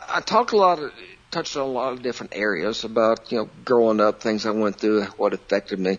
I 0.10 0.22
talked 0.22 0.54
a 0.54 0.58
lot 0.58 0.80
of, 0.80 0.94
touched 1.32 1.58
on 1.58 1.64
a 1.64 1.72
lot 1.72 1.92
of 1.92 2.02
different 2.02 2.34
areas 2.34 2.86
about, 2.86 3.30
you 3.30 3.40
know, 3.40 3.50
growing 3.66 4.00
up, 4.00 4.22
things 4.22 4.46
I 4.46 4.52
went 4.52 4.80
through, 4.80 5.04
what 5.18 5.34
affected 5.34 5.80
me. 5.80 5.98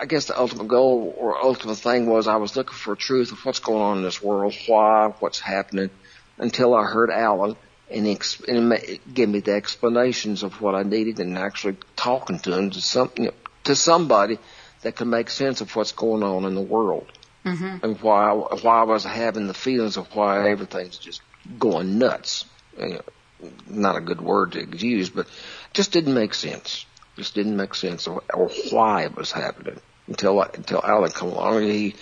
I 0.00 0.06
guess 0.06 0.24
the 0.24 0.38
ultimate 0.38 0.68
goal 0.68 1.14
or 1.18 1.38
ultimate 1.38 1.76
thing 1.76 2.06
was 2.06 2.26
I 2.26 2.36
was 2.36 2.56
looking 2.56 2.76
for 2.76 2.96
truth 2.96 3.32
of 3.32 3.44
what's 3.44 3.58
going 3.58 3.82
on 3.82 3.98
in 3.98 4.04
this 4.04 4.22
world, 4.22 4.54
why, 4.66 5.12
what's 5.18 5.38
happening, 5.38 5.90
until 6.38 6.74
I 6.74 6.84
heard 6.84 7.10
Alan 7.10 7.56
and 7.90 8.06
ex- 8.06 8.40
and 8.40 8.72
he 8.72 9.00
gave 9.12 9.28
me 9.28 9.40
the 9.40 9.52
explanations 9.52 10.42
of 10.42 10.62
what 10.62 10.74
I 10.74 10.82
needed 10.82 11.20
and 11.20 11.36
actually 11.36 11.76
talking 11.96 12.38
to 12.40 12.56
him 12.56 12.70
to 12.70 12.80
some, 12.80 13.10
you 13.18 13.24
know, 13.26 13.34
to 13.64 13.74
somebody 13.74 14.38
that 14.82 14.96
could 14.96 15.06
make 15.08 15.30
sense 15.30 15.60
of 15.60 15.74
what's 15.76 15.92
going 15.92 16.22
on 16.22 16.44
in 16.44 16.54
the 16.54 16.60
world 16.60 17.10
hmm 17.44 17.76
and 17.82 18.00
why 18.02 18.32
why 18.32 18.80
I 18.80 18.82
was 18.84 19.04
having 19.04 19.46
the 19.46 19.54
feelings 19.54 19.96
of 19.96 20.14
why 20.14 20.50
everything's 20.50 20.98
just 20.98 21.22
going 21.58 21.98
nuts. 21.98 22.44
You 22.78 23.00
know, 23.42 23.50
not 23.66 23.96
a 23.96 24.00
good 24.00 24.20
word 24.20 24.52
to 24.52 24.64
use, 24.76 25.08
but 25.08 25.26
just 25.72 25.92
didn't 25.92 26.14
make 26.14 26.34
sense. 26.34 26.84
Just 27.16 27.34
didn't 27.34 27.56
make 27.56 27.74
sense 27.74 28.06
or, 28.06 28.22
or 28.34 28.50
why 28.70 29.04
it 29.04 29.16
was 29.16 29.32
happening 29.32 29.80
until 30.06 30.42
until 30.42 30.80
Alan 30.84 31.10
came 31.10 31.30
along 31.30 31.62
and 31.62 31.72
he 31.72 31.94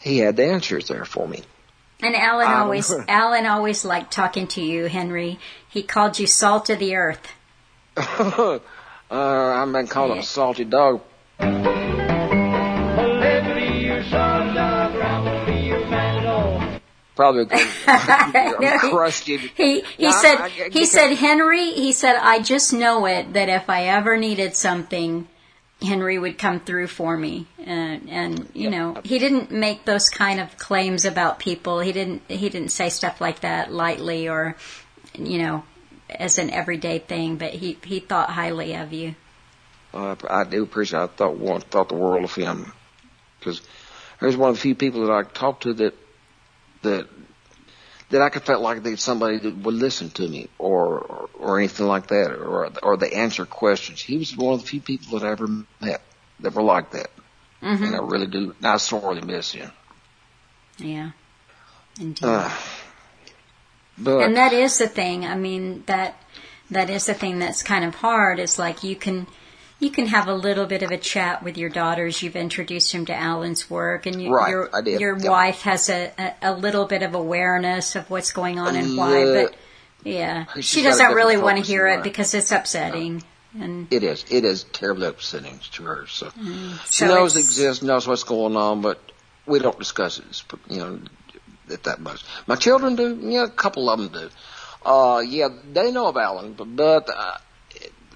he 0.00 0.18
had 0.18 0.36
the 0.36 0.46
answers 0.46 0.88
there 0.88 1.04
for 1.06 1.26
me. 1.26 1.42
And 2.00 2.14
Alan 2.14 2.46
Um, 2.46 2.62
always 2.62 2.92
Alan 3.08 3.46
always 3.46 3.84
liked 3.84 4.12
talking 4.12 4.46
to 4.48 4.60
you, 4.62 4.84
Henry. 4.84 5.38
He 5.70 5.82
called 5.82 6.18
you 6.18 6.26
salt 6.26 6.70
of 6.70 6.78
the 6.78 6.94
earth. 6.94 7.26
uh, 7.96 8.58
I've 9.10 9.72
been 9.72 9.86
called 9.88 10.10
Yeah. 10.14 10.20
a 10.20 10.22
salty 10.22 10.64
dog. 10.64 11.00
Probably 17.16 17.46
No, 17.88 19.04
he-. 19.12 19.36
He 19.56 19.80
he 19.96 20.04
No, 20.04 20.10
said 20.12 20.36
I- 20.36 20.44
I- 20.44 20.48
he 20.50 20.64
because- 20.68 20.90
said 20.92 21.12
Henry 21.14 21.72
he 21.72 21.92
said 21.92 22.16
I 22.16 22.38
just 22.40 22.72
know 22.72 23.06
it 23.06 23.32
that 23.32 23.48
if 23.48 23.68
I 23.68 23.86
ever 23.86 24.16
needed 24.16 24.54
something 24.54 25.26
Henry 25.82 26.18
would 26.18 26.38
come 26.38 26.60
through 26.60 26.86
for 26.88 27.16
me. 27.16 27.46
And 27.64 28.08
and 28.08 28.48
you 28.54 28.70
know 28.70 29.00
he 29.04 29.18
didn't 29.18 29.50
make 29.50 29.84
those 29.84 30.08
kind 30.10 30.38
of 30.40 30.56
claims 30.58 31.04
about 31.04 31.38
people. 31.40 31.80
He 31.80 31.92
didn't 31.92 32.22
he 32.28 32.48
didn't 32.48 32.70
say 32.70 32.88
stuff 32.88 33.20
like 33.20 33.40
that 33.40 33.72
lightly 33.72 34.28
or 34.28 34.56
you 35.16 35.38
know 35.38 35.64
as 36.08 36.38
an 36.38 36.50
everyday 36.50 36.98
thing 37.00 37.36
but 37.36 37.50
he 37.52 37.76
he 37.84 38.00
thought 38.00 38.30
highly 38.30 38.74
of 38.74 38.92
you 38.92 39.14
Uh, 39.92 40.16
I 40.28 40.44
do 40.44 40.62
appreciate. 40.62 41.00
I 41.00 41.06
thought 41.06 41.36
one 41.36 41.60
thought 41.60 41.88
the 41.88 41.94
world 41.94 42.24
of 42.24 42.34
him 42.34 42.72
because 43.38 43.62
he's 44.20 44.36
one 44.36 44.50
of 44.50 44.56
the 44.56 44.60
few 44.60 44.74
people 44.74 45.06
that 45.06 45.12
I 45.12 45.22
talked 45.22 45.62
to 45.64 45.74
that 45.74 45.94
that 46.82 47.08
that 48.10 48.22
I 48.22 48.28
could 48.30 48.42
felt 48.42 48.62
like 48.62 48.82
they 48.82 48.96
somebody 48.96 49.38
that 49.38 49.56
would 49.56 49.74
listen 49.74 50.10
to 50.10 50.28
me 50.28 50.48
or 50.58 50.98
or, 50.98 51.30
or 51.38 51.58
anything 51.58 51.86
like 51.86 52.08
that 52.08 52.30
or 52.32 52.70
or 52.82 52.96
they 52.96 53.12
answer 53.12 53.46
questions. 53.46 54.00
He 54.02 54.18
was 54.18 54.36
one 54.36 54.54
of 54.54 54.60
the 54.62 54.66
few 54.66 54.80
people 54.80 55.18
that 55.18 55.26
I 55.26 55.30
ever 55.30 55.48
met 55.80 56.02
that 56.40 56.54
were 56.54 56.62
like 56.62 56.90
that, 56.92 57.10
hmm 57.60 57.82
and 57.84 57.94
I 57.94 57.98
really 57.98 58.26
do. 58.26 58.54
I 58.62 58.76
sorely 58.76 59.22
miss 59.22 59.52
him. 59.52 59.70
yeah 60.78 61.10
indeed 62.00 62.24
Uh, 62.26 62.56
but 63.96 64.20
and 64.20 64.36
that 64.36 64.52
is 64.52 64.78
the 64.78 64.88
thing. 64.88 65.24
I 65.24 65.34
mean 65.34 65.82
that 65.86 66.22
that 66.70 66.90
is 66.90 67.06
the 67.06 67.14
thing 67.14 67.38
that's 67.38 67.62
kind 67.62 67.84
of 67.84 67.96
hard. 67.96 68.38
Is 68.38 68.58
like 68.58 68.84
you 68.84 68.94
can 68.94 69.26
you 69.80 69.90
can 69.90 70.06
have 70.06 70.26
a 70.28 70.34
little 70.34 70.66
bit 70.66 70.82
of 70.82 70.90
a 70.90 70.98
chat 70.98 71.42
with 71.42 71.56
your 71.56 71.70
daughters. 71.70 72.22
You've 72.22 72.36
introduced 72.36 72.92
them 72.92 73.06
to 73.06 73.14
Alan's 73.14 73.70
work, 73.70 74.06
and 74.06 74.20
you, 74.20 74.30
Right, 74.34 74.50
your 74.50 74.70
your 74.86 75.18
yep. 75.18 75.30
wife 75.30 75.62
has 75.62 75.88
a, 75.88 76.12
a 76.18 76.34
a 76.42 76.52
little 76.54 76.86
bit 76.86 77.02
of 77.02 77.14
awareness 77.14 77.94
of 77.96 78.10
what's 78.10 78.32
going 78.32 78.58
on 78.58 78.76
and 78.76 78.96
why. 78.96 79.24
But 79.24 79.54
yeah, 80.04 80.46
She's 80.54 80.64
she 80.64 80.82
doesn't 80.82 81.12
really 81.12 81.36
want 81.36 81.58
to 81.58 81.62
hear 81.64 81.86
it 81.86 82.02
because 82.02 82.34
it's 82.34 82.52
upsetting. 82.52 83.22
And 83.58 83.86
It 83.90 84.04
is. 84.04 84.24
It 84.30 84.44
is 84.44 84.64
terribly 84.64 85.06
upsetting 85.06 85.58
to 85.72 85.84
her. 85.84 86.06
So 86.06 86.30
she 86.30 86.40
Mm. 86.40 86.86
so 86.86 87.06
knows 87.06 87.34
it 87.34 87.40
exists, 87.40 87.82
knows 87.82 88.06
what's 88.06 88.22
going 88.24 88.56
on, 88.56 88.82
but 88.82 89.00
we 89.46 89.58
don't 89.58 89.78
discuss 89.78 90.18
it. 90.18 90.24
You 90.68 90.78
know, 90.78 91.00
at 91.72 91.84
that 91.84 92.00
much. 92.00 92.24
My 92.46 92.56
children 92.56 92.94
do. 92.96 93.18
Yeah, 93.22 93.44
a 93.44 93.48
couple 93.48 93.88
of 93.88 93.98
them 93.98 94.08
do. 94.08 94.30
Uh, 94.84 95.20
yeah, 95.20 95.48
they 95.72 95.90
know 95.92 96.06
of 96.08 96.16
Alan, 96.16 96.52
but 96.52 96.76
but 96.76 97.08
uh, 97.08 97.38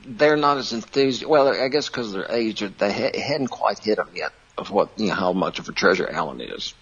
they're 0.07 0.37
not 0.37 0.59
as 0.59 0.73
enthused. 0.73 1.25
Well, 1.25 1.49
I 1.49 1.69
guess 1.69 1.89
because 1.89 2.13
their 2.13 2.31
age, 2.31 2.61
they 2.79 2.93
ha- 2.93 3.21
hadn't 3.21 3.49
quite 3.49 3.79
hit 3.79 3.97
them 3.97 4.09
yet 4.15 4.33
of 4.59 4.71
what 4.71 4.91
you 4.97 5.09
know 5.09 5.15
how 5.15 5.33
much 5.33 5.59
of 5.59 5.69
a 5.69 5.73
treasure 5.73 6.09
Alan 6.09 6.41
is. 6.41 6.75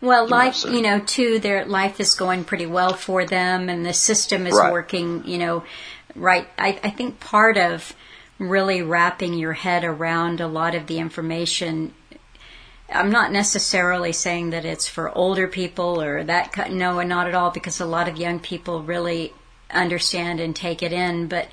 Well, 0.00 0.26
life, 0.26 0.64
you 0.64 0.82
know, 0.82 0.98
too, 0.98 1.38
their 1.38 1.64
life 1.64 2.00
is 2.00 2.14
going 2.14 2.42
pretty 2.42 2.66
well 2.66 2.92
for 2.94 3.24
them 3.24 3.68
and 3.68 3.86
the 3.86 3.92
system 3.92 4.48
is 4.48 4.54
Right. 4.54 4.72
working, 4.72 5.22
you 5.24 5.38
know, 5.38 5.62
right. 6.16 6.48
I, 6.58 6.80
I 6.82 6.90
think 6.90 7.20
part 7.20 7.56
of 7.56 7.94
really 8.36 8.82
wrapping 8.82 9.34
your 9.34 9.52
head 9.52 9.84
around 9.84 10.40
a 10.40 10.48
lot 10.48 10.74
of 10.74 10.88
the 10.88 10.98
information. 10.98 11.94
I'm 12.92 13.12
not 13.12 13.30
necessarily 13.30 14.12
saying 14.12 14.50
that 14.50 14.64
it's 14.64 14.88
for 14.88 15.16
older 15.16 15.46
people 15.46 16.02
or 16.02 16.24
that 16.24 16.72
no, 16.72 16.98
and 16.98 17.08
not 17.08 17.28
at 17.28 17.34
all, 17.36 17.50
because 17.52 17.80
a 17.80 17.86
lot 17.86 18.08
of 18.08 18.16
young 18.16 18.40
people 18.40 18.82
really 18.82 19.32
understand 19.70 20.40
and 20.40 20.54
take 20.54 20.82
it 20.82 20.92
in. 20.92 21.28
But 21.28 21.46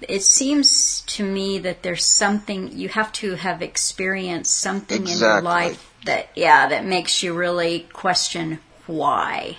it 0.00 0.22
seems 0.22 1.02
to 1.02 1.24
me 1.24 1.58
that 1.58 1.82
there's 1.82 2.04
something 2.04 2.76
you 2.76 2.88
have 2.88 3.12
to 3.12 3.34
have 3.34 3.62
experienced 3.62 4.58
something 4.58 5.06
in 5.06 5.18
your 5.18 5.42
life 5.42 5.92
that 6.04 6.28
yeah 6.34 6.68
that 6.68 6.84
makes 6.84 7.22
you 7.22 7.34
really 7.34 7.86
question 7.92 8.58
why. 8.86 9.56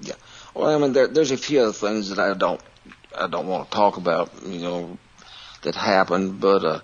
Yeah, 0.00 0.14
well, 0.54 0.74
I 0.74 0.78
mean, 0.78 0.92
there, 0.92 1.08
there's 1.08 1.30
a 1.30 1.36
few 1.36 1.60
other 1.60 1.72
things 1.72 2.10
that 2.10 2.18
I 2.18 2.34
don't, 2.34 2.60
I 3.16 3.26
don't 3.26 3.46
want 3.46 3.70
to 3.70 3.76
talk 3.76 3.96
about, 3.96 4.30
you 4.46 4.60
know, 4.60 4.98
that 5.62 5.74
happened, 5.74 6.40
but 6.40 6.64
uh, 6.64 6.80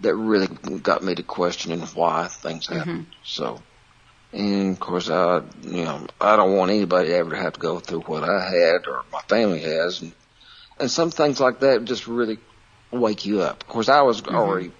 that 0.00 0.14
really 0.14 0.46
got 0.78 1.02
me 1.02 1.14
to 1.14 1.22
questioning 1.22 1.80
why 1.80 2.28
things 2.28 2.66
happen. 2.68 3.06
So, 3.22 3.60
and 4.32 4.72
of 4.72 4.80
course, 4.80 5.10
I, 5.10 5.42
you 5.62 5.84
know, 5.84 6.06
I 6.20 6.36
don't 6.36 6.56
want 6.56 6.70
anybody 6.70 7.12
ever 7.12 7.30
to 7.30 7.36
have 7.36 7.54
to 7.54 7.60
go 7.60 7.80
through 7.80 8.00
what 8.02 8.24
I 8.24 8.50
had 8.50 8.86
or 8.86 9.04
my 9.12 9.20
family 9.22 9.60
has, 9.60 10.00
and 10.02 10.12
and 10.84 10.90
some 10.90 11.10
things 11.10 11.40
like 11.40 11.60
that 11.60 11.84
just 11.84 12.06
really 12.06 12.38
wake 12.90 13.24
you 13.26 13.40
up. 13.40 13.62
Of 13.62 13.68
course, 13.68 13.88
I 13.88 14.02
was 14.02 14.22
already 14.22 14.70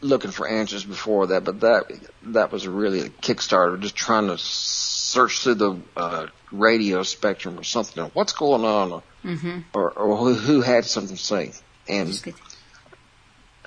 looking 0.00 0.30
for 0.32 0.46
answers 0.48 0.84
before 0.84 1.28
that, 1.28 1.44
but 1.44 1.60
that 1.60 1.84
that 2.24 2.52
was 2.52 2.66
really 2.68 3.00
a 3.00 3.08
kickstarter, 3.08 3.80
just 3.80 3.96
trying 3.96 4.26
to 4.28 4.36
search 4.38 5.40
through 5.40 5.54
the 5.54 5.80
uh, 5.96 6.26
radio 6.52 7.02
spectrum 7.02 7.58
or 7.58 7.64
something. 7.64 8.04
What's 8.14 8.32
going 8.32 8.64
on, 8.64 8.92
or 8.92 9.02
Mm-hmm. 9.24 9.58
or, 9.74 9.90
or 9.90 10.16
who, 10.16 10.34
who 10.34 10.60
had 10.60 10.84
something 10.84 11.16
to 11.16 11.22
say? 11.22 11.52
And 11.88 12.08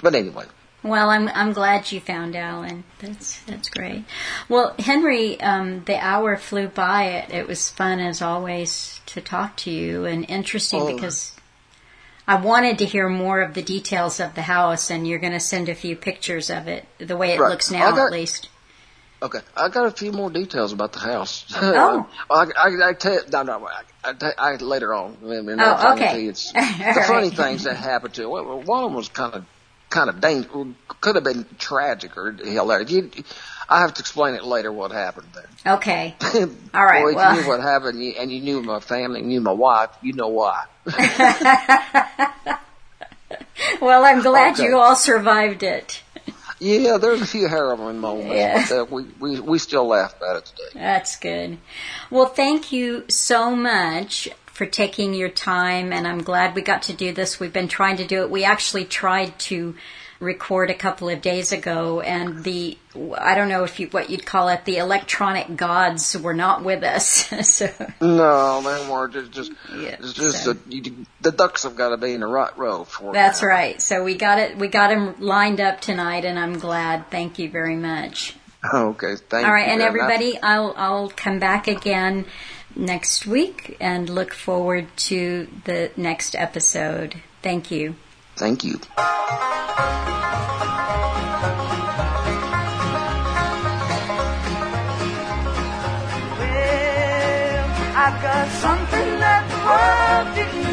but 0.02 0.16
anyway, 0.16 0.46
Well, 0.84 1.10
I'm 1.10 1.28
I'm 1.28 1.54
glad 1.54 1.92
you 1.92 2.00
found 2.00 2.36
Alan. 2.36 2.84
That's 3.00 3.40
that's 3.42 3.70
great. 3.70 4.06
Well, 4.50 4.74
Henry, 4.80 5.40
um, 5.42 5.84
the 5.86 5.98
hour 5.98 6.38
flew 6.38 6.68
by. 6.68 7.04
It 7.04 7.34
it 7.34 7.48
was 7.48 7.70
fun 7.70 8.00
as 8.00 8.22
always 8.22 9.02
to 9.08 9.22
talk 9.22 9.58
to 9.58 9.72
you 9.72 10.06
and 10.06 10.28
interesting 10.30 10.82
Oh. 10.82 10.96
because 10.96 11.34
I 12.28 12.36
wanted 12.36 12.78
to 12.80 12.86
hear 12.86 13.10
more 13.10 13.42
of 13.42 13.54
the 13.54 13.62
details 13.64 14.20
of 14.20 14.36
the 14.36 14.44
house, 14.44 14.90
and 14.92 15.08
you're 15.08 15.20
going 15.20 15.34
to 15.34 15.40
send 15.40 15.70
a 15.70 15.76
few 15.76 15.96
pictures 15.96 16.50
of 16.50 16.68
it, 16.68 16.86
the 17.00 17.18
way 17.18 17.34
it 17.34 17.40
Right. 17.40 17.50
looks 17.50 17.72
now, 17.72 17.92
got- 17.92 18.08
at 18.08 18.12
least. 18.12 18.48
okay, 19.24 19.40
I 19.56 19.70
got 19.70 19.86
a 19.88 19.92
few 19.92 20.12
more 20.12 20.30
details 20.30 20.72
about 20.74 20.94
the 20.94 21.00
house. 21.00 21.46
Oh. 21.62 22.08
Uh, 22.30 22.46
I, 22.56 22.68
I, 22.70 22.90
I 22.90 22.94
tell 22.94 23.20
no, 23.32 23.44
no, 23.44 23.68
I, 23.68 24.14
I, 24.22 24.32
I 24.38 24.56
later 24.58 24.94
on. 24.94 25.18
I 25.24 25.42
mean, 25.42 25.60
Oh, 25.60 25.64
I'm 25.64 25.80
trying 25.80 25.98
to 25.98 26.04
okay. 26.06 26.22
you 26.24 26.30
It's 26.30 26.52
the 26.54 27.04
funny 27.08 27.30
things 27.30 27.64
that 27.66 27.76
happened 27.76 28.14
to. 28.16 28.28
Well, 28.30 28.62
one 28.62 28.84
of 28.84 28.90
them 28.90 28.96
was 28.96 29.10
kind 29.10 29.34
of 29.34 29.46
kind 29.92 30.10
of 30.10 30.20
dangerous. 30.20 30.70
Could 31.02 31.16
have 31.16 31.24
been 31.24 31.46
tragic 31.60 32.18
or 32.18 32.32
hilarious. 32.32 32.90
You, 32.92 33.10
I 33.70 33.82
have 33.82 33.94
to 33.94 34.00
explain 34.02 34.34
it 34.36 34.44
later 34.44 34.72
what 34.72 34.92
happened 34.92 35.28
there. 35.34 35.74
Okay. 35.76 36.16
All 36.74 36.84
right, 36.84 37.04
Boy, 37.04 37.10
if 37.12 37.16
well- 37.16 37.36
you 37.36 37.42
knew 37.44 37.48
what 37.48 37.62
happened 37.62 37.96
and 37.96 38.04
you, 38.04 38.14
and 38.20 38.32
you 38.32 38.42
knew 38.42 38.62
my 38.64 38.80
family, 38.80 39.22
knew 39.22 39.40
my 39.42 39.52
wife, 39.54 39.90
you 40.02 40.14
know 40.14 40.28
why. 40.30 40.66
Well, 43.80 44.04
I'm 44.06 44.22
glad 44.22 44.54
Okay. 44.56 44.64
you 44.66 44.78
all 44.78 44.96
survived 44.96 45.64
it. 45.64 46.02
yeah, 46.60 46.98
there's 46.98 47.22
a 47.22 47.26
few 47.28 47.48
harrowing 47.48 48.00
moments, 48.00 48.34
Yeah. 48.34 48.66
but 48.70 48.78
uh, 48.82 48.86
we, 48.86 49.04
we 49.20 49.40
we 49.40 49.60
still 49.60 49.88
laugh 49.88 50.16
about 50.18 50.38
it 50.38 50.46
today. 50.46 50.70
That's 50.74 51.16
good. 51.18 51.58
Well, 52.10 52.26
thank 52.26 52.72
you 52.72 53.06
so 53.08 53.56
much 53.56 54.30
for 54.54 54.66
taking 54.66 55.14
your 55.14 55.30
time, 55.30 55.92
and 55.94 56.08
I'm 56.08 56.22
glad 56.24 56.56
we 56.56 56.62
got 56.62 56.84
to 56.84 56.94
do 56.94 57.14
this. 57.14 57.40
We've 57.40 57.54
been 57.54 57.68
trying 57.68 57.98
to 57.98 58.06
do 58.08 58.22
it. 58.22 58.30
We 58.30 58.44
actually 58.44 58.86
tried 58.86 59.38
to 59.40 59.76
record 60.20 60.70
a 60.70 60.74
couple 60.76 61.10
of 61.10 61.20
days 61.22 61.52
ago, 61.52 62.00
and 62.02 62.44
the 62.44 62.78
I 63.18 63.34
don't 63.34 63.50
know 63.50 63.64
if 63.64 63.80
you 63.80 63.88
what 63.88 64.10
you'd 64.12 64.26
call 64.26 64.50
it, 64.50 64.66
the 64.66 64.78
electronic 64.78 65.56
gods 65.56 66.16
were 66.20 66.34
not 66.36 66.64
with 66.64 66.84
us. 66.84 67.26
so 67.56 67.68
No, 68.00 68.62
man, 68.62 68.88
we're 68.90 69.08
just 69.08 69.32
just 69.32 69.52
Yeah, 69.74 69.96
it's 70.00 70.14
just 70.14 70.44
so- 70.44 70.54
the, 70.54 70.94
the 71.22 71.32
ducks 71.32 71.64
have 71.64 71.76
got 71.76 71.90
to 71.90 71.98
be 71.98 72.14
in 72.14 72.20
the 72.20 72.28
right 72.28 72.56
row 72.58 72.84
for 72.84 73.14
that's 73.14 73.42
now. 73.42 73.48
right. 73.48 73.82
So 73.82 74.04
we 74.04 74.16
got 74.16 74.38
it. 74.38 74.58
We 74.58 74.68
got 74.68 74.90
them 74.90 75.16
lined 75.20 75.60
up 75.60 75.82
tonight, 75.82 76.24
and 76.26 76.38
I'm 76.38 76.60
glad. 76.60 77.10
Thank 77.10 77.40
you 77.40 77.50
very 77.50 77.76
much. 77.76 78.36
Okay, 78.72 79.16
thank 79.28 79.48
All 79.48 79.52
right, 79.54 79.68
and 79.70 79.80
very 79.82 79.92
much. 80.00 80.12
everybody, 80.12 80.40
I'll 80.44 80.76
I'll 80.78 81.10
come 81.10 81.40
back 81.40 81.68
again 81.68 82.26
next 82.76 83.26
week 83.26 83.78
and 83.80 84.10
look 84.10 84.34
forward 84.34 84.88
to 84.96 85.48
the 85.66 85.92
next 85.98 86.36
episode. 86.36 87.22
Thank 87.42 87.72
you. 87.72 87.96
Thank 88.36 88.64
you. 88.64 88.80
Well, 96.38 97.66
I've 97.96 98.22
got 98.22 98.48
something 98.48 99.20
that 99.20 99.44
the 99.52 99.58
world 99.68 100.36
didn't 100.36 100.71